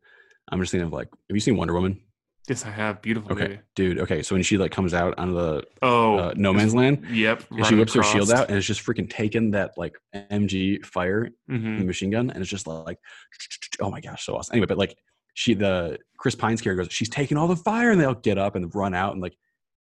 I'm 0.51 0.61
just 0.61 0.71
thinking 0.73 0.87
of 0.87 0.93
like, 0.93 1.09
have 1.11 1.37
you 1.37 1.41
seen 1.41 1.57
Wonder 1.57 1.75
Woman? 1.75 2.01
Yes, 2.49 2.65
I 2.65 2.71
have 2.71 3.03
beautiful 3.03 3.33
Okay, 3.33 3.49
movie. 3.49 3.61
dude. 3.75 3.99
Okay, 4.01 4.23
so 4.23 4.35
when 4.35 4.43
she 4.43 4.59
like 4.59 4.73
comes 4.73 4.95
out 4.95 5.19
onto 5.19 5.35
the 5.35 5.65
Oh, 5.83 6.17
uh, 6.19 6.35
no 6.37 6.53
man's 6.53 6.75
land, 6.75 7.07
yep. 7.11 7.45
and 7.51 7.65
she 7.67 7.75
whips 7.75 7.95
her 7.95 8.03
shield 8.03 8.31
out, 8.31 8.49
and 8.49 8.57
it's 8.57 8.67
just 8.67 8.85
freaking 8.85 9.09
taking 9.09 9.53
that 9.53 9.73
like 9.77 9.97
MG 10.15 10.85
fire 10.85 11.31
hmm 11.49 11.87
machine 11.87 12.11
gun, 12.11 12.31
and 12.31 12.41
it's 12.41 12.51
just 12.51 12.67
like, 12.67 12.99
oh 13.81 13.91
my 13.91 14.01
gosh, 14.01 14.25
so 14.25 14.37
awesome. 14.37 14.55
Anyway, 14.55 14.67
but 14.67 14.79
like 14.79 14.97
she, 15.35 15.55
the 15.55 15.99
Chris 16.19 16.35
Pine's 16.35 16.61
character 16.61 16.83
goes, 16.83 16.93
she's 16.93 17.09
taking 17.09 17.37
all 17.37 17.49
the 17.49 17.57
fire, 17.57 17.91
and 17.91 18.01
they 18.01 18.05
all 18.05 18.15
get 18.15 18.39
up 18.39 18.57
and 18.57 18.75
run 18.75 18.95
out, 18.95 19.13
and 19.13 19.23
like 19.23 19.37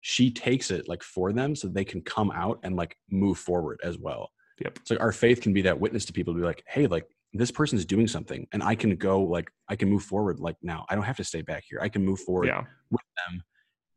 she 0.01 0.31
takes 0.31 0.71
it 0.71 0.89
like 0.89 1.03
for 1.03 1.33
them 1.33 1.55
so 1.55 1.69
they 1.69 1.85
can 1.85 2.03
come 2.03 2.31
out 2.31 2.59
and 2.63 2.77
like 2.77 2.97
move 3.11 3.39
forward 3.39 3.81
as 3.85 3.99
well. 3.99 4.31
Yep. 4.61 4.79
So 4.85 4.97
our 4.97 5.13
faith 5.13 5.41
can 5.41 5.53
be 5.53 5.63
that 5.63 5.79
witness 5.81 6.05
to 6.07 6.13
people 6.13 6.35
to 6.35 6.41
be 6.41 6.47
like, 6.47 6.63
hey, 6.67 6.87
like 6.87 7.07
this 7.33 7.51
person 7.51 7.79
is 7.79 7.85
doing 7.87 8.07
something, 8.07 8.47
and 8.53 8.63
I 8.63 8.75
can 8.75 8.95
go 8.97 9.23
like 9.23 9.51
I 9.69 9.77
can 9.77 9.89
move 9.89 10.03
forward. 10.03 10.39
Like 10.41 10.57
now, 10.63 10.85
I 10.89 10.95
don't 10.95 11.05
have 11.05 11.17
to 11.17 11.25
stay 11.25 11.43
back 11.43 11.65
here. 11.69 11.79
I 11.81 11.89
can 11.89 12.05
move 12.05 12.21
forward 12.21 12.47
Yeah. 12.47 12.65
With 12.91 13.03
them 13.29 13.43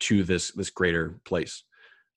to 0.01 0.23
this 0.23 0.51
this 0.51 0.69
greater 0.69 1.19
place, 1.25 1.63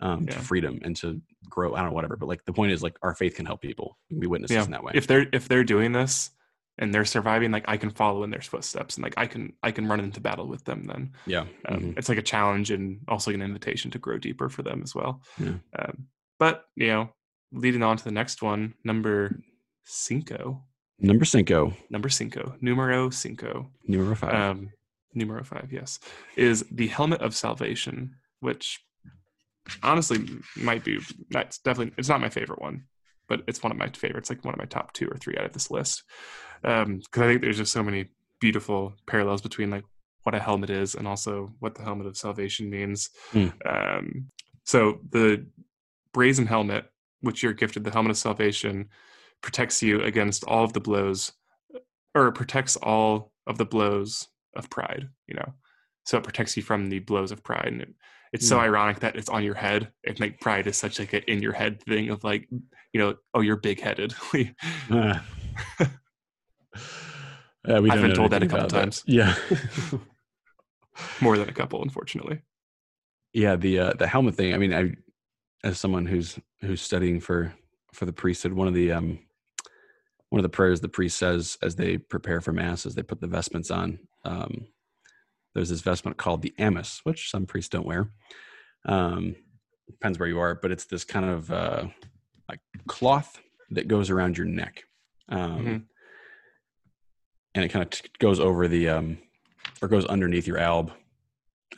um, 0.01 0.25
Yeah. 0.25 0.35
to 0.35 0.39
freedom 0.41 0.79
and 0.83 0.95
to 0.97 1.21
grow. 1.49 1.75
I 1.75 1.79
don't 1.81 1.89
know, 1.89 1.95
whatever. 1.95 2.17
But 2.17 2.27
like 2.29 2.45
the 2.45 2.53
point 2.53 2.73
is, 2.73 2.83
like 2.83 2.97
our 3.03 3.15
faith 3.15 3.35
can 3.35 3.47
help 3.47 3.61
people. 3.63 3.99
We 4.11 4.15
can 4.15 4.21
be 4.21 4.27
witnesses 4.29 4.55
Yeah. 4.57 4.65
in 4.65 4.71
that 4.71 4.85
way. 4.85 4.93
If 4.95 5.07
they're 5.07 5.27
if 5.33 5.49
they're 5.49 5.65
doing 5.65 5.93
this 5.93 6.31
and 6.79 6.95
they're 6.95 7.05
surviving, 7.05 7.51
like 7.51 7.65
I 7.67 7.77
can 7.77 7.91
follow 7.91 8.23
in 8.23 8.31
their 8.31 8.41
footsteps 8.41 8.97
and 8.97 9.03
like 9.03 9.15
I 9.17 9.27
can 9.27 9.55
I 9.63 9.73
can 9.73 9.89
run 9.89 9.99
into 10.01 10.21
battle 10.21 10.47
with 10.47 10.65
them 10.65 10.85
then. 10.85 11.13
yeah. 11.27 11.47
Um, 11.67 11.81
mhm. 11.81 11.99
It's 11.99 12.09
like 12.09 12.19
a 12.19 12.23
challenge 12.23 12.71
and 12.71 13.01
also 13.09 13.33
an 13.33 13.43
invitation 13.43 13.91
to 13.91 13.99
grow 13.99 14.19
deeper 14.19 14.49
for 14.49 14.63
them 14.63 14.83
as 14.85 14.95
well. 14.95 15.21
Yeah. 15.39 15.55
Um, 15.77 16.07
but 16.39 16.67
you 16.77 16.87
know, 16.89 17.11
leading 17.51 17.83
on 17.83 17.97
to 17.97 18.05
the 18.05 18.13
next 18.13 18.41
one, 18.43 18.75
number 18.85 19.41
cinco, 19.85 20.63
Number 21.01 21.25
cinco, 21.25 21.75
number 21.91 22.09
cinco, 22.09 22.55
numero 22.61 23.11
cinco, 23.11 23.69
numero 23.87 24.15
five. 24.17 24.35
um, 24.35 24.71
numero 25.15 25.45
five, 25.45 25.69
yes, 25.73 26.01
is 26.37 26.65
the 26.71 26.89
helmet 26.89 27.21
of 27.23 27.37
salvation, 27.37 28.17
which 28.41 28.81
honestly 29.83 30.27
might 30.57 30.83
be 30.83 30.99
that's 31.31 31.59
definitely 31.59 31.95
it's 31.99 32.09
not 32.09 32.21
my 32.21 32.29
favorite 32.29 32.61
one, 32.61 32.85
but 33.29 33.43
it's 33.47 33.63
one 33.63 33.71
of 33.71 33.79
my 33.79 33.89
favorites, 33.89 34.29
like 34.29 34.45
one 34.45 34.55
of 34.55 34.59
my 34.59 34.65
top 34.67 34.93
two 34.93 35.09
or 35.09 35.17
three 35.17 35.37
out 35.37 35.45
of 35.45 35.53
this 35.53 35.71
list, 35.71 36.03
because 36.63 37.01
I 37.15 37.27
think 37.27 37.43
there's 37.43 37.59
just 37.59 37.73
so 37.73 37.83
many 37.83 38.09
beautiful 38.41 38.95
parallels 39.07 39.43
between 39.43 39.71
like 39.71 39.85
what 40.25 40.35
a 40.35 40.41
helmet 40.41 40.71
is 40.71 40.95
and 40.95 41.07
also 41.07 41.53
what 41.61 41.75
the 41.75 41.83
helmet 41.83 42.07
of 42.07 42.17
salvation 42.17 42.71
means. 42.71 43.11
Hmm. 43.31 43.49
Um, 43.65 44.31
so 44.65 45.01
the 45.11 45.47
brazen 46.13 46.47
helmet, 46.47 46.91
which 47.21 47.43
you're 47.43 47.53
gifted, 47.53 47.85
the 47.85 47.91
helmet 47.91 48.11
of 48.11 48.19
salvation, 48.19 48.89
protects 49.43 49.83
you 49.83 50.03
against 50.03 50.45
all 50.45 50.65
of 50.65 50.73
the 50.73 50.81
blows, 50.81 51.33
or 52.15 52.31
protects 52.33 52.77
all 52.77 53.33
of 53.47 53.59
the 53.59 53.65
blows 53.65 54.29
of 54.57 54.69
pride. 54.71 55.09
You 55.27 55.35
know, 55.37 55.53
so 56.05 56.19
it 56.19 56.25
protects 56.25 56.57
you 56.57 56.63
from 56.63 56.89
the 56.89 56.99
blows 57.01 57.33
of 57.33 57.43
pride, 57.43 57.69
and 57.69 57.83
it, 57.83 57.95
it's 58.33 58.47
so 58.49 58.57
Hmm. 58.57 58.65
ironic 58.65 59.01
that 59.01 59.17
it's 59.17 59.29
on 59.29 59.43
your 59.45 59.55
head. 59.55 59.91
And 60.07 60.19
like 60.21 60.41
pride 60.41 60.67
is 60.67 60.77
such 60.77 60.99
like 60.99 61.13
an 61.13 61.23
in 61.29 61.41
your 61.43 61.53
head 61.53 61.83
thing 61.83 62.11
of 62.11 62.25
like, 62.25 62.49
you 62.93 63.01
know, 63.01 63.15
oh, 63.35 63.41
you're 63.41 63.57
big 63.57 63.81
headed. 63.81 64.15
Ah. 64.91 65.25
yeah, 67.67 67.81
we 67.81 67.91
I've 67.91 68.01
been 68.03 68.15
told 68.15 68.33
that 68.33 68.43
a 68.43 68.47
couple 68.47 68.69
times. 68.69 69.03
Yeah, 69.07 69.35
More 71.21 71.37
than 71.39 71.49
a 71.49 71.53
couple, 71.53 71.83
unfortunately. 71.83 72.43
yeah. 73.33 73.57
The 73.57 73.79
uh, 73.79 73.93
the 73.95 74.07
helmet 74.07 74.35
thing. 74.37 74.55
I 74.55 74.59
mean, 74.59 74.75
I 74.75 74.95
as 75.67 75.79
someone 75.79 76.07
who's 76.07 76.39
who's 76.61 76.81
studying 76.81 77.21
for 77.21 77.53
for 77.93 78.05
the 78.07 78.13
priesthood, 78.13 78.53
one 78.53 78.69
of 78.69 78.75
the 78.75 78.93
um 78.93 79.19
one 80.31 80.39
of 80.39 80.43
the 80.43 80.49
prayers 80.49 80.81
the 80.81 80.89
priest 80.89 81.17
says 81.19 81.57
as 81.63 81.77
they 81.77 81.97
prepare 81.99 82.41
for 82.41 82.53
mass, 82.53 82.85
as 82.87 82.95
they 82.95 83.03
put 83.03 83.21
the 83.21 83.27
vestments 83.27 83.71
on. 83.71 83.99
Um, 84.25 84.67
there's 85.55 85.71
this 85.71 85.81
vestment 85.81 86.17
called 86.19 86.43
the 86.43 86.55
amice, 86.59 87.01
which 87.05 87.31
some 87.31 87.47
priests 87.47 87.71
don't 87.71 87.87
wear. 87.87 88.11
Um, 88.85 89.35
depends 89.87 90.19
where 90.19 90.29
you 90.29 90.39
are, 90.39 90.55
but 90.55 90.71
it's 90.71 90.85
this 90.85 91.05
kind 91.05 91.25
of 91.27 91.51
uh, 91.51 91.87
like 92.49 92.61
cloth 92.87 93.41
that 93.71 93.89
goes 93.89 94.11
around 94.11 94.37
your 94.37 94.47
neck, 94.47 94.85
um, 95.31 95.65
Mhm. 95.67 95.85
and 97.55 97.65
it 97.65 97.69
kind 97.69 97.83
of 97.85 97.91
t- 97.91 98.09
goes 98.19 98.39
over 98.41 98.69
the 98.69 98.89
um, 98.89 99.19
or 99.83 99.89
goes 99.89 100.05
underneath 100.07 100.47
your 100.47 100.59
alb, 100.59 100.93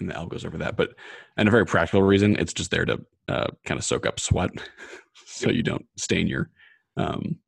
and 0.01 0.11
the 0.11 0.15
alb 0.17 0.31
goes 0.31 0.45
over 0.45 0.59
that. 0.59 0.77
But 0.77 0.95
and 1.37 1.49
a 1.49 1.53
very 1.53 1.67
practical 1.67 2.03
reason, 2.03 2.37
it's 2.37 2.53
just 2.53 2.71
there 2.71 2.85
to 2.85 3.05
uh, 3.29 3.47
kind 3.65 3.79
of 3.79 3.85
soak 3.85 4.07
up 4.07 4.19
sweat, 4.21 4.51
so 5.27 5.51
you 5.51 5.63
don't 5.63 5.87
stain 5.97 6.27
your 6.27 6.51
um, 6.97 7.39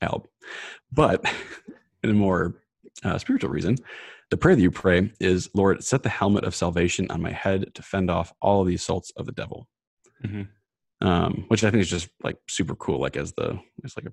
alb. 0.00 0.26
But 0.92 1.24
in 2.02 2.10
a 2.10 2.14
more 2.14 2.54
uh, 3.04 3.18
spiritual 3.18 3.50
reason, 3.50 3.76
the 4.30 4.36
prayer 4.36 4.54
that 4.56 4.62
you 4.62 4.70
pray 4.70 5.12
is, 5.20 5.48
Lord, 5.54 5.82
set 5.82 6.02
the 6.02 6.08
helmet 6.08 6.44
of 6.44 6.54
salvation 6.54 7.10
on 7.10 7.22
my 7.22 7.32
head 7.32 7.74
to 7.74 7.82
fend 7.82 8.10
off 8.10 8.32
all 8.42 8.60
of 8.62 8.68
the 8.68 8.74
assaults 8.74 9.10
of 9.16 9.26
the 9.26 9.32
devil. 9.32 9.68
Mhm. 10.24 10.48
Um, 11.00 11.44
which 11.48 11.62
I 11.62 11.70
think 11.70 11.80
is 11.82 11.90
just 11.90 12.08
like 12.24 12.36
super 12.48 12.74
cool. 12.74 12.98
Like 13.00 13.16
as 13.16 13.32
the 13.32 13.58
as 13.84 13.96
like 13.96 14.06
a 14.06 14.12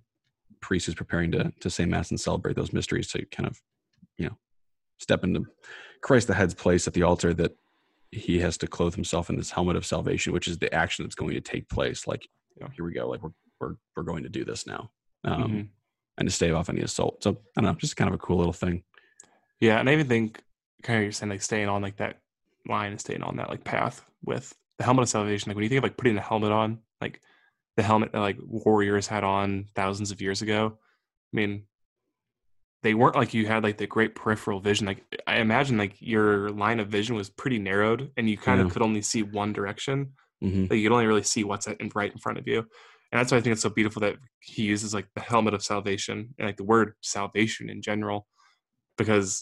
priest 0.62 0.86
who's 0.86 0.96
preparing 0.96 1.32
to 1.32 1.52
to 1.60 1.70
say 1.70 1.84
mass 1.86 2.12
and 2.12 2.20
celebrate 2.20 2.56
those 2.56 2.72
mysteries 2.74 3.08
to 3.10 3.26
kind 3.26 3.48
of, 3.48 3.60
you 4.18 4.28
know, 4.28 4.38
step 5.00 5.24
into 5.24 5.46
Christ 6.02 6.28
the 6.28 6.36
head's 6.36 6.54
place 6.54 6.88
at 6.88 6.94
the 6.94 7.02
altar 7.04 7.34
that 7.34 7.58
he 8.12 8.40
has 8.40 8.56
to 8.60 8.68
clothe 8.68 8.94
himself 8.96 9.30
in 9.32 9.36
this 9.36 9.50
helmet 9.52 9.76
of 9.76 9.86
salvation, 9.86 10.32
which 10.32 10.48
is 10.48 10.60
the 10.60 10.72
action 10.74 11.04
that's 11.04 11.16
going 11.16 11.34
to 11.34 11.42
take 11.42 11.68
place. 11.70 12.06
Like, 12.08 12.28
Yeah. 12.62 12.70
here 12.76 12.86
we 12.86 12.94
go. 12.94 13.10
Like 13.10 13.24
we're 13.24 13.34
we're 13.60 13.76
we're 13.96 14.04
going 14.04 14.24
to 14.24 14.30
do 14.30 14.46
this 14.46 14.68
now. 14.68 14.92
Um, 15.24 15.44
Mhm. 15.52 15.68
And 16.18 16.28
to 16.28 16.34
stave 16.34 16.54
off 16.56 16.70
any 16.70 16.82
assault. 16.82 17.24
So 17.24 17.32
I 17.58 17.62
don't 17.62 17.66
know, 17.72 17.78
just 17.80 17.98
kind 17.98 18.08
of 18.08 18.14
a 18.16 18.18
cool 18.18 18.38
little 18.38 18.54
thing. 18.54 18.84
Yeah, 19.60 19.80
and 19.80 19.90
I 19.90 19.94
even 19.94 20.08
think 20.08 20.42
kind 20.84 20.98
of 20.98 21.04
you're 21.04 21.12
saying 21.12 21.30
like 21.30 21.42
staying 21.42 21.70
on 21.70 21.82
like 21.82 21.98
that 21.98 22.20
line 22.68 22.92
and 22.92 23.00
staying 23.00 23.24
on 23.24 23.38
that 23.38 23.50
like 23.50 23.64
path 23.64 24.04
with 24.24 24.54
the 24.78 24.84
helmet 24.84 25.04
of 25.04 25.10
salvation. 25.10 25.50
Like 25.50 25.56
when 25.56 25.64
you 25.64 25.70
think 25.70 25.78
of 25.80 25.84
like 25.84 25.98
putting 25.98 26.18
a 26.18 26.22
helmet 26.22 26.52
on, 26.52 26.80
like 27.02 27.22
the 27.78 27.84
helmet 27.84 28.12
that 28.12 28.20
like 28.20 28.38
warriors 28.46 29.08
had 29.08 29.24
on 29.24 29.66
thousands 29.76 30.12
of 30.12 30.22
years 30.22 30.42
ago. 30.42 30.78
I 30.78 31.36
mean, 31.36 31.64
they 32.84 32.94
weren't 32.94 33.16
like 33.16 33.34
you 33.34 33.48
had 33.48 33.64
like 33.64 33.78
the 33.78 33.88
great 33.88 34.14
peripheral 34.16 34.60
vision. 34.60 34.86
Like 34.86 35.04
I 35.26 35.38
imagine 35.38 35.78
like 35.78 35.96
your 36.00 36.50
line 36.50 36.80
of 36.80 36.88
vision 36.88 37.16
was 37.16 37.30
pretty 37.30 37.58
narrowed 37.60 38.12
and 38.16 38.30
you 38.30 38.38
kind 38.38 38.60
Yeah. 38.60 38.68
of 38.68 38.74
could 38.74 38.82
only 38.84 39.02
see 39.02 39.24
one 39.24 39.54
direction. 39.54 40.14
hmm 40.42 40.64
Like 40.70 40.74
you 40.80 40.84
could 40.84 40.94
only 40.94 41.08
really 41.08 41.24
see 41.24 41.44
what's 41.44 41.68
at, 41.68 41.78
right 41.96 42.12
in 42.12 42.20
front 42.20 42.38
of 42.38 42.48
you. 42.48 42.68
And 43.16 43.22
that's 43.22 43.32
why 43.32 43.38
I 43.38 43.42
think 43.42 43.54
it's 43.54 43.62
so 43.62 43.70
beautiful 43.70 44.02
that 44.02 44.18
he 44.42 44.64
uses 44.64 44.94
like 44.94 45.08
the 45.16 45.22
helmet 45.22 45.54
of 45.54 45.64
salvation 45.64 46.34
and 46.38 46.46
like 46.46 46.58
the 46.58 46.66
word 46.66 46.96
salvation 47.02 47.70
in 47.70 47.82
general, 47.82 48.28
because 48.98 49.42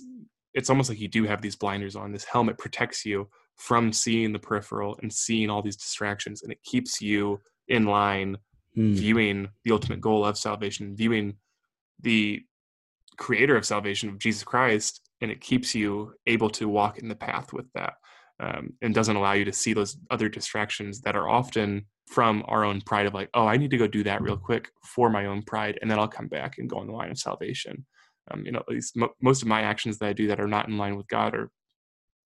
it's 0.53 0.69
almost 0.69 0.89
like 0.89 0.99
you 0.99 1.07
do 1.07 1.23
have 1.23 1.41
these 1.41 1.55
blinders 1.55 1.95
on. 1.95 2.11
This 2.11 2.23
helmet 2.23 2.59
protects 2.59 3.03
you 3.03 3.29
from 3.55 3.91
seeing 3.91 4.31
the 4.31 4.37
peripheral 4.37 4.99
and 5.01 5.11
seeing 5.11 5.49
all 5.49 5.63
these 5.63 5.75
distractions, 5.75 6.43
and 6.43 6.51
it 6.51 6.61
keeps 6.63 7.01
you 7.01 7.41
in 7.67 7.85
line 7.85 8.37
Mm. 8.77 8.95
viewing 8.95 9.49
the 9.63 9.71
ultimate 9.71 10.01
goal 10.01 10.25
of 10.25 10.35
salvation, 10.35 10.95
viewing 10.95 11.37
the 11.99 12.43
creator 13.17 13.55
of 13.55 13.65
salvation 13.65 14.09
of 14.09 14.17
Jesus 14.17 14.43
Christ, 14.43 15.01
and 15.21 15.29
it 15.29 15.41
keeps 15.41 15.75
you 15.75 16.15
able 16.25 16.49
to 16.49 16.67
walk 16.67 16.97
in 16.97 17.07
the 17.07 17.15
path 17.15 17.53
with 17.53 17.71
that, 17.73 17.93
um, 18.39 18.73
and 18.81 18.93
doesn't 18.93 19.15
allow 19.15 19.33
you 19.33 19.45
to 19.45 19.53
see 19.53 19.73
those 19.73 19.97
other 20.09 20.29
distractions 20.29 21.01
that 21.01 21.15
are 21.15 21.29
often 21.29 21.85
from 22.07 22.43
our 22.47 22.63
own 22.63 22.81
pride 22.81 23.05
of 23.05 23.13
like, 23.13 23.29
oh, 23.33 23.47
I 23.47 23.57
need 23.57 23.71
to 23.71 23.77
go 23.77 23.87
do 23.87 24.03
that 24.03 24.21
real 24.21 24.37
quick 24.37 24.69
for 24.83 25.09
my 25.09 25.25
own 25.25 25.43
pride, 25.43 25.79
and 25.81 25.89
then 25.89 25.99
I'll 25.99 26.07
come 26.07 26.27
back 26.27 26.57
and 26.57 26.69
go 26.69 26.81
in 26.81 26.87
the 26.87 26.93
line 26.93 27.11
of 27.11 27.17
salvation. 27.17 27.85
Um, 28.31 28.45
you 28.45 28.51
know, 28.51 28.59
at 28.59 28.69
least 28.69 28.95
mo- 28.95 29.13
most 29.21 29.41
of 29.41 29.47
my 29.47 29.61
actions 29.61 29.97
that 29.97 30.07
I 30.07 30.13
do 30.13 30.27
that 30.27 30.39
are 30.39 30.47
not 30.47 30.67
in 30.67 30.77
line 30.77 30.95
with 30.95 31.07
God 31.07 31.35
are 31.35 31.51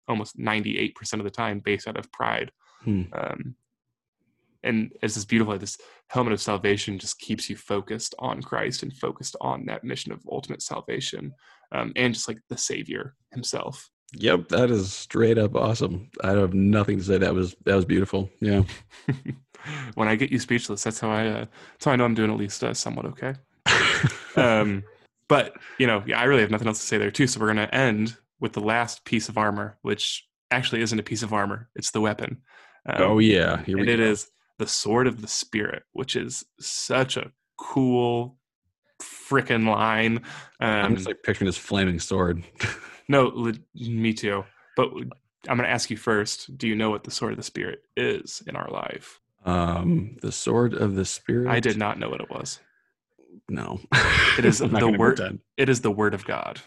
almost 0.07 0.37
98% 0.37 0.93
of 1.13 1.23
the 1.23 1.29
time 1.29 1.59
based 1.59 1.87
out 1.87 1.97
of 1.97 2.11
pride. 2.11 2.51
Hmm. 2.83 3.03
Um, 3.13 3.55
and 4.63 4.91
it's 5.01 5.15
just 5.15 5.29
beautiful. 5.29 5.57
This 5.57 5.77
helmet 6.07 6.33
of 6.33 6.41
salvation 6.41 6.99
just 6.99 7.19
keeps 7.19 7.49
you 7.49 7.55
focused 7.55 8.15
on 8.19 8.41
Christ 8.41 8.83
and 8.83 8.93
focused 8.93 9.35
on 9.41 9.65
that 9.65 9.83
mission 9.83 10.11
of 10.11 10.21
ultimate 10.29 10.61
salvation, 10.61 11.33
um, 11.71 11.93
and 11.95 12.13
just 12.13 12.27
like 12.27 12.39
the 12.49 12.57
Savior 12.57 13.15
Himself. 13.31 13.89
Yep, 14.13 14.49
that 14.49 14.71
is 14.71 14.93
straight 14.93 15.37
up 15.37 15.55
awesome. 15.55 16.09
I 16.23 16.31
have 16.31 16.53
nothing 16.53 16.97
to 16.97 17.03
say. 17.03 17.17
That 17.17 17.33
was 17.33 17.55
that 17.65 17.75
was 17.75 17.85
beautiful. 17.85 18.29
Yeah. 18.39 18.63
when 19.95 20.07
I 20.07 20.15
get 20.15 20.31
you 20.31 20.39
speechless, 20.39 20.83
that's 20.83 20.99
how 20.99 21.09
I. 21.09 21.27
Uh, 21.27 21.45
that's 21.73 21.85
how 21.85 21.91
I 21.91 21.95
know 21.97 22.05
I'm 22.05 22.15
doing 22.15 22.31
at 22.31 22.37
least 22.37 22.63
uh, 22.63 22.73
somewhat 22.73 23.05
okay. 23.05 23.35
Um, 24.35 24.83
but 25.27 25.55
you 25.77 25.87
know, 25.87 26.03
yeah, 26.07 26.19
I 26.19 26.23
really 26.23 26.41
have 26.41 26.51
nothing 26.51 26.67
else 26.67 26.79
to 26.79 26.85
say 26.85 26.97
there 26.97 27.11
too. 27.11 27.27
So 27.27 27.39
we're 27.39 27.47
gonna 27.47 27.69
end 27.73 28.15
with 28.39 28.53
the 28.53 28.61
last 28.61 29.03
piece 29.03 29.29
of 29.29 29.37
armor, 29.37 29.77
which 29.81 30.25
actually 30.51 30.81
isn't 30.81 30.99
a 30.99 31.03
piece 31.03 31.23
of 31.23 31.33
armor; 31.33 31.69
it's 31.75 31.91
the 31.91 32.01
weapon. 32.01 32.41
Um, 32.85 33.01
oh 33.01 33.19
yeah. 33.19 33.61
Here 33.63 33.77
and 33.77 33.89
it 33.89 33.99
is 33.99 34.29
the 34.57 34.67
sword 34.67 35.07
of 35.07 35.21
the 35.21 35.27
spirit, 35.27 35.83
which 35.91 36.15
is 36.15 36.45
such 36.59 37.17
a 37.17 37.31
cool 37.57 38.37
freaking 39.01 39.69
line. 39.69 40.21
I'm 40.59 40.85
Um, 40.85 40.95
just 40.95 41.07
like 41.07 41.23
picturing 41.23 41.47
this 41.47 41.57
flaming 41.57 41.99
sword. 41.99 42.43
no, 43.07 43.25
le- 43.33 43.53
me 43.75 44.13
too. 44.13 44.43
But 44.75 44.89
I'm 44.93 45.57
going 45.57 45.59
to 45.67 45.69
ask 45.69 45.89
you 45.89 45.97
first. 45.97 46.57
Do 46.57 46.67
you 46.67 46.75
know 46.75 46.89
what 46.89 47.03
the 47.03 47.11
sword 47.11 47.31
of 47.33 47.37
the 47.37 47.43
spirit 47.43 47.83
is 47.95 48.43
in 48.47 48.55
our 48.55 48.69
life? 48.69 49.19
um, 49.45 50.17
the 50.21 50.31
sword 50.31 50.73
of 50.73 50.95
the 50.95 51.05
spirit. 51.05 51.47
I 51.49 51.59
did 51.61 51.77
not 51.77 51.97
know 51.99 52.09
what 52.09 52.19
it 52.21 52.29
was. 52.29 52.59
No. 53.49 53.79
It 54.37 54.43
is 54.45 54.57
the 54.59 54.95
word- 54.97 55.39
It 55.55 55.69
is 55.69 55.81
the 55.81 55.91
word 55.91 56.13
of 56.13 56.25
God. 56.25 56.59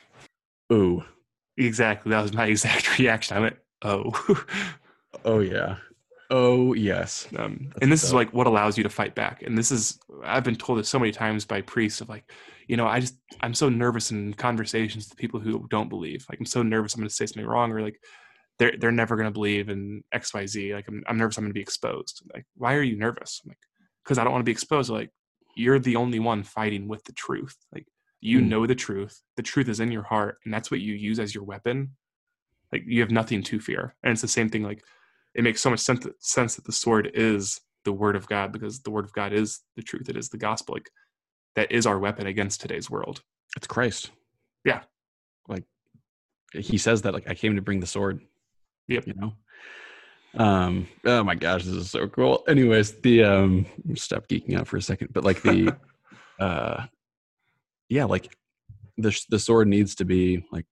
Ooh. 0.72 1.04
Exactly. 1.58 2.10
That 2.10 2.22
was 2.22 2.32
my 2.32 2.46
exact 2.54 2.98
reaction. 2.98 3.36
I 3.36 3.40
went, 3.40 3.56
oh. 3.82 4.44
Oh 5.24 5.40
yeah. 5.40 5.76
Oh 6.30 6.72
yes. 6.72 7.26
um, 7.36 7.72
and 7.82 7.90
this 7.92 8.02
is 8.04 8.14
like 8.14 8.32
what 8.32 8.46
allows 8.46 8.78
you 8.78 8.84
to 8.84 8.88
fight 8.88 9.14
back 9.16 9.42
and 9.42 9.58
this 9.58 9.70
is 9.72 9.98
i've 10.24 10.44
been 10.44 10.54
told 10.56 10.78
this 10.78 10.88
so 10.88 10.98
many 10.98 11.10
times 11.10 11.44
by 11.44 11.60
priests 11.60 12.00
of 12.00 12.08
like 12.08 12.30
you 12.70 12.76
know 12.76 12.86
i 12.86 13.00
just 13.00 13.16
i'm 13.40 13.52
so 13.52 13.68
nervous 13.68 14.12
in 14.12 14.32
conversations 14.34 15.08
with 15.08 15.18
people 15.18 15.40
who 15.40 15.66
don't 15.70 15.88
believe. 15.88 16.24
Like 16.30 16.38
i'm 16.38 16.46
so 16.46 16.62
nervous 16.62 16.94
i'm 16.94 17.00
going 17.00 17.08
to 17.08 17.14
say 17.14 17.26
something 17.26 17.44
wrong 17.44 17.72
or 17.72 17.82
like 17.82 17.98
they're 18.60 18.76
they're 18.78 18.92
never 18.92 19.16
going 19.16 19.26
to 19.26 19.38
believe 19.40 19.68
in 19.68 20.04
xyz 20.14 20.72
like 20.72 20.86
i'm, 20.86 21.02
I'm 21.08 21.18
nervous 21.18 21.36
i'm 21.36 21.42
going 21.44 21.50
to 21.50 21.60
be 21.62 21.68
exposed. 21.68 22.22
Like 22.32 22.46
why 22.56 22.74
are 22.74 22.82
you 22.90 22.96
nervous? 22.96 23.40
I'm 23.42 23.48
like 23.48 23.58
because 24.04 24.18
i 24.18 24.22
don't 24.22 24.32
want 24.32 24.42
to 24.42 24.50
be 24.52 24.58
exposed. 24.58 24.88
Like 24.88 25.10
you're 25.56 25.80
the 25.80 25.96
only 25.96 26.20
one 26.20 26.44
fighting 26.44 26.86
with 26.86 27.02
the 27.04 27.12
truth. 27.12 27.56
Like 27.74 27.86
you 28.20 28.38
Hmm. 28.38 28.48
know 28.50 28.66
the 28.68 28.76
truth. 28.76 29.20
The 29.36 29.42
truth 29.42 29.68
is 29.68 29.80
in 29.80 29.90
your 29.90 30.04
heart 30.04 30.38
and 30.44 30.54
that's 30.54 30.70
what 30.70 30.80
you 30.80 30.94
use 30.94 31.18
as 31.18 31.34
your 31.34 31.42
weapon. 31.42 31.96
Like 32.72 32.84
you 32.86 33.00
have 33.00 33.10
nothing 33.10 33.42
to 33.50 33.58
fear. 33.58 33.96
And 34.04 34.12
it's 34.12 34.22
the 34.22 34.28
same 34.38 34.48
thing 34.48 34.62
like 34.62 34.84
it 35.34 35.42
makes 35.42 35.60
so 35.60 35.70
much 35.70 35.80
sense 35.80 36.04
that, 36.04 36.22
sense 36.22 36.54
that 36.54 36.66
the 36.66 36.72
sword 36.84 37.10
is 37.14 37.60
the 37.84 37.92
word 37.92 38.14
of 38.14 38.28
God 38.28 38.52
because 38.52 38.80
the 38.80 38.92
word 38.92 39.06
of 39.06 39.12
God 39.12 39.32
is 39.32 39.60
the 39.74 39.82
truth. 39.82 40.08
It 40.08 40.16
is 40.16 40.28
the 40.28 40.38
gospel. 40.38 40.74
Like 40.76 40.90
that 41.56 41.72
is 41.72 41.86
our 41.86 41.98
weapon 41.98 42.26
against 42.26 42.60
today's 42.60 42.90
world. 42.90 43.22
It's 43.56 43.66
Christ. 43.66 44.10
Yeah. 44.64 44.82
Like 45.48 45.64
he 46.52 46.78
says 46.78 47.02
that 47.02 47.14
like 47.14 47.28
I 47.28 47.34
came 47.34 47.56
to 47.56 47.62
bring 47.62 47.80
the 47.80 47.86
sword. 47.86 48.20
Yep. 48.88 49.06
You 49.06 49.14
know? 49.14 49.32
Um 50.38 50.88
oh 51.04 51.24
my 51.24 51.34
gosh, 51.34 51.64
this 51.64 51.74
is 51.74 51.90
so 51.90 52.06
cool. 52.08 52.44
Anyways, 52.48 53.00
the 53.00 53.24
um 53.24 53.66
stop 53.94 54.28
geeking 54.28 54.58
out 54.58 54.68
for 54.68 54.76
a 54.76 54.82
second, 54.82 55.12
but 55.12 55.24
like 55.24 55.42
the 55.42 55.76
uh 56.40 56.86
yeah, 57.88 58.04
like 58.04 58.32
the 58.96 59.18
the 59.30 59.38
sword 59.38 59.68
needs 59.68 59.94
to 59.96 60.04
be 60.04 60.44
like 60.52 60.66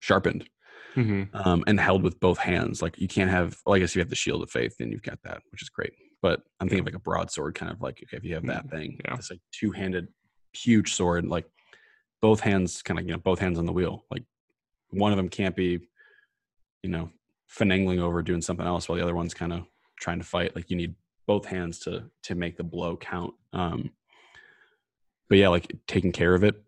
sharpened 0.00 0.48
hmm 0.94 1.22
um 1.32 1.64
and 1.66 1.80
held 1.80 2.02
with 2.02 2.18
both 2.20 2.38
hands. 2.38 2.82
Like 2.82 2.98
you 2.98 3.08
can't 3.08 3.30
have 3.30 3.56
well, 3.64 3.76
I 3.76 3.78
guess 3.78 3.94
you 3.94 4.00
have 4.00 4.10
the 4.10 4.16
shield 4.16 4.42
of 4.42 4.50
faith, 4.50 4.74
then 4.78 4.90
you've 4.90 5.02
got 5.02 5.18
that, 5.22 5.42
which 5.50 5.62
is 5.62 5.68
great. 5.68 5.94
But 6.22 6.42
I'm 6.60 6.68
thinking 6.68 6.80
of 6.80 6.86
like 6.86 6.94
a 6.94 7.00
broadsword, 7.00 7.54
kind 7.56 7.70
of 7.72 7.82
like 7.82 8.00
okay, 8.04 8.16
if 8.16 8.24
you 8.24 8.34
have 8.34 8.46
that 8.46 8.70
thing, 8.70 9.00
yeah. 9.04 9.16
this 9.16 9.30
like 9.30 9.40
two-handed 9.52 10.08
huge 10.54 10.94
sword, 10.94 11.26
like 11.26 11.46
both 12.22 12.40
hands 12.40 12.80
kind 12.80 12.98
of 12.98 13.04
you 13.04 13.12
know 13.12 13.18
both 13.18 13.40
hands 13.40 13.58
on 13.58 13.66
the 13.66 13.72
wheel 13.72 14.04
like 14.10 14.22
one 14.90 15.12
of 15.12 15.16
them 15.16 15.28
can't 15.28 15.56
be 15.56 15.80
you 16.82 16.88
know 16.88 17.10
finagling 17.52 18.00
over 18.00 18.22
doing 18.22 18.40
something 18.40 18.66
else 18.66 18.88
while 18.88 18.96
the 18.96 19.02
other 19.02 19.14
one's 19.14 19.34
kind 19.34 19.52
of 19.52 19.64
trying 19.98 20.18
to 20.18 20.24
fight 20.24 20.54
like 20.56 20.70
you 20.70 20.76
need 20.76 20.94
both 21.26 21.44
hands 21.44 21.78
to 21.80 22.04
to 22.22 22.34
make 22.34 22.56
the 22.56 22.64
blow 22.64 22.96
count 22.96 23.34
um 23.52 23.90
but 25.28 25.36
yeah 25.36 25.48
like 25.48 25.70
taking 25.86 26.12
care 26.12 26.34
of 26.34 26.44
it 26.44 26.62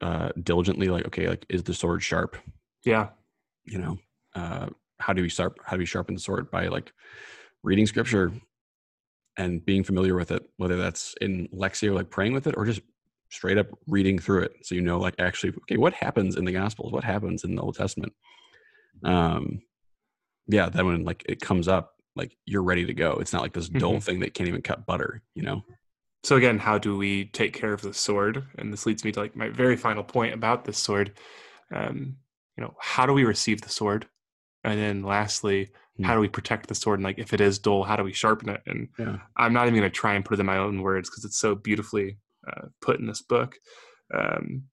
uh 0.00 0.30
diligently 0.42 0.88
like 0.88 1.06
okay 1.06 1.28
like 1.28 1.44
is 1.48 1.62
the 1.62 1.74
sword 1.74 2.02
sharp 2.02 2.36
Yeah. 2.84 3.10
you 3.64 3.78
know 3.78 3.98
uh 4.34 4.68
how 4.98 5.12
do 5.12 5.22
we 5.22 5.28
sharp 5.28 5.58
how 5.64 5.76
do 5.76 5.80
we 5.80 5.86
sharpen 5.86 6.14
the 6.14 6.20
sword 6.20 6.50
by 6.50 6.68
like 6.68 6.92
reading 7.62 7.86
scripture 7.86 8.32
and 9.36 9.64
being 9.64 9.82
familiar 9.84 10.14
with 10.14 10.30
it 10.30 10.42
whether 10.56 10.76
that's 10.76 11.14
in 11.20 11.48
lectio 11.48 11.94
like 11.94 12.10
praying 12.10 12.32
with 12.32 12.46
it 12.46 12.54
or 12.56 12.64
just 12.64 12.80
straight 13.30 13.58
up 13.58 13.66
reading 13.88 14.18
through 14.18 14.42
it 14.42 14.52
so 14.62 14.74
you 14.74 14.80
know 14.80 14.98
like 14.98 15.14
actually 15.18 15.52
okay 15.62 15.76
what 15.76 15.92
happens 15.92 16.36
in 16.36 16.44
the 16.44 16.52
gospels 16.52 16.92
what 16.92 17.04
happens 17.04 17.42
in 17.44 17.54
the 17.56 17.62
old 17.62 17.74
testament 17.74 18.12
um 19.04 19.60
yeah 20.46 20.68
then 20.68 20.86
when 20.86 21.04
like 21.04 21.22
it 21.28 21.40
comes 21.40 21.68
up 21.68 21.94
like 22.16 22.36
you're 22.46 22.62
ready 22.62 22.84
to 22.86 22.94
go 22.94 23.12
it's 23.14 23.32
not 23.32 23.42
like 23.42 23.52
this 23.52 23.68
dull 23.68 23.94
Mhm. 23.94 24.02
thing 24.02 24.20
that 24.20 24.34
can't 24.34 24.48
even 24.48 24.62
cut 24.62 24.86
butter 24.86 25.22
you 25.34 25.42
know 25.42 25.64
So 26.22 26.36
again, 26.36 26.58
how 26.58 26.78
do 26.78 26.96
we 26.96 27.26
take 27.26 27.52
care 27.52 27.74
of 27.74 27.82
the 27.82 27.92
sword? 27.92 28.44
And 28.56 28.72
this 28.72 28.86
leads 28.86 29.04
me 29.04 29.12
to 29.12 29.20
like 29.20 29.36
my 29.36 29.50
very 29.50 29.76
final 29.76 30.02
point 30.02 30.32
about 30.32 30.64
this 30.64 30.78
sword. 30.78 31.12
Um, 31.70 32.16
you 32.56 32.62
know, 32.64 32.74
how 32.80 33.04
do 33.04 33.12
we 33.12 33.24
receive 33.24 33.60
the 33.60 33.68
sword? 33.68 34.06
And 34.62 34.80
then 34.80 35.02
lastly, 35.02 35.68
Hmm. 35.96 36.04
how 36.04 36.14
do 36.14 36.20
we 36.20 36.28
protect 36.28 36.66
the 36.66 36.74
sword? 36.74 36.98
And 36.98 37.04
like 37.04 37.18
if 37.18 37.32
it 37.32 37.40
is 37.40 37.58
dull, 37.58 37.84
how 37.84 37.96
do 37.96 38.02
we 38.02 38.12
sharpen 38.12 38.48
it? 38.48 38.62
And 38.66 38.88
yeah 38.98 39.18
I'm 39.36 39.52
not 39.52 39.66
even 39.66 39.78
going 39.78 39.90
to 39.90 39.94
try 39.94 40.14
and 40.14 40.24
put 40.24 40.34
it 40.34 40.40
in 40.40 40.46
my 40.46 40.58
own 40.58 40.82
words 40.82 41.08
because 41.08 41.24
it's 41.24 41.38
so 41.38 41.54
beautifully 41.54 42.18
uh, 42.48 42.68
put 42.80 42.98
in 42.98 43.06
this 43.06 43.22
book. 43.22 43.56
Um, 44.12 44.64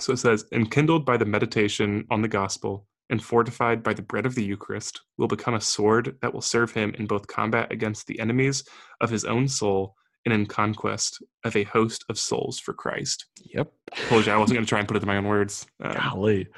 so 0.00 0.12
it 0.12 0.18
says, 0.18 0.46
enkindled 0.52 1.04
by 1.04 1.18
the 1.18 1.26
meditation 1.26 2.06
on 2.10 2.22
the 2.22 2.28
gospel 2.28 2.86
and 3.10 3.22
fortified 3.22 3.82
by 3.82 3.92
the 3.92 4.02
bread 4.02 4.24
of 4.24 4.34
the 4.34 4.44
Eucharist, 4.44 5.02
will 5.18 5.28
become 5.28 5.54
a 5.54 5.60
sword 5.60 6.16
that 6.22 6.32
will 6.32 6.40
serve 6.40 6.72
him 6.72 6.94
in 6.98 7.06
both 7.06 7.26
combat 7.26 7.70
against 7.70 8.06
the 8.06 8.18
enemies 8.18 8.64
of 9.02 9.10
his 9.10 9.26
own 9.26 9.46
soul 9.48 9.94
and 10.24 10.32
in 10.32 10.46
conquest 10.46 11.22
of 11.44 11.54
a 11.54 11.64
host 11.64 12.04
of 12.08 12.18
souls 12.18 12.58
for 12.58 12.72
Christ. 12.72 13.26
yep 13.44 13.70
Told 14.08 14.24
you 14.24 14.32
I 14.32 14.38
wasn't 14.38 14.56
going 14.56 14.64
to 14.64 14.68
try 14.68 14.78
and 14.78 14.88
put 14.88 14.96
it 14.96 15.02
in 15.02 15.08
my 15.08 15.18
own 15.18 15.26
words. 15.26 15.66
Um, 15.82 15.94
golly 15.94 16.48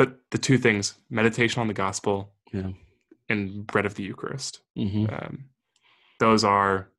but 0.00 0.16
the 0.30 0.38
two 0.38 0.56
things 0.56 0.94
meditation 1.10 1.60
on 1.60 1.68
the 1.68 1.74
gospel 1.74 2.32
yeah 2.52 2.70
and 3.30 3.66
bread 3.66 3.86
of 3.86 3.94
the 3.94 4.02
Eucharist. 4.02 4.60
hmm 4.76 5.06
um, 5.10 5.44
those 6.18 6.44
are 6.44 6.90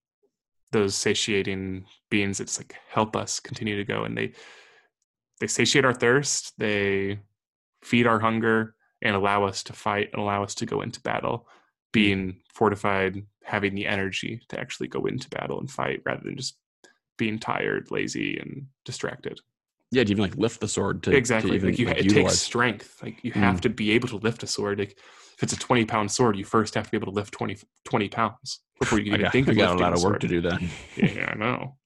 those 0.72 0.96
satiating 0.96 1.86
beings 2.10 2.40
just 2.40 2.60
like 2.60 2.76
help 2.90 3.16
us 3.16 3.40
continue 3.40 3.78
to 3.78 3.84
go 3.84 4.04
and 4.04 4.18
they 4.18 4.34
they 5.40 5.48
satiate 5.48 5.86
our 5.86 5.94
thirst 5.94 6.54
they 6.58 7.20
feed 7.84 8.08
our 8.08 8.20
hunger 8.20 8.76
and 9.02 9.16
allow 9.16 9.44
us 9.44 9.64
to 9.64 9.74
fight 9.74 10.10
and 10.14 10.22
allow 10.22 10.44
us 10.44 10.56
to 10.56 10.66
go 10.66 10.82
into 10.82 11.02
battle 11.02 11.48
being 11.92 12.38
fortified 12.54 13.24
having 13.44 13.76
the 13.76 13.88
energy 13.88 14.42
to 14.50 14.60
actually 14.60 14.88
go 14.88 15.06
into 15.06 15.30
battle 15.30 15.60
and 15.60 15.70
fight 15.70 16.02
rather 16.06 16.24
than 16.24 16.38
just 16.38 16.58
being 17.18 17.38
tired 17.38 17.90
lazy 17.92 18.38
and 18.38 18.68
distracted 18.86 19.40
yeah 19.92 20.04
to 20.04 20.12
even 20.12 20.22
like 20.24 20.36
lift 20.38 20.60
the 20.62 20.68
sword 20.68 21.04
to 21.04 21.12
to 21.12 21.18
exactly 21.18 21.56
even, 21.56 21.70
like 21.70 21.80
you 21.80 21.86
like, 21.86 21.98
it 21.98 22.06
utilize. 22.06 22.32
takes 22.32 22.42
strength 22.42 23.02
like 23.04 23.24
you 23.24 23.32
have 23.32 23.62
to 23.62 23.70
be 23.70 23.92
able 23.92 24.08
to 24.08 24.18
lift 24.18 24.44
a 24.44 24.48
sword 24.48 24.80
like 24.80 24.98
if 25.42 25.44
it's 25.44 25.54
a 25.54 25.60
20 25.60 25.86
pound 25.86 26.12
sword, 26.12 26.38
you 26.38 26.46
first 26.46 26.76
have 26.76 26.86
to 26.86 26.92
be 26.92 26.98
able 26.98 27.08
to 27.08 27.16
lift 27.16 27.34
20, 27.34 27.58
20 27.86 28.10
pounds 28.10 28.60
before 28.80 29.00
you 29.00 29.06
can 29.06 29.14
I 29.14 29.16
even 29.16 29.24
got, 29.24 29.32
think 29.32 29.48
I 29.48 29.52
of 29.52 29.58
got 29.58 29.76
a 29.76 29.80
lot 29.80 29.94
of 29.94 30.04
work 30.04 30.14
sword. 30.14 30.22
to 30.22 30.28
do 30.28 30.42
then. 30.42 30.70
Yeah, 30.96 31.34
I 31.34 31.36
know. 31.36 31.78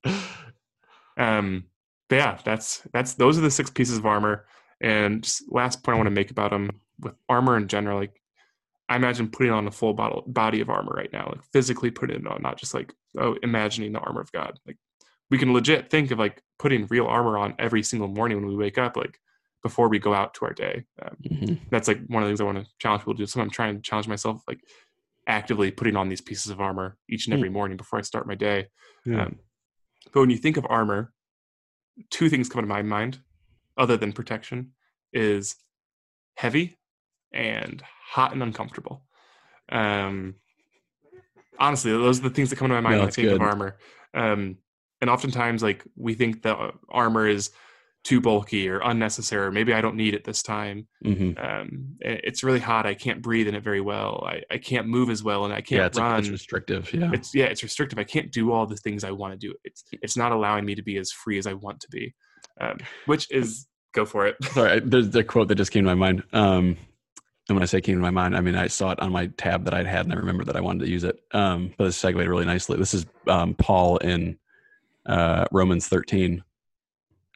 Um, 1.17 1.63
but 2.09 2.17
yeah, 2.17 2.37
that's 2.43 2.81
that's 2.91 3.13
those 3.13 3.37
are 3.37 3.41
the 3.41 3.49
six 3.49 3.69
pieces 3.69 3.97
of 3.97 4.05
armor. 4.05 4.45
And 4.81 5.23
just 5.23 5.43
last 5.49 5.83
point 5.83 5.95
I 5.95 5.97
want 5.99 6.07
to 6.07 6.11
make 6.11 6.31
about 6.31 6.51
them 6.51 6.81
with 6.99 7.13
armor 7.29 7.55
in 7.55 7.69
general, 7.69 7.97
like 7.97 8.21
I 8.89 8.97
imagine 8.97 9.29
putting 9.29 9.53
on 9.53 9.67
a 9.67 9.71
full 9.71 9.93
bottle, 9.93 10.23
body 10.27 10.59
of 10.59 10.69
armor 10.69 10.91
right 10.93 11.11
now, 11.13 11.29
like 11.29 11.43
physically 11.53 11.91
putting 11.91 12.17
it 12.17 12.27
on, 12.27 12.41
not 12.41 12.57
just 12.57 12.73
like 12.73 12.93
oh, 13.17 13.37
imagining 13.41 13.93
the 13.93 13.99
armor 13.99 14.19
of 14.19 14.31
God. 14.33 14.59
Like 14.67 14.75
we 15.31 15.37
can 15.37 15.53
legit 15.53 15.89
think 15.89 16.11
of 16.11 16.19
like 16.19 16.41
putting 16.57 16.87
real 16.87 17.05
armor 17.07 17.37
on 17.37 17.55
every 17.59 17.83
single 17.83 18.07
morning 18.07 18.37
when 18.37 18.47
we 18.47 18.55
wake 18.55 18.77
up, 18.77 18.95
like 18.95 19.19
before 19.63 19.89
we 19.89 19.99
go 19.99 20.13
out 20.13 20.33
to 20.35 20.45
our 20.45 20.53
day. 20.53 20.85
Um, 21.01 21.17
Mhm. 21.23 21.59
that's 21.69 21.87
like 21.87 21.99
one 22.07 22.23
of 22.23 22.27
the 22.27 22.31
things 22.31 22.41
I 22.41 22.45
want 22.45 22.59
to 22.63 22.71
challenge 22.79 23.01
people 23.01 23.15
to 23.15 23.17
do. 23.19 23.25
So 23.25 23.41
I'm 23.41 23.49
trying 23.49 23.75
to 23.75 23.81
challenge 23.81 24.07
myself, 24.07 24.43
like 24.47 24.59
actively 25.27 25.71
putting 25.71 25.95
on 25.95 26.07
these 26.07 26.21
pieces 26.21 26.51
of 26.51 26.61
armor 26.61 26.97
each 27.09 27.25
and 27.27 27.33
every 27.33 27.49
morning 27.49 27.77
before 27.77 27.99
I 27.99 28.03
start 28.03 28.27
my 28.27 28.35
day. 28.35 28.67
Yeah. 29.05 29.23
Um, 29.23 29.39
but 30.13 30.19
when 30.19 30.29
you 30.29 30.37
think 30.37 30.57
of 30.57 30.65
armor, 30.69 31.11
two 32.11 32.29
things 32.29 32.47
come 32.47 32.61
to 32.61 32.67
my 32.67 32.83
mind, 32.83 33.19
other 33.77 33.97
than 33.97 34.13
protection, 34.13 34.73
is 35.11 35.55
heavy 36.35 36.77
and 37.31 37.81
hot 38.11 38.33
and 38.33 38.43
uncomfortable. 38.43 39.03
Um, 39.69 40.35
honestly, 41.57 41.91
those 41.91 42.19
are 42.19 42.23
the 42.23 42.29
things 42.29 42.49
that 42.51 42.57
come 42.57 42.67
to 42.69 42.75
my 42.75 42.81
mind 42.81 42.93
No, 42.93 42.97
when 42.99 43.01
I 43.01 43.05
that's 43.05 43.15
think 43.15 43.31
of 43.31 43.39
good. 43.39 43.41
armor. 43.41 43.77
Um, 44.13 44.57
and 45.05 45.11
oftentimes, 45.11 45.61
like 45.61 45.83
we 45.95 46.15
think 46.15 46.41
the 46.41 46.71
armor 46.89 47.27
is 47.27 47.51
too 48.03 48.19
bulky 48.19 48.67
or 48.67 48.79
unnecessary. 48.79 49.45
Or 49.45 49.51
maybe 49.51 49.71
I 49.71 49.81
don't 49.81 49.95
need 49.95 50.15
it 50.15 50.23
this 50.23 50.41
time. 50.41 50.87
Mhm. 51.03 51.37
Um, 51.43 51.95
it's 52.01 52.43
really 52.43 52.59
hot. 52.59 52.87
I 52.87 52.95
can't 52.95 53.21
breathe 53.21 53.47
in 53.47 53.53
it 53.53 53.63
very 53.63 53.81
well. 53.81 54.23
I, 54.27 54.41
I 54.49 54.57
can't 54.57 54.87
move 54.87 55.11
as 55.11 55.21
well, 55.23 55.45
and 55.45 55.53
I 55.53 55.57
can't 55.61 55.79
Yeah, 55.81 55.85
it's, 55.85 55.99
run 55.99 56.19
it's 56.19 56.29
restrictive. 56.29 56.91
Yeah. 56.91 57.11
it's 57.13 57.35
yeah 57.35 57.45
it's 57.45 57.61
restrictive 57.61 57.99
i 57.99 58.03
can't 58.03 58.31
do 58.31 58.51
all 58.51 58.65
the 58.65 58.77
things 58.77 59.03
i 59.03 59.11
want 59.11 59.33
to 59.33 59.37
do 59.47 59.53
it's 59.63 59.83
it's 60.01 60.17
not 60.17 60.31
allowing 60.31 60.65
me 60.65 60.73
to 60.75 60.81
be 60.83 60.97
as 60.97 61.11
free 61.11 61.37
as 61.37 61.45
i 61.45 61.53
want 61.53 61.79
to 61.81 61.87
be 61.89 62.13
um, 62.61 62.77
which 63.05 63.29
is 63.31 63.67
go 63.93 64.05
for 64.05 64.25
it 64.25 64.35
Sorry, 64.53 64.79
there's 64.79 65.09
the 65.11 65.23
quote 65.23 65.47
that 65.49 65.55
just 65.55 65.71
came 65.71 65.83
to 65.83 65.89
my 65.95 66.01
mind. 66.07 66.23
Um, 66.33 66.77
and 67.47 67.55
when 67.55 67.61
I 67.61 67.67
say 67.67 67.79
came 67.79 67.95
to 67.95 68.01
my 68.01 68.09
mind, 68.11 68.35
I 68.35 68.41
mean 68.41 68.55
I 68.55 68.67
saw 68.67 68.91
it 68.91 68.99
on 68.99 69.11
my 69.11 69.27
tab 69.37 69.65
that 69.65 69.73
I'd 69.75 69.85
had, 69.87 70.05
and 70.05 70.13
I 70.13 70.17
remembered 70.17 70.47
that 70.47 70.55
I 70.55 70.61
wanted 70.61 70.85
to 70.85 70.89
use 70.91 71.03
it. 71.03 71.17
Um, 71.31 71.73
but 71.77 71.85
this 71.85 71.97
segued 71.97 72.17
really 72.17 72.45
nicely. 72.45 72.77
This 72.77 72.93
is 72.95 73.05
um, 73.27 73.53
Paul 73.55 73.97
in 73.97 74.37
uh, 75.05 75.45
Romans 75.51 75.87
13, 75.87 76.43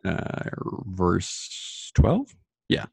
uh, 0.06 0.44
verse 0.86 1.92
12. 1.96 2.36
Yeah. 2.68 2.86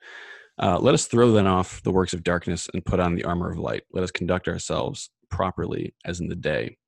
Uh, 0.59 0.79
Let 0.79 0.95
us 0.95 1.07
throw 1.07 1.33
then 1.33 1.47
off 1.47 1.83
the 1.83 1.91
works 1.91 2.15
of 2.15 2.25
darkness 2.25 2.69
and 2.73 2.85
put 2.85 3.01
on 3.01 3.15
the 3.15 3.25
armor 3.25 3.51
of 3.51 3.59
light. 3.59 3.83
Let 3.93 4.05
us 4.05 4.11
conduct 4.11 4.49
ourselves 4.49 5.11
properly 5.31 5.95
as 6.05 6.21
in 6.21 6.29
the 6.29 6.37
day. 6.37 6.79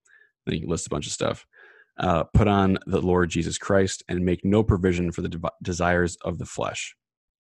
Then 0.47 0.57
he 0.57 0.67
lists 0.67 0.87
a 0.87 0.91
bunch 0.91 1.07
of 1.07 1.13
stuff. 1.13 1.47
Uh, 1.99 2.25
put 2.25 2.49
on 2.49 2.79
the 2.87 3.01
Lord 3.01 3.29
Jesus 3.29 3.59
Christ 3.59 4.05
and 4.09 4.25
make 4.25 4.45
no 4.45 4.63
provision 4.63 5.11
for 5.11 5.21
the 5.21 5.29
dev- 5.29 5.51
desires 5.63 6.17
of 6.23 6.39
the 6.39 6.47
flesh. 6.47 6.95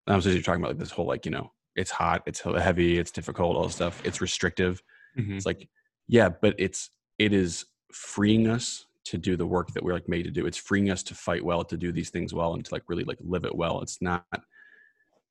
And 0.07 0.15
I'm 0.15 0.31
you're 0.31 0.41
talking 0.41 0.61
about 0.61 0.71
like 0.71 0.79
this 0.79 0.89
whole 0.91 1.05
like 1.05 1.25
you 1.25 1.31
know 1.31 1.51
it's 1.75 1.91
hot, 1.91 2.23
it's 2.25 2.41
heavy, 2.41 2.97
it's 2.97 3.11
difficult, 3.11 3.55
all 3.55 3.65
this 3.65 3.75
stuff. 3.75 4.01
It's 4.03 4.21
restrictive. 4.21 4.81
Mhm. 5.17 5.35
It's 5.37 5.45
like 5.45 5.69
yeah, 6.07 6.29
but 6.29 6.55
it's 6.57 6.89
it 7.19 7.31
is 7.31 7.65
freeing 7.93 8.47
us 8.47 8.85
to 9.09 9.17
do 9.17 9.35
the 9.35 9.45
work 9.45 9.71
that 9.73 9.83
we're 9.83 9.93
like 9.93 10.07
made 10.07 10.23
to 10.23 10.31
do. 10.31 10.45
It's 10.45 10.57
freeing 10.57 10.91
us 10.91 11.01
to 11.03 11.15
fight 11.15 11.43
well, 11.43 11.63
to 11.63 11.77
do 11.77 11.91
these 11.91 12.11
things 12.11 12.31
well, 12.33 12.53
and 12.53 12.63
to 12.63 12.73
like 12.73 12.83
really 12.87 13.03
like 13.03 13.17
live 13.21 13.43
it 13.43 13.55
well. 13.55 13.81
It's 13.81 14.01
not 14.01 14.25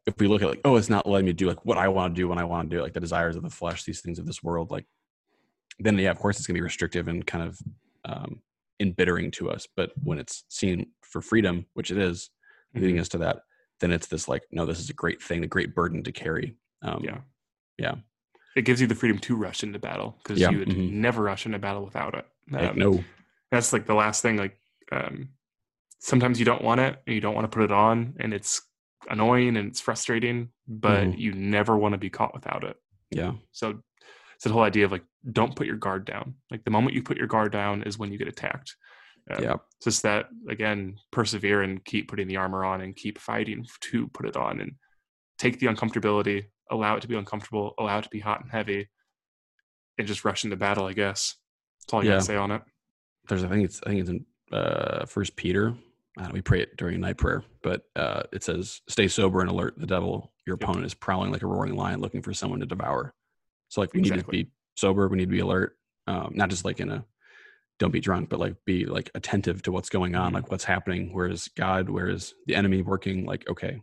if 0.07 0.19
we 0.19 0.27
look 0.27 0.43
at 0.43 0.49
like 0.49 0.61
oh, 0.65 0.77
it's 0.77 0.89
not 0.91 1.07
letting 1.07 1.27
me 1.27 1.33
do 1.33 1.47
like 1.47 1.65
what 1.65 1.79
I 1.79 1.89
want 1.89 2.15
to 2.15 2.21
do 2.21 2.29
when 2.29 2.39
I 2.39 2.45
want 2.45 2.71
to 2.71 2.77
do 2.77 2.83
like 2.83 2.93
the 2.93 3.01
desires 3.01 3.37
of 3.37 3.43
the 3.43 3.51
flesh, 3.51 3.85
these 3.85 4.01
things 4.01 4.19
of 4.19 4.27
this 4.27 4.43
world, 4.43 4.71
like 4.71 4.87
then 5.79 5.97
yeah, 5.99 6.11
of 6.11 6.19
course 6.19 6.39
it's 6.39 6.47
gonna 6.47 6.57
be 6.59 6.63
restrictive 6.63 7.09
and 7.09 7.27
kind 7.27 7.45
of 7.45 7.59
um 8.05 8.43
embittering 8.81 9.31
to 9.33 9.51
us. 9.51 9.67
But 9.77 9.93
when 10.03 10.19
it's 10.19 10.45
seen 10.49 10.91
for 11.03 11.21
freedom, 11.21 11.67
which 11.75 11.91
it 11.91 11.99
is, 11.99 12.31
leading 12.75 12.97
Mhm. 12.97 13.01
us 13.01 13.09
to 13.11 13.19
that, 13.19 13.43
then 13.81 13.93
it's 13.93 14.09
this 14.09 14.29
like, 14.29 14.45
no, 14.51 14.67
this 14.67 14.81
is 14.81 14.91
a 14.91 14.95
great 14.95 15.23
thing, 15.23 15.45
a 15.45 15.49
great 15.49 15.75
burden 15.75 16.03
to 16.05 16.13
carry. 16.13 16.57
Um, 16.83 17.05
yeah 17.05 17.21
yeah. 17.79 17.97
it 18.57 18.63
gives 18.63 18.81
you 18.81 18.89
the 18.89 18.95
freedom 18.95 19.19
to 19.21 19.37
rush 19.37 19.63
into 19.63 19.79
battle 19.79 20.17
because 20.23 20.41
Yeah, 20.41 20.51
you 20.51 20.59
would 20.59 20.69
mhm. 20.69 20.91
never 20.91 21.23
rush 21.23 21.47
into 21.47 21.59
battle 21.61 21.85
without 21.85 22.15
it 22.17 22.27
like, 22.51 22.71
Um, 22.71 22.79
no, 22.79 23.05
that's 23.51 23.73
like 23.73 23.87
the 23.87 23.95
last 23.95 24.23
thing 24.23 24.37
like 24.37 24.59
um, 24.93 25.31
sometimes 26.01 26.39
you 26.39 26.45
don't 26.45 26.63
want 26.63 26.81
it 26.81 27.01
and 27.07 27.15
you 27.15 27.21
don't 27.21 27.35
want 27.35 27.45
to 27.51 27.55
put 27.55 27.65
it 27.65 27.73
on 27.73 28.15
and 28.21 28.33
it's 28.35 28.63
annoying 29.11 29.57
and 29.57 29.69
it's 29.69 29.81
frustrating 29.81 30.49
but 30.67 31.05
Mhm. 31.09 31.19
you 31.19 31.33
never 31.33 31.77
want 31.77 31.93
to 31.93 31.99
be 31.99 32.11
caught 32.11 32.35
without 32.35 32.63
it. 32.65 32.77
Yeah, 33.11 33.33
so 33.53 33.83
it's 34.35 34.45
the 34.45 34.51
whole 34.53 34.63
idea 34.63 34.85
of 34.85 34.93
like 34.93 35.05
don't 35.33 35.57
put 35.57 35.67
your 35.67 35.77
guard 35.77 36.05
down. 36.05 36.35
Like 36.51 36.63
the 36.65 36.71
moment 36.71 36.95
you 36.95 37.03
put 37.03 37.17
your 37.17 37.27
guard 37.27 37.53
down 37.53 37.83
is 37.85 37.99
when 37.99 38.13
you 38.13 38.19
get 38.19 38.29
attacked. 38.29 38.77
Um, 39.31 39.43
yeah, 39.43 39.55
it's 39.77 39.85
just 39.85 40.03
that 40.03 40.29
again 40.49 40.97
persevere 41.11 41.63
and 41.63 41.83
keep 41.85 42.09
putting 42.09 42.29
the 42.29 42.37
armor 42.37 42.65
on 42.65 42.83
and 42.83 42.95
keep 42.95 43.19
fighting 43.19 43.67
to 43.81 44.09
put 44.09 44.27
it 44.27 44.37
on 44.37 44.61
and 44.61 44.73
take 45.39 45.59
the 45.59 45.67
uncomfortability 45.67 46.47
allow 46.71 46.97
it 46.97 47.01
to 47.01 47.09
be 47.09 47.17
uncomfortable 47.17 47.75
allow 47.79 47.99
it 47.99 48.03
to 48.03 48.09
be 48.11 48.21
hot 48.21 48.43
and 48.43 48.51
heavy 48.51 48.89
and 49.97 50.07
just 50.07 50.25
rush 50.25 50.45
into 50.45 50.57
battle 50.57 50.87
i 50.87 50.93
guess. 50.93 51.37
That's 51.81 51.95
all 51.95 52.01
i 52.01 52.05
Yeah. 52.05 52.11
gotta 52.13 52.25
say 52.25 52.37
on 52.37 52.51
it 52.51 52.63
there's 53.29 53.45
I 53.45 53.49
think 53.49 53.65
it's 53.65 53.81
I 53.85 53.91
think 53.91 54.01
it's 54.01 54.11
in 54.11 54.27
uh 54.53 55.07
first 55.07 55.37
Peter. 55.37 55.75
Uh, 56.19 56.29
we 56.33 56.41
pray 56.41 56.61
it 56.63 56.77
during 56.77 57.01
night 57.01 57.17
prayer, 57.17 57.45
but 57.63 57.83
uh 57.97 58.23
it 58.33 58.43
says, 58.43 58.81
"Stay 58.89 59.09
sober 59.09 59.41
and 59.41 59.51
alert. 59.51 59.75
The 59.79 59.87
devil, 59.87 60.33
your 60.47 60.55
opponent, 60.55 60.87
is 60.87 60.95
prowling 60.95 61.31
like 61.31 61.43
a 61.43 61.47
roaring 61.47 61.77
lion, 61.77 62.01
looking 62.01 62.23
for 62.23 62.33
someone 62.35 62.61
to 62.61 62.67
devour." 62.67 63.15
So 63.69 63.81
like 63.81 63.93
we 63.95 64.01
need 64.01 64.15
to 64.15 64.25
be 64.25 64.51
sober. 64.77 65.09
We 65.09 65.19
need 65.19 65.27
to 65.27 65.31
be 65.31 65.41
alert. 65.41 65.77
Um, 66.07 66.33
not 66.35 66.49
just 66.51 66.65
like 66.65 66.81
in 66.81 66.91
a 66.91 67.05
don't 67.79 67.93
be 67.93 68.01
drunk, 68.01 68.29
but 68.29 68.41
like 68.41 68.57
be 68.65 68.87
like 68.87 69.11
attentive 69.15 69.63
to 69.63 69.71
what's 69.73 69.89
going 69.91 70.17
on, 70.17 70.31
Mhm. 70.33 70.35
like 70.35 70.51
what's 70.51 70.65
happening. 70.65 71.13
Where 71.13 71.29
is 71.29 71.49
God? 71.57 71.89
Where 71.89 72.09
is 72.09 72.35
the 72.47 72.57
enemy 72.57 72.83
working? 72.83 73.25
Like 73.25 73.49
okay, 73.49 73.81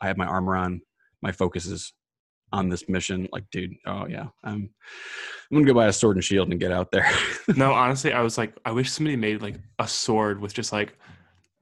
I 0.00 0.06
have 0.08 0.16
my 0.16 0.26
armor 0.26 0.54
on. 0.54 0.82
My 1.22 1.32
focus 1.32 1.66
is 1.66 1.92
on 2.52 2.68
this 2.68 2.88
mission. 2.88 3.28
Like, 3.32 3.44
dude, 3.50 3.74
oh 3.86 4.06
yeah, 4.06 4.26
I'm 4.44 4.70
I'm 5.50 5.56
gonna 5.56 5.64
go 5.66 5.74
buy 5.74 5.86
a 5.86 5.92
sword 5.92 6.16
and 6.16 6.24
shield 6.24 6.50
and 6.50 6.60
get 6.60 6.72
out 6.72 6.90
there. 6.90 7.10
no 7.56 7.72
honestly 7.72 8.12
i 8.12 8.20
was 8.20 8.36
like 8.36 8.54
i 8.64 8.70
wish 8.72 8.90
somebody 8.90 9.16
made 9.16 9.40
like 9.42 9.56
a 9.78 9.86
sword 9.86 10.40
with 10.40 10.52
just 10.52 10.72
like 10.72 10.96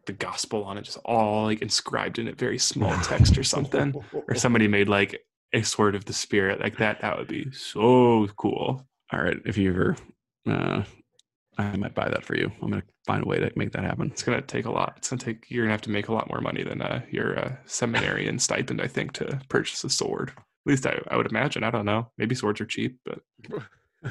the 0.07 0.13
gospel 0.13 0.65
on 0.65 0.79
it 0.79 0.83
just 0.83 0.99
all 1.05 1.45
like 1.45 1.61
inscribed 1.63 2.19
in 2.19 2.29
it 2.29 2.39
very 2.39 2.59
small 2.59 2.95
text 3.03 3.37
or 3.39 3.45
something 3.45 3.95
or 4.29 4.35
somebody 4.35 4.67
made 4.69 4.89
like 4.89 5.23
a 5.53 5.63
sword 5.63 5.95
of 5.95 6.05
the 6.07 6.13
spirit 6.13 6.61
like 6.61 6.77
that 6.79 7.01
that 7.01 7.17
would 7.19 7.29
be 7.29 7.51
so 7.53 8.27
cool 8.37 8.87
All 9.13 9.21
right, 9.23 9.37
if 9.45 9.57
you 9.57 9.71
ever, 9.71 9.97
uh, 10.49 10.83
I 11.57 11.77
might 11.77 11.95
buy 11.95 12.09
that 12.09 12.25
for 12.25 12.37
you. 12.37 12.51
I'm 12.61 12.71
gonna 12.71 12.83
find 13.07 13.23
a 13.23 13.29
way 13.29 13.39
to 13.39 13.51
make 13.55 13.71
that 13.73 13.85
happen. 13.85 14.09
it's 14.11 14.23
gonna 14.23 14.41
take 14.43 14.65
a 14.65 14.71
lot 14.71 14.95
it's 14.97 15.09
gonna 15.09 15.21
take 15.23 15.47
you're 15.51 15.65
gonna 15.65 15.73
have 15.73 15.83
to 15.83 15.91
make 15.91 16.09
a 16.09 16.13
lot 16.13 16.29
more 16.29 16.41
money 16.41 16.63
than 16.65 16.83
uh, 16.83 17.03
your 17.11 17.39
uh, 17.39 17.53
seminarian 17.67 18.39
stipend 18.39 18.81
i 18.81 18.87
think 18.89 19.13
to 19.13 19.41
purchase 19.49 19.85
a 19.85 19.91
sword 19.91 20.33
least 20.67 20.87
I, 20.87 20.99
I 21.09 21.17
would 21.17 21.27
imagine 21.27 21.63
i 21.65 21.71
don't 21.71 21.85
know 21.85 22.11
maybe 22.19 22.35
swords 22.35 22.61
are 22.61 22.67
cheap 22.67 22.99
but 23.05 23.21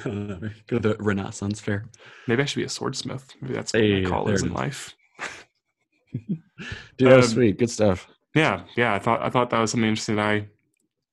Go 0.04 0.40
to 0.68 0.80
the 0.80 0.96
Renaissance 1.00 1.60
fair. 1.60 1.86
maybe 2.28 2.42
i 2.42 2.46
should 2.46 2.60
be 2.60 2.64
a 2.66 2.70
swordsmith 2.70 3.34
maybe 3.42 3.54
that's 3.54 3.74
what 3.74 3.82
Hey, 3.82 4.02
my 4.04 4.10
call 4.10 4.30
is 4.30 4.42
it 4.42 4.46
in 4.48 4.52
is. 4.52 4.56
life 4.56 4.96
Dude, 6.98 7.10
that 7.10 7.16
was 7.18 7.28
Um, 7.28 7.32
sweet. 7.34 7.58
Good 7.58 7.70
stuff. 7.70 8.08
yeah 8.36 8.64
yeah 8.76 8.94
i 8.94 9.00
thought 9.00 9.22
i 9.22 9.30
thought 9.30 9.50
that 9.50 9.60
was 9.60 9.72
something 9.72 9.88
interesting 9.90 10.16
that 10.18 10.26
i 10.28 10.48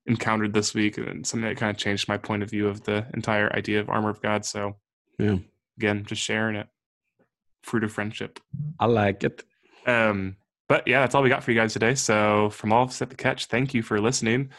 encountered 0.06 0.52
this 0.52 0.74
week 0.74 0.98
and 0.98 1.26
something 1.26 1.48
that 1.48 1.56
kind 1.58 1.70
of 1.70 1.76
changed 1.76 2.08
my 2.08 2.16
point 2.16 2.42
of 2.42 2.50
view 2.50 2.66
of 2.68 2.82
the 2.84 3.06
entire 3.14 3.52
idea 3.54 3.80
of 3.80 3.88
armor 3.90 4.10
of 4.10 4.20
god 4.22 4.44
so 4.44 4.76
Yeah, 5.18 5.36
again 5.78 6.04
just 6.06 6.22
sharing 6.22 6.56
it 6.56 6.68
fruit 7.62 7.84
of 7.84 7.92
friendship 7.92 8.40
I 8.78 8.86
like 8.86 9.22
it. 9.24 9.42
um 9.86 10.36
but 10.68 10.88
yeah 10.88 11.00
that's 11.00 11.14
all 11.14 11.22
we 11.22 11.28
got 11.28 11.42
for 11.44 11.50
you 11.52 11.58
guys 11.60 11.74
today 11.74 11.94
so 11.94 12.48
from 12.50 12.72
all 12.72 12.84
of 12.84 12.88
us 12.90 13.02
at 13.02 13.10
the 13.10 13.16
catch 13.16 13.46
thank 13.46 13.74
you 13.74 13.82
for 13.82 14.00
listening 14.00 14.50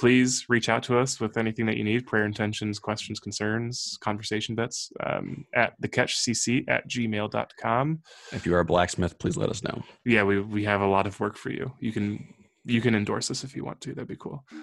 please 0.00 0.46
reach 0.48 0.68
out 0.70 0.82
to 0.82 0.98
us 0.98 1.20
with 1.20 1.36
anything 1.36 1.66
that 1.66 1.76
you 1.76 1.84
need 1.84 2.06
prayer 2.06 2.24
intentions 2.24 2.78
questions 2.78 3.20
concerns 3.20 3.98
conversation 4.00 4.54
bits 4.54 4.90
um, 5.06 5.44
at 5.54 5.74
the 5.80 5.88
catchcc 5.88 6.64
at 6.68 6.88
gmail.com 6.88 8.00
If 8.32 8.46
you 8.46 8.54
are 8.54 8.60
a 8.60 8.64
blacksmith, 8.64 9.18
please 9.18 9.36
let 9.36 9.50
us 9.50 9.62
know. 9.62 9.82
yeah 10.06 10.22
we, 10.22 10.40
we 10.40 10.64
have 10.64 10.80
a 10.80 10.86
lot 10.96 11.06
of 11.06 11.20
work 11.20 11.36
for 11.36 11.50
you. 11.50 11.72
You 11.80 11.92
can 11.92 12.34
you 12.64 12.80
can 12.80 12.94
endorse 12.94 13.30
us 13.30 13.42
if 13.42 13.56
you 13.56 13.64
want 13.64 13.80
to. 13.82 13.88
That'd 13.94 14.08
be 14.08 14.16
cool. 14.16 14.42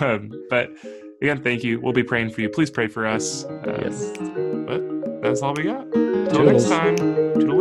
Um, 0.00 0.30
but 0.50 0.70
again 1.20 1.42
thank 1.42 1.64
you. 1.64 1.80
We'll 1.80 1.92
be 1.92 2.04
praying 2.04 2.30
for 2.30 2.40
you. 2.42 2.48
Please 2.48 2.70
pray 2.70 2.86
for 2.86 3.04
us. 3.16 3.44
Um, 3.44 3.62
Yes. 3.82 3.96
but 4.68 4.80
that's 5.22 5.42
all 5.42 5.52
we 5.54 5.64
got. 5.64 5.82
Until 5.96 6.44
next 6.44 6.68
time. 6.68 6.94
Toodaloo. 6.96 7.57